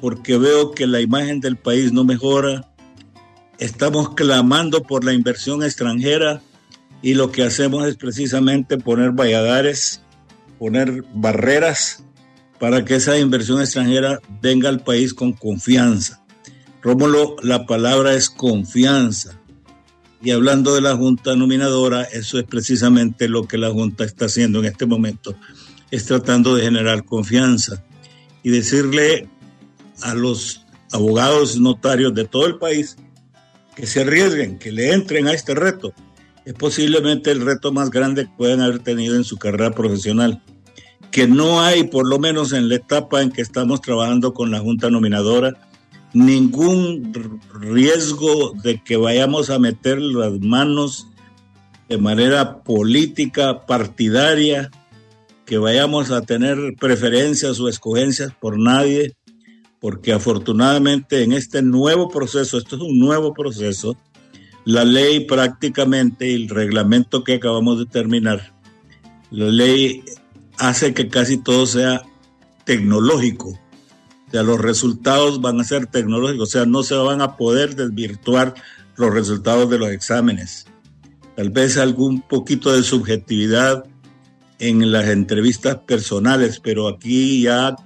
porque 0.00 0.38
veo 0.38 0.72
que 0.72 0.86
la 0.86 1.00
imagen 1.00 1.40
del 1.40 1.56
país 1.56 1.92
no 1.92 2.04
mejora. 2.04 2.72
Estamos 3.58 4.14
clamando 4.14 4.82
por 4.82 5.04
la 5.04 5.12
inversión 5.12 5.64
extranjera 5.64 6.40
y 7.02 7.14
lo 7.14 7.32
que 7.32 7.42
hacemos 7.42 7.86
es 7.86 7.96
precisamente 7.96 8.78
poner 8.78 9.10
valladares, 9.12 10.02
poner 10.58 11.04
barreras 11.14 12.04
para 12.60 12.84
que 12.84 12.96
esa 12.96 13.18
inversión 13.18 13.60
extranjera 13.60 14.20
venga 14.40 14.68
al 14.68 14.80
país 14.80 15.14
con 15.14 15.32
confianza. 15.32 16.17
Rómulo, 16.88 17.36
la 17.42 17.66
palabra 17.66 18.14
es 18.14 18.30
confianza. 18.30 19.38
Y 20.22 20.30
hablando 20.30 20.74
de 20.74 20.80
la 20.80 20.96
Junta 20.96 21.36
Nominadora, 21.36 22.04
eso 22.04 22.38
es 22.38 22.44
precisamente 22.44 23.28
lo 23.28 23.46
que 23.46 23.58
la 23.58 23.68
Junta 23.68 24.04
está 24.04 24.24
haciendo 24.24 24.60
en 24.60 24.64
este 24.64 24.86
momento, 24.86 25.36
es 25.90 26.06
tratando 26.06 26.54
de 26.54 26.62
generar 26.62 27.04
confianza 27.04 27.84
y 28.42 28.48
decirle 28.48 29.28
a 30.00 30.14
los 30.14 30.64
abogados 30.90 31.60
notarios 31.60 32.14
de 32.14 32.24
todo 32.24 32.46
el 32.46 32.56
país 32.56 32.96
que 33.76 33.86
se 33.86 34.00
arriesguen, 34.00 34.58
que 34.58 34.72
le 34.72 34.94
entren 34.94 35.28
a 35.28 35.34
este 35.34 35.54
reto 35.54 35.92
es 36.46 36.54
posiblemente 36.54 37.30
el 37.30 37.44
reto 37.44 37.70
más 37.70 37.90
grande 37.90 38.24
que 38.24 38.32
pueden 38.34 38.62
haber 38.62 38.78
tenido 38.78 39.14
en 39.14 39.24
su 39.24 39.36
carrera 39.36 39.72
profesional, 39.72 40.42
que 41.10 41.28
no 41.28 41.60
hay, 41.60 41.84
por 41.84 42.08
lo 42.08 42.18
menos 42.18 42.54
en 42.54 42.70
la 42.70 42.76
etapa 42.76 43.20
en 43.20 43.30
que 43.30 43.42
estamos 43.42 43.82
trabajando 43.82 44.32
con 44.32 44.50
la 44.50 44.60
Junta 44.60 44.88
Nominadora, 44.88 45.67
ningún 46.12 47.12
riesgo 47.52 48.54
de 48.62 48.82
que 48.82 48.96
vayamos 48.96 49.50
a 49.50 49.58
meter 49.58 50.00
las 50.00 50.40
manos 50.40 51.08
de 51.88 51.98
manera 51.98 52.62
política, 52.62 53.66
partidaria, 53.66 54.70
que 55.46 55.58
vayamos 55.58 56.10
a 56.10 56.22
tener 56.22 56.74
preferencias 56.78 57.58
o 57.60 57.68
escogencias 57.68 58.32
por 58.38 58.58
nadie, 58.58 59.16
porque 59.80 60.12
afortunadamente 60.12 61.22
en 61.22 61.32
este 61.32 61.62
nuevo 61.62 62.08
proceso, 62.08 62.58
esto 62.58 62.76
es 62.76 62.82
un 62.82 62.98
nuevo 62.98 63.32
proceso, 63.32 63.96
la 64.66 64.84
ley 64.84 65.24
prácticamente, 65.24 66.34
el 66.34 66.50
reglamento 66.50 67.24
que 67.24 67.34
acabamos 67.34 67.78
de 67.78 67.86
terminar, 67.86 68.52
la 69.30 69.46
ley 69.46 70.04
hace 70.58 70.92
que 70.92 71.08
casi 71.08 71.38
todo 71.38 71.64
sea 71.64 72.02
tecnológico. 72.64 73.58
O 74.28 74.30
sea, 74.30 74.42
los 74.42 74.60
resultados 74.60 75.40
van 75.40 75.60
a 75.60 75.64
ser 75.64 75.86
tecnológicos, 75.86 76.50
o 76.50 76.52
sea, 76.52 76.66
no 76.66 76.82
se 76.82 76.94
van 76.94 77.22
a 77.22 77.36
poder 77.36 77.74
desvirtuar 77.74 78.54
los 78.96 79.12
resultados 79.12 79.70
de 79.70 79.78
los 79.78 79.90
exámenes. 79.90 80.66
Tal 81.34 81.50
vez 81.50 81.78
algún 81.78 82.20
poquito 82.20 82.72
de 82.72 82.82
subjetividad 82.82 83.84
en 84.58 84.92
las 84.92 85.06
entrevistas 85.06 85.76
personales, 85.76 86.60
pero 86.60 86.88
aquí 86.88 87.42
ya 87.42 87.76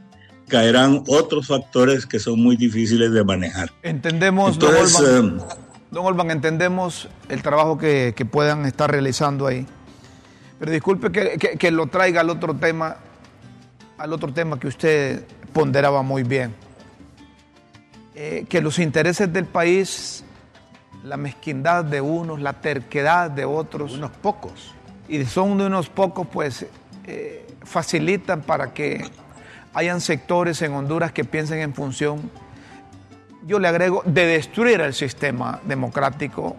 caerán 0.49 1.05
otros 1.07 1.47
factores 1.47 2.07
que 2.07 2.19
son 2.19 2.43
muy 2.43 2.57
difíciles 2.57 3.13
de 3.13 3.25
manejar. 3.25 3.71
Entendemos, 3.83 4.55
Entonces, 4.55 4.99
Don 5.93 6.07
Olvan, 6.07 6.31
entendemos 6.31 7.09
el 7.29 7.43
trabajo 7.43 7.77
que, 7.77 8.15
puedan 8.31 8.65
estar 8.65 8.91
realizando 8.91 9.47
ahí. 9.47 9.67
Pero 10.59 10.73
disculpe 10.73 11.13
que, 11.13 11.71
lo 11.71 11.87
traiga 11.87 12.23
al 12.23 12.31
otro 12.31 12.55
tema, 12.55 12.97
al 13.99 14.13
otro 14.13 14.33
tema 14.33 14.59
que 14.59 14.69
usted 14.69 15.25
ponderaba 15.53 16.03
muy 16.03 16.23
bien. 16.23 16.55
Eh, 18.15 18.45
que 18.49 18.61
los 18.61 18.79
intereses 18.79 19.33
del 19.33 19.47
país, 19.47 20.25
la 21.05 21.17
mezquindad 21.17 21.85
de 21.85 22.01
unos, 22.01 22.41
la 22.41 22.55
terquedad 22.55 23.31
de 23.31 23.45
otros. 23.45 23.95
Unos 23.95 24.11
pocos. 24.11 24.75
Y 25.09 25.25
son 25.25 25.59
de 25.59 25.67
unos 25.67 25.89
pocos, 25.89 26.27
pues 26.27 26.67
eh, 27.07 27.47
facilitan 27.63 28.43
para 28.43 28.73
que 28.73 29.05
hayan 29.75 30.01
sectores 30.01 30.61
en 30.63 30.73
Honduras 30.73 31.13
que 31.13 31.25
piensen 31.25 31.61
en 31.61 31.75
función 31.75 32.31
yo 33.47 33.59
le 33.59 33.69
agrego, 33.69 34.03
de 34.05 34.27
destruir 34.27 34.81
el 34.81 34.95
sistema 34.95 35.61
democrático 35.65 36.57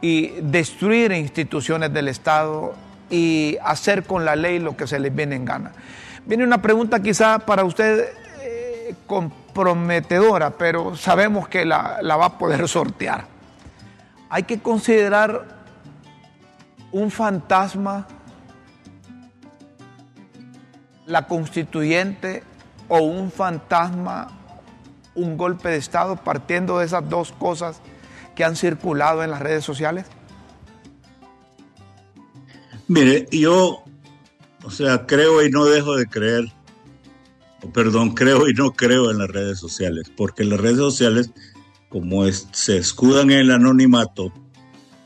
y 0.00 0.28
destruir 0.42 1.12
instituciones 1.12 1.92
del 1.92 2.08
Estado 2.08 2.74
y 3.10 3.56
hacer 3.64 4.04
con 4.04 4.24
la 4.24 4.36
ley 4.36 4.58
lo 4.58 4.76
que 4.76 4.86
se 4.86 4.98
les 4.98 5.14
viene 5.14 5.36
en 5.36 5.44
gana. 5.44 5.72
Viene 6.26 6.44
una 6.44 6.60
pregunta 6.60 7.00
quizá 7.00 7.38
para 7.38 7.64
usted 7.64 8.08
comprometedora, 9.08 10.50
pero 10.50 10.94
sabemos 10.94 11.48
que 11.48 11.64
la, 11.64 12.00
va 12.02 12.26
a 12.26 12.38
poder 12.38 12.68
sortear. 12.68 13.26
Hay 14.30 14.44
que 14.44 14.60
considerar 14.60 15.58
un 16.92 17.10
fantasma 17.10 18.06
la 21.06 21.26
constituyente 21.26 22.44
o 22.86 22.98
un 22.98 23.32
fantasma 23.32 24.28
un 25.14 25.36
golpe 25.36 25.70
de 25.70 25.76
Estado 25.76 26.16
partiendo 26.16 26.78
de 26.78 26.86
esas 26.86 27.08
dos 27.08 27.32
cosas 27.32 27.80
que 28.34 28.44
han 28.44 28.56
circulado 28.56 29.24
en 29.24 29.30
las 29.30 29.40
redes 29.40 29.64
sociales? 29.64 30.06
Mire, 32.86 33.26
yo, 33.32 33.82
o 34.64 34.70
sea, 34.70 35.06
creo 35.06 35.44
y 35.44 35.50
no 35.50 35.64
dejo 35.64 35.96
de 35.96 36.06
creer, 36.06 36.44
perdón, 37.72 38.14
creo 38.14 38.48
y 38.48 38.54
no 38.54 38.72
creo 38.72 39.10
en 39.10 39.18
las 39.18 39.28
redes 39.28 39.58
sociales, 39.58 40.10
porque 40.16 40.44
las 40.44 40.60
redes 40.60 40.78
sociales, 40.78 41.30
como 41.88 42.30
se 42.30 42.76
escudan 42.76 43.30
en 43.30 43.38
el 43.38 43.50
anonimato, 43.50 44.32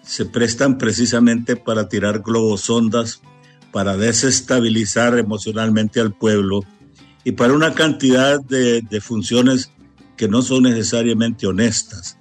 se 0.02 0.26
prestan 0.26 0.78
precisamente 0.78 1.56
para 1.56 1.88
tirar 1.88 2.20
globosondas, 2.20 3.22
para 3.70 3.96
desestabilizar 3.96 5.18
emocionalmente 5.18 6.00
al 6.00 6.12
pueblo 6.12 6.64
y 7.24 7.32
para 7.32 7.54
una 7.54 7.72
cantidad 7.72 8.40
de, 8.40 8.82
de 8.82 9.00
funciones 9.00 9.70
que 10.16 10.28
no 10.28 10.42
son 10.42 10.64
necesariamente 10.64 11.46
honestas. 11.46 12.18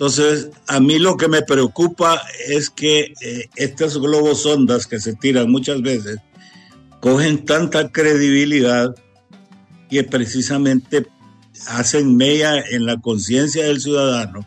Entonces, 0.00 0.48
a 0.66 0.80
mí 0.80 0.98
lo 0.98 1.18
que 1.18 1.28
me 1.28 1.42
preocupa 1.42 2.22
es 2.48 2.70
que 2.70 3.12
eh, 3.20 3.50
estas 3.56 3.98
globos 3.98 4.46
ondas 4.46 4.86
que 4.86 4.98
se 4.98 5.14
tiran 5.14 5.50
muchas 5.50 5.82
veces 5.82 6.16
cogen 7.00 7.44
tanta 7.44 7.92
credibilidad 7.92 8.94
que 9.90 10.04
precisamente 10.04 11.06
hacen 11.66 12.16
mella 12.16 12.60
en 12.60 12.86
la 12.86 13.00
conciencia 13.00 13.64
del 13.64 13.80
ciudadano 13.80 14.46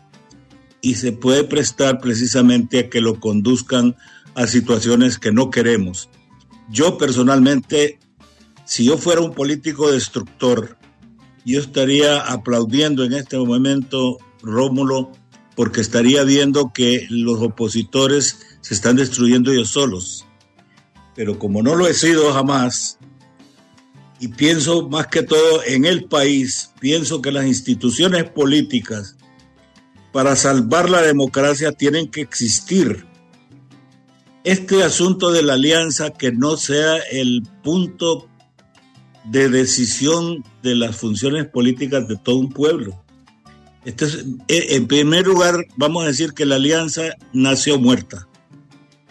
y 0.80 0.96
se 0.96 1.12
puede 1.12 1.44
prestar 1.44 2.00
precisamente 2.00 2.78
a 2.78 2.90
que 2.90 3.00
lo 3.00 3.20
conduzcan 3.20 3.96
a 4.34 4.46
situaciones 4.46 5.18
que 5.18 5.32
no 5.32 5.50
queremos. 5.50 6.08
Yo 6.70 6.98
personalmente, 6.98 7.98
si 8.64 8.84
yo 8.84 8.98
fuera 8.98 9.20
un 9.20 9.32
político 9.32 9.90
destructor, 9.90 10.76
yo 11.44 11.60
estaría 11.60 12.20
aplaudiendo 12.20 13.04
en 13.04 13.12
este 13.12 13.36
momento, 13.38 14.18
Rómulo, 14.42 15.12
porque 15.54 15.80
estaría 15.80 16.24
viendo 16.24 16.72
que 16.72 17.06
los 17.10 17.40
opositores 17.40 18.40
se 18.60 18.74
están 18.74 18.96
destruyendo 18.96 19.52
ellos 19.52 19.70
solos. 19.70 20.26
Pero 21.14 21.38
como 21.38 21.62
no 21.62 21.76
lo 21.76 21.86
he 21.86 21.94
sido 21.94 22.32
jamás, 22.32 22.98
y 24.20 24.28
pienso 24.28 24.88
más 24.88 25.08
que 25.08 25.22
todo 25.22 25.62
en 25.66 25.84
el 25.84 26.04
país, 26.04 26.70
pienso 26.80 27.20
que 27.20 27.32
las 27.32 27.46
instituciones 27.46 28.24
políticas 28.30 29.16
para 30.12 30.36
salvar 30.36 30.88
la 30.88 31.02
democracia 31.02 31.72
tienen 31.72 32.08
que 32.08 32.20
existir. 32.20 33.06
Este 34.44 34.82
asunto 34.84 35.32
de 35.32 35.42
la 35.42 35.54
alianza 35.54 36.10
que 36.10 36.30
no 36.30 36.56
sea 36.56 36.98
el 37.10 37.42
punto 37.62 38.28
de 39.24 39.48
decisión 39.48 40.44
de 40.62 40.76
las 40.76 40.96
funciones 40.96 41.48
políticas 41.48 42.06
de 42.06 42.16
todo 42.16 42.36
un 42.36 42.50
pueblo. 42.50 43.02
Este 43.84 44.06
eh, 44.48 44.66
en 44.70 44.86
primer 44.86 45.26
lugar, 45.26 45.66
vamos 45.76 46.04
a 46.04 46.08
decir 46.08 46.32
que 46.32 46.46
la 46.46 46.56
alianza 46.56 47.02
nació 47.32 47.78
muerta. 47.78 48.28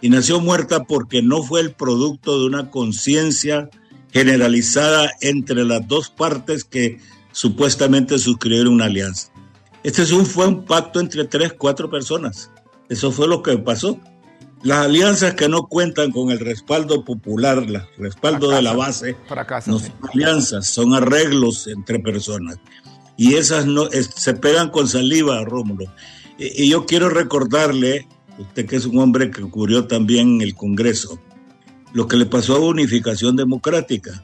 Y 0.00 0.08
nació 0.08 0.40
muerta 0.40 0.84
porque 0.84 1.22
no 1.22 1.42
fue 1.42 1.60
el 1.60 1.72
producto 1.72 2.38
de 2.38 2.46
una 2.46 2.70
conciencia 2.70 3.70
generalizada 4.14 5.10
entre 5.20 5.64
las 5.64 5.86
dos 5.88 6.08
partes 6.08 6.64
que 6.64 6.98
supuestamente 7.32 8.16
suscribieron 8.18 8.74
una 8.74 8.84
alianza. 8.84 9.32
Este 9.82 10.02
es 10.02 10.12
un, 10.12 10.24
fue 10.24 10.46
un 10.46 10.64
pacto 10.64 11.00
entre 11.00 11.24
tres, 11.24 11.52
cuatro 11.58 11.90
personas. 11.90 12.50
Eso 12.88 13.10
fue 13.10 13.26
lo 13.26 13.42
que 13.42 13.58
pasó. 13.58 13.98
Las 14.62 14.86
alianzas 14.86 15.34
que 15.34 15.48
no 15.48 15.66
cuentan 15.66 16.12
con 16.12 16.30
el 16.30 16.38
respaldo 16.38 17.04
popular, 17.04 17.58
el 17.58 17.82
respaldo 17.98 18.50
de 18.50 18.62
la 18.62 18.72
base, 18.72 19.16
no 19.66 19.78
son 19.80 19.92
alianzas, 20.10 20.68
son 20.68 20.94
arreglos 20.94 21.66
entre 21.66 21.98
personas. 21.98 22.58
Y 23.16 23.34
esas 23.34 23.66
no 23.66 23.88
se 23.90 24.34
pegan 24.34 24.70
con 24.70 24.86
saliva, 24.86 25.44
Rómulo. 25.44 25.86
Y, 26.38 26.64
y 26.64 26.68
yo 26.70 26.86
quiero 26.86 27.10
recordarle, 27.10 28.06
usted 28.38 28.64
que 28.64 28.76
es 28.76 28.86
un 28.86 28.98
hombre 28.98 29.30
que 29.32 29.42
cubrió 29.42 29.86
también 29.86 30.40
el 30.40 30.54
Congreso, 30.54 31.20
lo 31.94 32.06
que 32.06 32.18
le 32.18 32.26
pasó 32.26 32.56
a 32.56 32.58
Unificación 32.58 33.36
Democrática. 33.36 34.22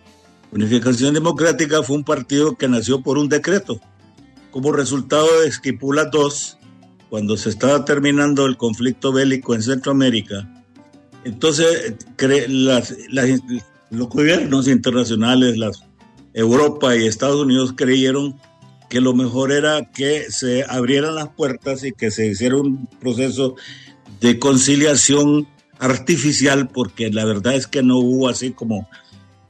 Unificación 0.52 1.14
Democrática 1.14 1.82
fue 1.82 1.96
un 1.96 2.04
partido 2.04 2.56
que 2.56 2.68
nació 2.68 3.00
por 3.00 3.16
un 3.16 3.30
decreto 3.30 3.80
como 4.50 4.72
resultado 4.72 5.40
de 5.40 5.48
Esquipula 5.48 6.10
II, 6.12 6.58
cuando 7.08 7.36
se 7.36 7.48
estaba 7.48 7.84
terminando 7.84 8.46
el 8.46 8.56
conflicto 8.56 9.12
bélico 9.12 9.54
en 9.54 9.62
Centroamérica, 9.62 10.48
entonces 11.24 11.94
los 13.90 14.08
gobiernos 14.08 14.68
internacionales, 14.68 15.56
las, 15.56 15.84
Europa 16.32 16.96
y 16.96 17.06
Estados 17.06 17.40
Unidos 17.40 17.74
creyeron 17.76 18.36
que 18.88 19.00
lo 19.00 19.14
mejor 19.14 19.52
era 19.52 19.90
que 19.92 20.30
se 20.30 20.64
abrieran 20.64 21.14
las 21.14 21.28
puertas 21.28 21.84
y 21.84 21.92
que 21.92 22.10
se 22.10 22.26
hiciera 22.26 22.56
un 22.56 22.86
proceso 23.00 23.56
de 24.20 24.38
conciliación 24.38 25.46
artificial, 25.80 26.68
porque 26.68 27.10
la 27.10 27.24
verdad 27.24 27.54
es 27.54 27.66
que 27.66 27.82
no 27.82 27.98
hubo 27.98 28.28
así 28.28 28.52
como 28.52 28.88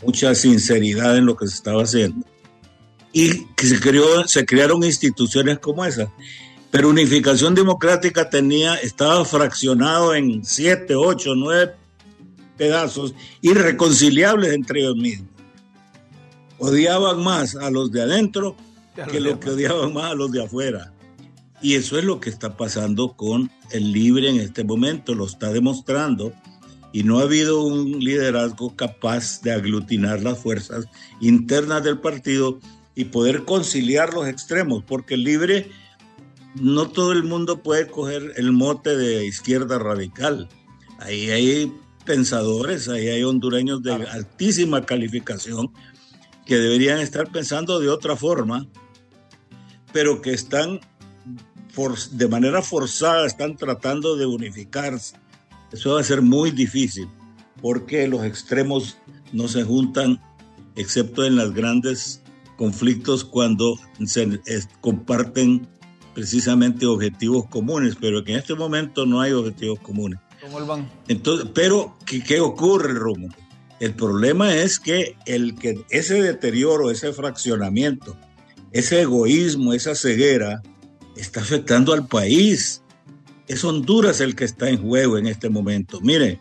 mucha 0.03 0.35
sinceridad 0.35 1.17
en 1.19 1.27
lo 1.27 1.37
que 1.37 1.47
se 1.47 1.55
estaba 1.55 1.83
haciendo 1.83 2.25
y 3.13 3.45
que 3.57 3.67
se, 3.67 3.81
creó, 3.81 4.27
se 4.27 4.47
crearon 4.47 4.85
instituciones 4.85 5.59
como 5.59 5.85
esa. 5.85 6.11
Pero 6.71 6.89
Unificación 6.89 7.55
Democrática 7.55 8.31
tenía, 8.31 8.77
estaba 8.77 9.25
fraccionado 9.25 10.15
en 10.15 10.45
siete, 10.45 10.95
ocho, 10.95 11.35
nueve 11.35 11.75
pedazos 12.57 13.15
irreconciliables 13.41 14.53
entre 14.53 14.81
ellos 14.81 14.97
mismos. 14.97 15.29
Odiaban 16.59 17.23
más 17.25 17.57
a 17.57 17.71
los 17.71 17.91
de 17.91 18.03
adentro 18.03 18.55
que 19.11 19.19
lo 19.19 19.41
que 19.41 19.51
odiaban 19.51 19.93
más 19.95 20.13
a 20.13 20.15
los 20.15 20.31
de 20.31 20.45
afuera. 20.45 20.93
Y 21.63 21.75
eso 21.75 21.99
es 21.99 22.05
lo 22.05 22.21
que 22.21 22.31
está 22.31 22.57
pasando 22.57 23.13
con 23.17 23.51
el 23.71 23.93
Libre 23.93 24.31
en 24.31 24.41
este 24.41 24.65
momento, 24.65 25.15
lo 25.15 25.27
está 25.27 25.53
demostrando. 25.53 26.33
Y 26.93 27.05
no 27.05 27.21
ha 27.21 27.23
habido 27.23 27.63
un 27.63 28.01
liderazgo 28.01 28.75
capaz 28.75 29.43
de 29.43 29.53
aglutinar 29.53 30.23
las 30.23 30.39
fuerzas 30.39 30.87
internas 31.21 31.85
del 31.85 32.01
partido 32.01 32.59
y 32.95 33.05
poder 33.07 33.45
conciliar 33.45 34.13
los 34.13 34.27
extremos, 34.27 34.83
porque 34.85 35.15
el 35.15 35.23
libre 35.23 35.71
no 36.57 36.89
todo 36.89 37.13
el 37.13 37.23
mundo 37.23 37.63
puede 37.63 37.87
coger 37.87 38.33
el 38.37 38.53
mote 38.53 38.97
de 38.97 39.25
izquierda 39.25 39.79
radical. 39.79 40.49
Ahí 40.99 41.31
hay 41.31 41.73
pensadores, 42.05 42.89
ahí 42.89 43.09
hay 43.09 43.23
hondureños 43.23 43.83
de 43.83 43.93
altísima 43.93 44.85
calificación 44.85 45.73
que 46.45 46.57
deberían 46.57 46.99
estar 46.99 47.31
pensando 47.31 47.79
de 47.79 47.89
otra 47.89 48.17
forma, 48.17 48.67
pero 49.93 50.21
que 50.21 50.33
están 50.33 50.81
de 52.13 52.29
manera 52.29 52.63
forzada, 52.63 53.27
están 53.27 53.57
tratando 53.57 54.17
de 54.17 54.27
unificarse. 54.27 55.17
Eso 55.73 55.95
va 55.95 56.01
a 56.01 56.05
ser 56.05 56.23
muy 56.23 56.51
difícil, 56.51 57.09
porque 57.63 58.09
los 58.09 58.25
extremos 58.25 58.99
no 59.33 59.49
se 59.49 59.63
juntan, 59.63 60.21
excepto 60.77 61.25
en 61.25 61.37
las 61.37 61.53
grandes 61.53 62.23
conflictos 62.57 63.25
cuando 63.25 63.79
se 64.05 64.41
comparten 64.81 65.67
precisamente 66.15 66.87
objetivos 66.87 67.47
comunes, 67.47 67.97
pero 68.01 68.25
que 68.25 68.33
en 68.33 68.39
este 68.39 68.55
momento 68.55 69.07
no 69.07 69.21
hay 69.21 69.33
objetivos 69.33 69.79
comunes. 69.81 70.19
Entonces, 71.09 71.49
pero 71.55 71.97
¿qué, 72.05 72.23
qué 72.23 72.41
ocurre, 72.41 72.95
Romo? 72.95 73.29
El 73.79 73.95
problema 73.95 74.55
es 74.55 74.79
que, 74.79 75.17
el 75.27 75.55
que 75.55 75.85
ese 75.89 76.23
deterioro, 76.23 76.91
ese 76.91 77.13
fraccionamiento, 77.13 78.17
ese 78.73 79.03
egoísmo, 79.03 79.73
esa 79.73 79.95
ceguera, 79.95 80.63
está 81.17 81.41
afectando 81.41 81.93
al 81.93 82.07
país. 82.07 82.83
Es 83.49 83.65
Honduras 83.65 84.21
el 84.21 84.37
que 84.37 84.45
está 84.45 84.69
en 84.69 84.83
juego 84.83 85.19
en 85.19 85.27
este 85.27 85.49
momento. 85.49 86.01
Mire, 86.01 86.41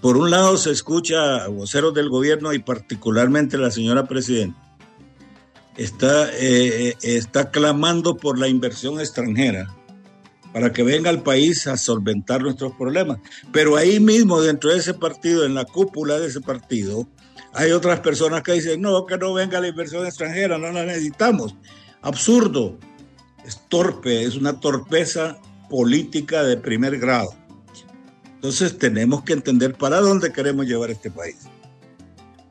por 0.00 0.16
un 0.16 0.30
lado 0.30 0.56
se 0.56 0.70
escucha 0.72 1.44
a 1.44 1.48
voceros 1.48 1.94
del 1.94 2.08
gobierno 2.08 2.52
y 2.52 2.58
particularmente 2.58 3.58
la 3.58 3.70
señora 3.70 4.06
presidenta 4.06 4.58
está, 5.76 6.30
eh, 6.34 6.96
está 7.02 7.50
clamando 7.50 8.16
por 8.16 8.38
la 8.38 8.48
inversión 8.48 9.00
extranjera 9.00 9.74
para 10.52 10.72
que 10.72 10.82
venga 10.82 11.08
al 11.08 11.22
país 11.22 11.66
a 11.66 11.76
solventar 11.76 12.42
nuestros 12.42 12.72
problemas. 12.74 13.18
Pero 13.52 13.76
ahí 13.76 14.00
mismo, 14.00 14.40
dentro 14.42 14.70
de 14.70 14.78
ese 14.78 14.94
partido, 14.94 15.46
en 15.46 15.54
la 15.54 15.64
cúpula 15.64 16.18
de 16.18 16.26
ese 16.26 16.40
partido, 16.40 17.08
hay 17.54 17.70
otras 17.72 18.00
personas 18.00 18.42
que 18.42 18.52
dicen, 18.52 18.80
no, 18.80 19.06
que 19.06 19.16
no 19.16 19.32
venga 19.32 19.60
la 19.60 19.68
inversión 19.68 20.06
extranjera, 20.06 20.58
no 20.58 20.70
la 20.70 20.84
necesitamos. 20.84 21.56
Absurdo, 22.02 22.78
es 23.44 23.60
torpe, 23.68 24.24
es 24.24 24.36
una 24.36 24.60
torpeza 24.60 25.38
política 25.68 26.42
de 26.42 26.56
primer 26.56 26.98
grado. 26.98 27.34
Entonces 28.34 28.76
tenemos 28.78 29.22
que 29.22 29.32
entender 29.32 29.74
para 29.74 30.00
dónde 30.00 30.32
queremos 30.32 30.66
llevar 30.66 30.90
este 30.90 31.10
país. 31.10 31.36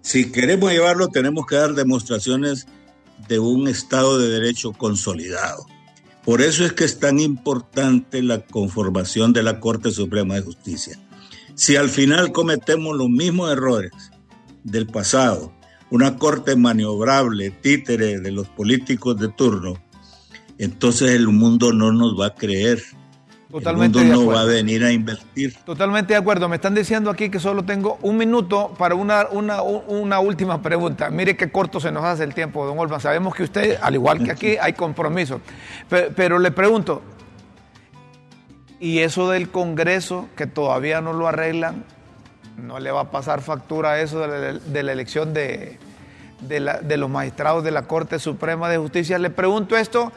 Si 0.02 0.32
queremos 0.32 0.72
llevarlo, 0.72 1.10
tenemos 1.10 1.46
que 1.46 1.56
dar 1.56 1.74
demostraciones 1.74 2.66
de 3.28 3.40
un 3.40 3.68
Estado 3.68 4.18
de 4.18 4.30
Derecho 4.30 4.74
consolidado. 4.74 5.66
Por 6.24 6.42
eso 6.42 6.66
es 6.66 6.74
que 6.74 6.86
es 6.86 7.00
tan 7.00 7.20
importante 7.20 8.22
la 8.22 8.46
conformación 8.46 9.34
de 9.34 9.44
la 9.44 9.60
Corte 9.60 9.92
Suprema 9.92 10.36
de 10.36 10.42
Justicia. 10.42 11.00
Si 11.56 11.76
al 11.76 11.90
final 11.90 12.32
cometemos 12.32 12.96
los 12.96 13.10
mismos 13.10 13.52
errores 13.52 13.92
del 14.64 14.88
pasado, 14.88 15.54
una 15.90 16.18
corte 16.18 16.56
maniobrable, 16.56 17.52
títere 17.52 18.20
de 18.20 18.32
los 18.32 18.48
políticos 18.48 19.20
de 19.20 19.28
turno, 19.30 19.74
entonces 20.62 21.12
el 21.12 21.28
mundo 21.28 21.74
no 21.74 21.92
nos 21.92 22.20
va 22.20 22.28
a 22.28 22.36
creer 22.36 22.82
Totalmente 23.52 24.00
el 24.00 24.06
mundo 24.06 24.22
no 24.26 24.32
va 24.32 24.42
a 24.42 24.46
venir 24.46 24.84
a 24.84 24.92
invertir. 24.92 25.56
Totalmente 25.66 26.14
de 26.14 26.20
acuerdo. 26.20 26.48
Me 26.48 26.56
están 26.56 26.74
diciendo 26.74 27.10
aquí 27.10 27.30
que 27.30 27.40
solo 27.40 27.64
tengo 27.64 27.98
un 28.02 28.16
minuto 28.16 28.74
para 28.78 28.96
una, 28.96 29.28
una, 29.30 29.62
una 29.62 30.20
última 30.20 30.62
pregunta. 30.62 31.10
Mire 31.10 31.36
qué 31.36 31.52
corto 31.52 31.80
se 31.80 31.92
nos 31.92 32.06
hace 32.06 32.24
el 32.24 32.34
tiempo, 32.34 32.66
don 32.66 32.80
Olva. 32.80 33.00
Sabemos 33.00 33.36
que 33.36 33.44
usted, 33.44 33.78
al 33.82 33.96
igual 33.96 34.24
que 34.24 34.32
aquí, 34.32 34.58
hay 34.62 34.74
compromiso. 34.74 35.42
Pero, 35.90 36.40
le 36.40 36.52
pregunto, 36.52 37.02
¿y 38.80 39.00
eso 39.00 39.30
del 39.30 39.50
Congreso 39.50 40.30
que 40.38 40.48
todavía 40.48 41.02
no 41.02 41.12
lo 41.12 41.28
arreglan? 41.28 41.84
¿No 42.56 42.80
le 42.80 42.92
va 42.92 43.02
a 43.02 43.12
pasar 43.12 43.42
factura 43.42 43.92
a 43.92 44.02
eso 44.02 44.20
de 44.20 44.84
la, 44.84 44.92
elección 44.94 45.34
de, 45.34 45.78
de 46.40 46.98
los 46.98 47.10
magistrados 47.10 47.64
de 47.64 47.72
la 47.72 47.82
Corte 47.82 48.18
Suprema 48.18 48.70
de 48.70 48.78
Justicia? 48.78 49.18
Le 49.18 49.30
pregunto 49.30 49.76
esto 49.76 50.14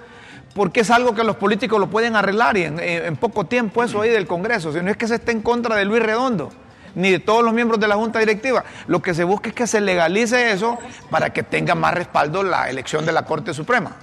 porque 0.54 0.80
es 0.80 0.90
algo 0.90 1.14
que 1.14 1.24
los 1.24 1.36
políticos 1.36 1.78
lo 1.80 1.90
pueden 1.90 2.16
arreglar 2.16 2.56
y 2.56 2.62
en, 2.62 3.16
poco 3.16 3.44
tiempo 3.44 3.82
eso 3.82 4.00
ahí 4.00 4.10
del 4.10 4.26
Congreso, 4.26 4.72
si 4.72 4.80
no 4.80 4.90
es 4.90 4.96
que 4.96 5.08
se 5.08 5.16
esté 5.16 5.32
en 5.32 5.42
contra 5.42 5.76
de 5.76 5.84
Luis 5.84 6.02
Redondo 6.02 6.50
ni 6.94 7.10
de 7.10 7.18
todos 7.18 7.44
los 7.44 7.52
miembros 7.52 7.80
de 7.80 7.88
la 7.88 7.96
Junta 7.96 8.20
Directiva. 8.20 8.64
Lo 8.86 9.02
que 9.02 9.14
se 9.14 9.24
busca 9.24 9.48
es 9.48 9.54
que 9.54 9.66
se 9.66 9.80
legalice 9.80 10.52
eso 10.52 10.78
para 11.10 11.32
que 11.32 11.42
tenga 11.42 11.74
más 11.74 11.92
respaldo 11.92 12.44
la 12.44 12.70
elección 12.70 13.04
de 13.04 13.12
la 13.12 13.24
Corte 13.24 13.52
Suprema. 13.52 13.96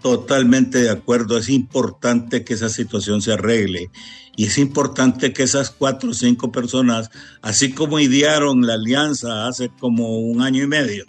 totalmente 0.00 0.78
de 0.78 0.90
acuerdo. 0.90 1.36
Es 1.36 1.48
importante 1.48 2.44
que 2.44 2.54
esa 2.54 2.68
situación 2.68 3.20
se 3.20 3.32
arregle. 3.32 3.90
Y 4.36 4.44
es 4.44 4.56
importante 4.58 5.32
que 5.32 5.42
esas 5.42 5.70
cuatro 5.70 6.10
o 6.10 6.14
cinco 6.14 6.52
personas, 6.52 7.10
así 7.42 7.72
como 7.72 7.98
idearon 7.98 8.64
la 8.64 8.74
alianza 8.74 9.48
hace 9.48 9.68
como 9.80 10.20
un 10.20 10.40
año 10.40 10.62
y 10.62 10.68
medio, 10.68 11.04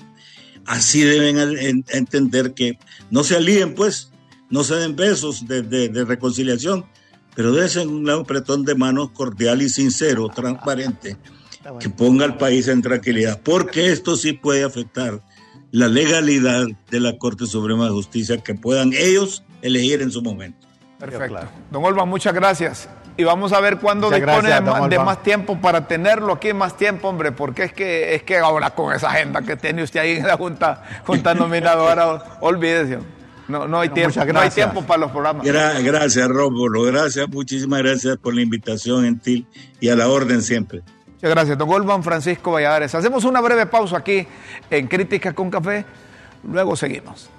así 0.65 1.01
deben 1.01 1.83
entender 1.89 2.55
que 2.55 2.79
no 3.11 3.23
se 3.23 3.35
alíen, 3.35 3.75
pues, 3.75 4.08
no 4.49 4.63
se 4.63 4.75
den 4.75 4.95
besos 4.95 5.45
de, 5.47 6.05
reconciliación, 6.07 6.85
pero 7.35 7.51
desen 7.51 7.89
un 7.89 8.09
apretón 8.09 8.65
de 8.65 8.75
manos 8.75 9.11
cordial 9.11 9.61
y 9.61 9.69
sincero, 9.69 10.29
transparente, 10.29 11.17
que 11.79 11.89
ponga 11.89 12.25
al 12.25 12.37
país 12.37 12.67
en 12.67 12.81
tranquilidad, 12.81 13.39
porque 13.43 13.91
esto 13.91 14.15
sí 14.15 14.33
puede 14.33 14.63
afectar 14.63 15.21
la 15.71 15.87
legalidad 15.87 16.65
de 16.89 16.99
la 16.99 17.17
Corte 17.17 17.45
Suprema 17.45 17.85
de 17.85 17.91
Justicia 17.91 18.37
que 18.39 18.55
puedan 18.55 18.91
ellos 18.93 19.43
elegir 19.61 20.01
en 20.01 20.11
su 20.11 20.21
momento. 20.21 20.67
Perfecto. 20.97 21.47
Don 21.71 21.83
Olva, 21.83 22.05
muchas 22.05 22.33
gracias. 22.33 22.89
Y 23.15 23.23
vamos 23.25 23.51
a 23.51 23.59
ver 23.59 23.77
cuándo 23.79 24.09
dispone 24.09 24.49
de, 24.49 24.99
más, 24.99 25.21
tiempo 25.23 25.59
para 25.59 25.85
tenerlo 25.87 26.33
aquí 26.33 26.53
más 26.53 26.77
tiempo, 26.77 27.09
hombre, 27.09 27.33
porque 27.33 27.65
es 27.65 27.73
que 27.73 28.15
es 28.15 28.23
que 28.23 28.37
ahora 28.37 28.69
con 28.69 28.95
esa 28.95 29.09
agenda 29.09 29.41
que 29.41 29.57
tiene 29.57 29.83
usted 29.83 29.99
ahí 29.99 30.11
en 30.11 30.25
la 30.27 30.37
Junta, 30.37 30.83
junta 31.05 31.33
Nominadora, 31.33 32.37
olvídese. 32.41 32.99
No, 33.49 33.67
no, 33.67 33.79
hay 33.79 33.89
tiempo, 33.89 34.23
no 34.25 34.39
hay 34.39 34.49
tiempo 34.51 34.83
para 34.83 34.99
los 34.99 35.11
programas. 35.11 35.45
gracias, 35.45 36.27
Rómulo. 36.27 36.83
Gracias, 36.83 37.27
muchísimas 37.27 37.79
gracias 37.79 38.17
por 38.17 38.35
la 38.35 38.41
invitación, 38.41 39.03
Gentil, 39.03 39.47
y 39.79 39.89
a 39.89 39.95
la 39.95 40.07
orden 40.07 40.43
siempre. 40.43 40.83
Muchas 41.07 41.31
gracias, 41.31 41.57
don 41.57 41.67
Golban 41.67 42.03
Francisco 42.03 42.51
Valladares. 42.51 42.93
Hacemos 42.93 43.25
una 43.25 43.41
breve 43.41 43.65
pausa 43.65 43.97
aquí 43.97 44.25
en 44.69 44.87
Críticas 44.87 45.33
con 45.33 45.49
Café, 45.49 45.83
luego 46.43 46.75
seguimos. 46.75 47.29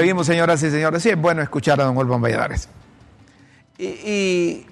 Seguimos, 0.00 0.26
señoras 0.26 0.62
y 0.62 0.70
señores. 0.70 1.02
Sí, 1.02 1.10
es 1.10 1.20
bueno 1.20 1.42
escuchar 1.42 1.78
a 1.78 1.84
don 1.84 1.94
Golban 1.94 2.22
Valladares. 2.22 2.70
Y, 3.76 4.66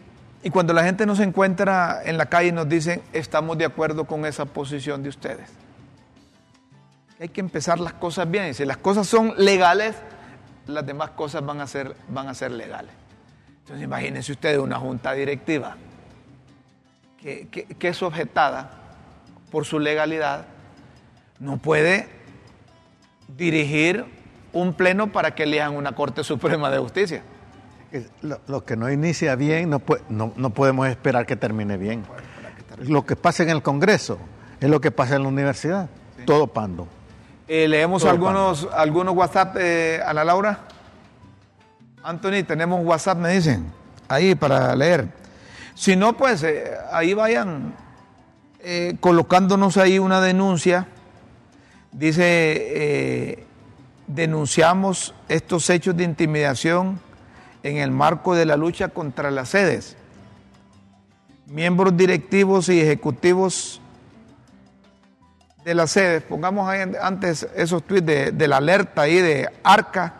cuando 0.50 0.72
la 0.72 0.82
gente 0.82 1.04
nos 1.04 1.20
encuentra 1.20 2.00
en 2.02 2.16
la 2.16 2.26
calle 2.26 2.48
y 2.48 2.52
nos 2.52 2.66
dicen, 2.66 3.02
estamos 3.12 3.58
de 3.58 3.66
acuerdo 3.66 4.06
con 4.06 4.24
esa 4.24 4.46
posición 4.46 5.02
de 5.02 5.10
ustedes. 5.10 5.50
Hay 7.20 7.28
que 7.28 7.40
empezar 7.40 7.78
las 7.78 7.92
cosas 7.92 8.30
bien. 8.30 8.48
Y 8.48 8.54
si 8.54 8.64
las 8.64 8.78
cosas 8.78 9.06
son 9.06 9.34
legales, 9.36 9.96
las 10.66 10.86
demás 10.86 11.10
cosas 11.10 11.44
van 11.44 11.60
a 11.60 11.66
ser, 11.66 11.94
van 12.08 12.28
a 12.28 12.34
ser 12.34 12.52
legales. 12.52 12.92
Entonces 13.60 13.84
imagínense 13.84 14.32
ustedes 14.32 14.58
una 14.58 14.78
junta 14.78 15.12
directiva 15.12 15.76
que 17.20 17.76
es 17.78 18.02
objetada 18.02 18.70
por 19.50 19.66
su 19.66 19.78
legalidad, 19.78 20.46
no 21.38 21.58
puede 21.58 22.08
dirigir 23.36 24.17
un 24.52 24.74
pleno 24.74 25.12
para 25.12 25.34
que 25.34 25.44
elijan 25.44 25.76
una 25.76 25.92
Corte 25.92 26.24
Suprema 26.24 26.70
de 26.70 26.78
Justicia. 26.78 27.22
Lo, 28.46 28.64
que 28.64 28.76
no 28.76 28.90
inicia 28.90 29.34
bien, 29.34 29.70
no, 29.70 29.82
no, 30.36 30.50
podemos 30.50 30.88
esperar 30.88 31.24
que 31.24 31.36
termine 31.36 31.78
bien. 31.78 32.04
Lo 32.80 33.06
que 33.06 33.16
pasa 33.16 33.42
en 33.42 33.48
el 33.48 33.62
Congreso 33.62 34.18
es 34.60 34.68
lo 34.68 34.80
que 34.80 34.90
pasa 34.90 35.16
en 35.16 35.22
la 35.22 35.28
universidad, 35.28 35.88
todo 36.26 36.48
pando. 36.48 36.86
Eh, 37.46 37.66
leemos 37.66 38.04
algunos, 38.04 38.68
algunos 38.74 39.14
WhatsApp, 39.14 39.56
eh, 39.58 40.02
Ana 40.04 40.22
Laura. 40.22 40.60
Anthony, 42.02 42.44
tenemos 42.46 42.84
WhatsApp, 42.84 43.18
me 43.18 43.30
dicen, 43.30 43.72
ahí 44.06 44.34
para 44.34 44.76
leer. 44.76 45.08
Si 45.74 45.96
no, 45.96 46.14
pues 46.14 46.42
eh, 46.42 46.70
ahí 46.92 47.14
vayan 47.14 47.74
colocándonos 49.00 49.78
ahí 49.78 49.98
una 49.98 50.20
denuncia. 50.20 50.88
Dice, 51.90 53.46
denunciamos 54.08 55.14
estos 55.28 55.68
hechos 55.70 55.96
de 55.96 56.04
intimidación 56.04 56.98
en 57.62 57.76
el 57.76 57.90
marco 57.90 58.34
de 58.34 58.46
la 58.46 58.56
lucha 58.56 58.88
contra 58.88 59.30
las 59.30 59.50
sedes. 59.50 59.96
Miembros 61.46 61.96
directivos 61.96 62.68
y 62.68 62.80
ejecutivos 62.80 63.80
de 65.64 65.74
las 65.74 65.90
sedes, 65.90 66.22
pongamos 66.22 66.68
ahí 66.68 66.80
antes 67.00 67.46
esos 67.54 67.82
tweets 67.82 68.36
de, 68.36 68.48
la 68.48 68.56
alerta 68.56 69.02
ahí 69.02 69.16
de 69.16 69.48
ARCA, 69.62 70.14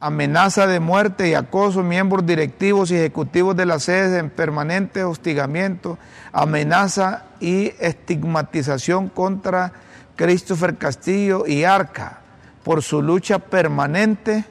amenaza 0.00 0.66
de 0.66 0.80
muerte 0.80 1.28
y 1.28 1.34
acoso, 1.34 1.82
miembros 1.82 2.24
directivos 2.24 2.90
y 2.90 2.96
ejecutivos 2.96 3.54
de 3.56 3.66
las 3.66 3.84
sedes 3.84 4.18
en 4.18 4.30
permanente 4.30 5.04
hostigamiento, 5.04 5.98
amenaza 6.32 7.24
y 7.40 7.72
estigmatización 7.78 9.08
contra 9.08 9.72
Christopher 10.16 10.76
Castillo 10.76 11.46
y 11.46 11.64
ARCA 11.64 12.21
por 12.64 12.82
su 12.82 13.02
lucha 13.02 13.38
permanente 13.38 14.44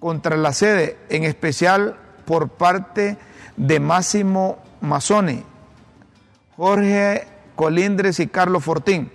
contra 0.00 0.36
la 0.36 0.52
sede, 0.52 0.98
en 1.08 1.24
especial 1.24 1.96
por 2.24 2.50
parte 2.50 3.16
de 3.56 3.80
Máximo 3.80 4.58
Mazzoni, 4.80 5.42
Jorge 6.56 7.26
Colindres 7.56 8.20
y 8.20 8.26
Carlos 8.26 8.64
Fortín. 8.64 9.10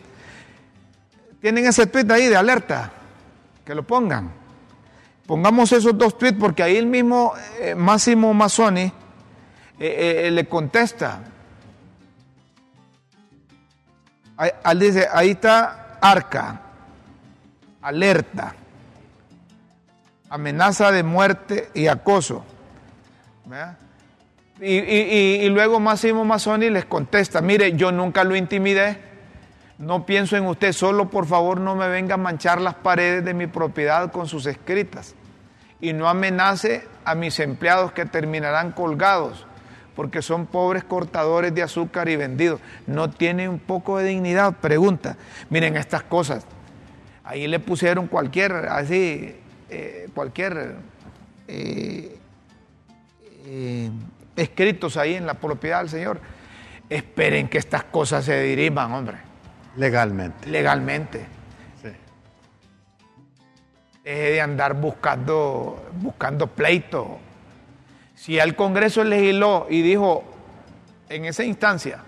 Tienen 1.41 1.65
ese 1.65 1.87
tweet 1.87 2.11
ahí 2.11 2.27
de 2.27 2.37
alerta, 2.37 2.91
que 3.65 3.75
lo 3.75 3.83
pongan. 3.83 4.31
Pongamos 5.25 5.71
esos 5.71 5.95
dos 5.97 6.17
tweets 6.17 6.39
porque 6.39 6.63
ahí 6.63 6.75
el 6.75 6.87
mismo 6.87 7.33
eh, 7.59 7.75
Máximo 7.75 8.33
Mazzoni 8.33 8.81
eh, 8.81 8.91
eh, 10.25 10.31
le 10.31 10.45
contesta. 10.47 11.19
Dice, 14.75 15.07
ahí 15.11 15.31
está 15.31 15.97
Arca, 16.01 16.61
alerta 17.81 18.55
amenaza 20.29 20.91
de 20.91 21.03
muerte 21.03 21.69
y 21.73 21.87
acoso. 21.87 22.43
Y, 24.61 25.49
luego 25.49 25.79
Máximo 25.79 26.25
Mazzoni 26.25 26.69
les 26.69 26.85
contesta, 26.85 27.41
mire, 27.41 27.73
yo 27.73 27.91
nunca 27.91 28.23
lo 28.23 28.35
intimidé, 28.35 28.99
no 29.77 30.05
pienso 30.05 30.37
en 30.37 30.45
usted, 30.45 30.73
solo 30.73 31.09
por 31.09 31.25
favor 31.25 31.59
no 31.59 31.75
me 31.75 31.87
venga 31.87 32.15
a 32.15 32.17
manchar 32.17 32.59
las 32.59 32.75
paredes 32.75 33.23
de 33.23 33.33
mi 33.33 33.47
propiedad 33.47 34.11
con 34.11 34.27
sus 34.27 34.45
escritas 34.45 35.15
y 35.79 35.93
no 35.93 36.09
amenace 36.09 36.87
a 37.05 37.15
mis 37.15 37.39
empleados 37.39 37.93
que 37.93 38.05
terminarán 38.05 38.73
colgados 38.73 39.45
porque 39.95 40.21
son 40.21 40.45
pobres 40.45 40.83
cortadores 40.83 41.53
de 41.53 41.61
azúcar 41.61 42.07
y 42.07 42.15
vendidos. 42.15 42.61
No 42.87 43.09
tiene 43.09 43.49
un 43.49 43.59
poco 43.59 43.97
de 43.97 44.05
dignidad. 44.05 44.53
Pregunta, 44.61 45.17
miren 45.49 45.75
estas 45.75 46.03
cosas. 46.03 46.45
Ahí 47.29 47.47
le 47.47 47.59
pusieron 47.59 48.07
cualquier, 48.07 48.51
así, 48.53 49.35
eh, 49.69 50.09
cualquier 50.15 50.77
eh, 51.47 52.17
eh, 53.45 53.91
escritos 54.35 54.97
ahí 54.97 55.13
en 55.13 55.27
la 55.27 55.35
propiedad 55.35 55.81
del 55.81 55.89
Señor, 55.89 56.19
esperen 56.89 57.47
que 57.47 57.59
estas 57.59 57.83
cosas 57.83 58.25
se 58.25 58.41
diriman, 58.41 58.91
hombre. 58.93 59.17
Legalmente. 59.75 60.49
Legalmente. 60.49 61.27
Sí. 61.83 61.89
Deje 64.03 64.31
de 64.31 64.41
andar 64.41 64.73
buscando, 64.73 65.87
buscando 66.01 66.47
pleito. 66.47 67.19
Si 68.15 68.39
el 68.39 68.55
Congreso 68.55 69.03
legisló 69.03 69.67
y 69.69 69.83
dijo 69.83 70.23
en 71.09 71.25
esa 71.25 71.43
instancia 71.43 71.99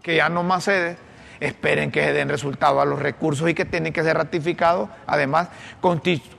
que 0.00 0.14
ya 0.14 0.28
no 0.28 0.44
más 0.44 0.62
sede, 0.62 0.96
esperen 1.40 1.90
que 1.90 2.04
se 2.04 2.12
den 2.12 2.28
resultado 2.28 2.80
a 2.80 2.84
los 2.84 2.98
recursos 2.98 3.48
y 3.48 3.54
que 3.54 3.64
tienen 3.64 3.92
que 3.92 4.02
ser 4.02 4.16
ratificados, 4.16 4.88
además, 5.06 5.48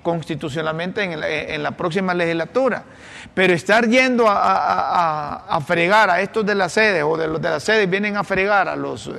constitucionalmente 0.01 1.03
en, 1.03 1.63
la 1.63 1.71
próxima 1.71 2.13
legislatura. 2.13 2.83
Pero 3.33 3.53
estar 3.53 3.87
yendo 3.87 4.25
a, 4.27 5.59
fregar 5.65 6.09
a 6.09 6.21
estos 6.21 6.45
de 6.45 6.55
la 6.55 6.69
sede 6.69 7.03
o 7.03 7.17
de 7.17 7.27
los 7.27 7.41
de 7.41 7.49
la 7.49 7.59
sede 7.59 7.85
vienen 7.85 8.17
a 8.17 8.23
fregar 8.23 8.67
a 8.67 8.75
los... 8.75 9.07
Eh, 9.07 9.11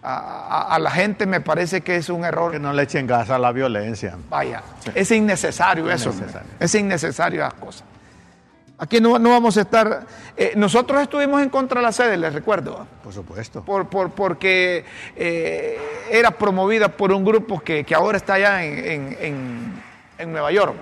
a, 0.00 0.78
la 0.80 0.90
gente 0.90 1.26
me 1.26 1.40
parece 1.40 1.82
que 1.82 1.96
es 1.96 2.08
un 2.08 2.24
error. 2.24 2.52
Que 2.52 2.58
no 2.58 2.72
le 2.72 2.84
echen 2.84 3.06
gas 3.06 3.30
a 3.30 3.38
la 3.38 3.52
violencia. 3.52 4.16
Vaya, 4.30 4.62
es 4.94 5.10
innecesario 5.10 5.90
eso. 5.90 6.14
Es 6.58 6.74
innecesario 6.74 7.40
las 7.40 7.54
cosas. 7.54 7.84
Aquí 8.80 9.00
no, 9.00 9.18
vamos 9.18 9.56
a 9.56 9.62
estar... 9.62 10.06
Eh, 10.36 10.52
nosotros 10.54 11.02
estuvimos 11.02 11.42
en 11.42 11.48
contra 11.50 11.80
de 11.80 11.86
la 11.86 11.92
sede, 11.92 12.16
les 12.16 12.32
recuerdo. 12.32 12.86
Por 13.02 13.12
supuesto. 13.12 13.64
Por, 13.64 13.88
porque 13.88 14.84
eh, 15.16 15.78
era 16.12 16.30
promovida 16.30 16.88
por 16.88 17.10
un 17.10 17.24
grupo 17.24 17.58
que, 17.58 17.84
ahora 17.94 18.18
está 18.18 18.34
allá 18.34 18.64
en, 18.64 19.82
Nueva 20.26 20.52
York. 20.52 20.74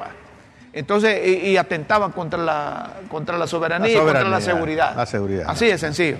Entonces, 0.74 1.26
y, 1.26 1.48
y, 1.48 1.56
atentaban 1.56 2.12
contra 2.12 2.38
la, 2.38 2.90
contra 3.08 3.38
la 3.38 3.46
soberanía, 3.46 3.90
y 3.90 3.96
contra 3.98 4.24
la 4.28 4.42
seguridad. 4.42 4.94
La 4.94 5.06
seguridad. 5.06 5.46
Así 5.48 5.66
de 5.66 5.78
sencillo. 5.78 6.18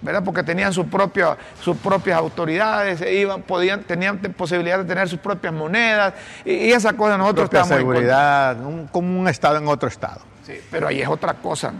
¿verdad? 0.00 0.24
Porque 0.24 0.42
tenían 0.42 0.72
su 0.72 0.88
propia, 0.88 1.36
sus 1.60 1.76
propias 1.76 2.18
autoridades, 2.18 3.00
e 3.00 3.14
iban, 3.14 3.42
podían, 3.42 3.84
tenían 3.84 4.18
posibilidad 4.18 4.78
de 4.78 4.84
tener 4.84 5.08
sus 5.08 5.20
propias 5.20 5.54
monedas 5.54 6.14
y, 6.44 6.72
esa 6.72 6.92
cosa 6.94 7.16
nosotros 7.16 7.48
en 7.52 7.60
contra. 7.60 7.76
seguridad, 7.78 8.60
un- 8.60 8.88
como 8.88 9.20
un 9.20 9.28
estado 9.28 9.58
en 9.58 9.68
otro 9.68 9.88
estado. 9.88 10.31
Sí, 10.52 10.60
pero 10.70 10.88
ahí 10.88 11.00
es 11.00 11.08
otra 11.08 11.34
cosa. 11.34 11.72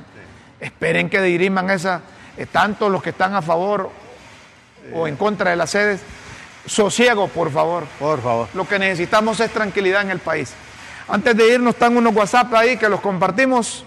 Esperen 0.60 1.10
que 1.10 1.20
diriman 1.20 1.70
esa, 1.70 2.00
eh, 2.36 2.46
tanto 2.46 2.88
los 2.88 3.02
que 3.02 3.10
están 3.10 3.34
a 3.34 3.42
favor 3.42 3.90
o 4.92 5.06
en 5.06 5.16
contra 5.16 5.50
de 5.50 5.56
las 5.56 5.70
sedes. 5.70 6.00
Sosiego, 6.66 7.28
por 7.28 7.50
favor. 7.50 7.84
Por 7.98 8.22
favor. 8.22 8.48
Lo 8.54 8.66
que 8.66 8.78
necesitamos 8.78 9.40
es 9.40 9.50
tranquilidad 9.50 10.02
en 10.02 10.10
el 10.10 10.20
país. 10.20 10.54
Antes 11.08 11.36
de 11.36 11.54
irnos, 11.54 11.74
están 11.74 11.96
unos 11.96 12.14
WhatsApp 12.14 12.54
ahí 12.54 12.76
que 12.76 12.88
los 12.88 13.00
compartimos 13.00 13.84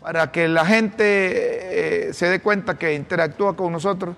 para 0.00 0.30
que 0.30 0.48
la 0.48 0.66
gente 0.66 2.08
eh, 2.08 2.12
se 2.12 2.26
dé 2.26 2.40
cuenta 2.40 2.76
que 2.76 2.94
interactúa 2.94 3.56
con 3.56 3.72
nosotros. 3.72 4.16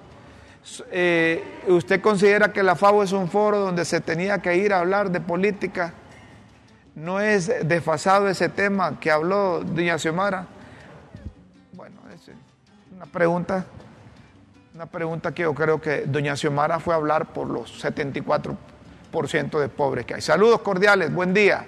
Eh, 0.90 1.44
¿Usted 1.68 2.00
considera 2.00 2.52
que 2.52 2.62
la 2.62 2.74
FAO 2.74 3.02
es 3.02 3.12
un 3.12 3.28
foro 3.28 3.60
donde 3.60 3.84
se 3.84 4.00
tenía 4.00 4.38
que 4.38 4.56
ir 4.56 4.72
a 4.72 4.80
hablar 4.80 5.10
de 5.10 5.20
política? 5.20 5.92
¿No 6.94 7.18
es 7.18 7.52
desfasado 7.66 8.28
ese 8.28 8.48
tema 8.48 9.00
que 9.00 9.10
habló 9.10 9.62
doña 9.64 9.98
Xiomara? 9.98 10.46
Bueno, 11.72 11.96
es 12.14 12.30
una 12.94 13.06
pregunta, 13.06 13.64
una 14.74 14.86
pregunta 14.86 15.34
que 15.34 15.42
yo 15.42 15.52
creo 15.54 15.80
que 15.80 16.04
doña 16.06 16.36
Xiomara 16.36 16.78
fue 16.78 16.94
a 16.94 16.98
hablar 16.98 17.32
por 17.32 17.48
los 17.48 17.84
74% 17.84 19.58
de 19.58 19.68
pobres 19.68 20.06
que 20.06 20.14
hay. 20.14 20.20
Saludos 20.20 20.60
cordiales, 20.60 21.12
buen 21.12 21.34
día. 21.34 21.66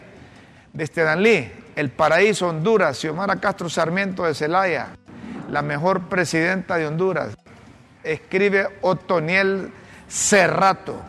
Desde 0.72 1.02
Danlí, 1.02 1.50
El 1.74 1.90
Paraíso, 1.90 2.46
Honduras, 2.48 2.96
Xiomara 2.96 3.40
Castro 3.40 3.68
Sarmiento 3.68 4.24
de 4.24 4.34
Celaya, 4.34 4.90
la 5.50 5.62
mejor 5.62 6.02
presidenta 6.02 6.76
de 6.76 6.86
Honduras. 6.86 7.36
Escribe 8.04 8.68
Otoniel 8.80 9.72
Cerrato. 10.06 11.00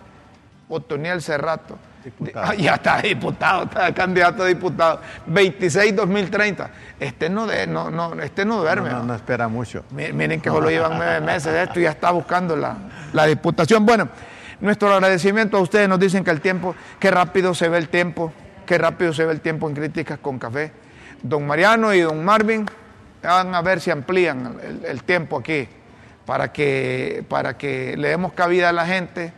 Otoniel 0.69 1.21
Cerrato. 1.21 1.77
Diputado. 2.07 2.45
Ah, 2.51 2.55
ya 2.55 2.75
está 2.75 3.01
diputado, 3.01 3.63
está 3.63 3.93
candidato 3.93 4.43
a 4.43 4.45
diputado. 4.45 5.01
26-2030. 5.29 6.69
Este 6.99 7.29
no, 7.29 7.45
de, 7.45 7.67
no, 7.67 7.91
no, 7.91 8.13
este 8.21 8.45
no 8.45 8.59
duerme. 8.61 8.89
No, 8.89 8.99
¿no? 8.99 9.03
no 9.07 9.15
espera 9.15 9.47
mucho. 9.47 9.83
Mi- 9.91 10.11
Miren 10.13 10.39
que 10.41 10.49
solo 10.49 10.69
llevan 10.69 10.93
nueve 10.97 11.19
meses 11.21 11.51
de 11.51 11.63
esto 11.63 11.79
y 11.79 11.83
ya 11.83 11.89
está 11.91 12.11
buscando 12.11 12.55
la, 12.55 12.77
la 13.13 13.25
diputación. 13.25 13.85
Bueno, 13.85 14.07
nuestro 14.61 14.93
agradecimiento 14.93 15.57
a 15.57 15.59
ustedes. 15.61 15.89
Nos 15.89 15.99
dicen 15.99 16.23
que 16.23 16.31
el 16.31 16.39
tiempo, 16.41 16.75
qué 16.99 17.11
rápido 17.11 17.53
se 17.53 17.67
ve 17.67 17.77
el 17.77 17.89
tiempo, 17.89 18.31
qué 18.65 18.77
rápido 18.77 19.13
se 19.13 19.25
ve 19.25 19.33
el 19.33 19.41
tiempo 19.41 19.67
en 19.67 19.75
críticas 19.75 20.19
con 20.19 20.39
café. 20.39 20.71
Don 21.21 21.45
Mariano 21.45 21.93
y 21.93 21.99
don 22.01 22.23
Marvin 22.23 22.65
van 23.21 23.53
a 23.53 23.61
ver 23.61 23.81
si 23.81 23.91
amplían 23.91 24.57
el, 24.63 24.85
el 24.85 25.03
tiempo 25.03 25.39
aquí 25.39 25.67
para 26.25 26.51
que, 26.53 27.25
para 27.27 27.57
que 27.57 27.95
le 27.97 28.09
demos 28.09 28.33
cabida 28.33 28.69
a 28.69 28.71
la 28.71 28.85
gente, 28.85 29.33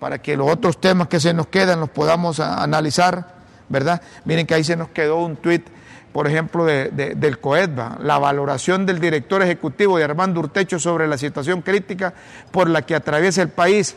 para 0.00 0.18
que 0.18 0.36
los 0.36 0.50
otros 0.50 0.80
temas 0.80 1.08
que 1.08 1.20
se 1.20 1.32
nos 1.34 1.46
quedan 1.48 1.80
los 1.80 1.88
podamos 1.90 2.40
analizar, 2.40 3.34
¿verdad? 3.68 4.00
Miren 4.24 4.46
que 4.46 4.54
ahí 4.54 4.64
se 4.64 4.76
nos 4.76 4.88
quedó 4.90 5.16
un 5.18 5.36
tuit 5.36 5.66
por 6.12 6.26
ejemplo, 6.26 6.64
de- 6.64 6.88
del 7.14 7.38
COEDBA, 7.40 7.98
la 8.00 8.16
valoración 8.18 8.86
del 8.86 9.00
director 9.00 9.42
ejecutivo 9.42 9.98
de 9.98 10.04
Armando 10.04 10.40
Urtecho 10.40 10.78
sobre 10.78 11.06
la 11.06 11.18
situación 11.18 11.60
crítica 11.60 12.14
por 12.50 12.70
la 12.70 12.80
que 12.80 12.94
atraviesa 12.94 13.42
el 13.42 13.50
país. 13.50 13.96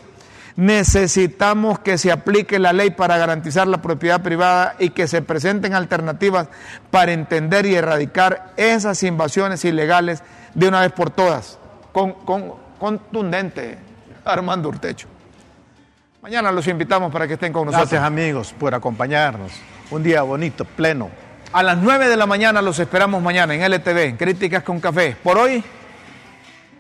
Necesitamos 0.57 1.79
que 1.79 1.97
se 1.97 2.11
aplique 2.11 2.59
la 2.59 2.73
ley 2.73 2.89
para 2.91 3.17
garantizar 3.17 3.67
la 3.67 3.81
propiedad 3.81 4.21
privada 4.21 4.75
y 4.79 4.89
que 4.89 5.07
se 5.07 5.21
presenten 5.21 5.73
alternativas 5.73 6.47
para 6.91 7.13
entender 7.13 7.65
y 7.65 7.75
erradicar 7.75 8.51
esas 8.57 9.01
invasiones 9.03 9.63
ilegales 9.63 10.21
de 10.55 10.67
una 10.67 10.81
vez 10.81 10.91
por 10.91 11.11
todas. 11.11 11.57
Con, 11.93 12.11
con- 12.25 12.53
contundente, 12.77 13.77
Armando 14.25 14.67
Urtecho. 14.67 15.07
Mañana 16.21 16.51
los 16.51 16.67
invitamos 16.67 17.13
para 17.13 17.27
que 17.27 17.35
estén 17.35 17.53
con 17.53 17.65
nosotros. 17.65 17.89
Gracias 17.89 18.05
amigos 18.05 18.53
por 18.59 18.75
acompañarnos. 18.75 19.53
Un 19.89 20.03
día 20.03 20.21
bonito, 20.21 20.65
pleno. 20.65 21.09
A 21.53 21.63
las 21.63 21.77
9 21.77 22.09
de 22.09 22.17
la 22.17 22.25
mañana 22.25 22.61
los 22.61 22.77
esperamos 22.79 23.23
mañana 23.23 23.55
en 23.55 23.61
LTV, 23.61 23.97
en 23.99 24.17
Críticas 24.17 24.63
con 24.63 24.81
Café. 24.81 25.15
Por 25.23 25.37
hoy, 25.37 25.63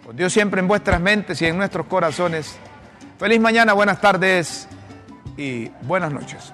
con 0.05 0.15
Dios 0.15 0.33
siempre 0.33 0.59
en 0.59 0.67
vuestras 0.67 0.99
mentes 0.99 1.41
y 1.41 1.45
en 1.45 1.57
nuestros 1.57 1.85
corazones. 1.87 2.57
Feliz 3.17 3.39
mañana, 3.39 3.71
buenas 3.71 4.01
tardes 4.01 4.67
y 5.37 5.69
buenas 5.83 6.11
noches. 6.11 6.53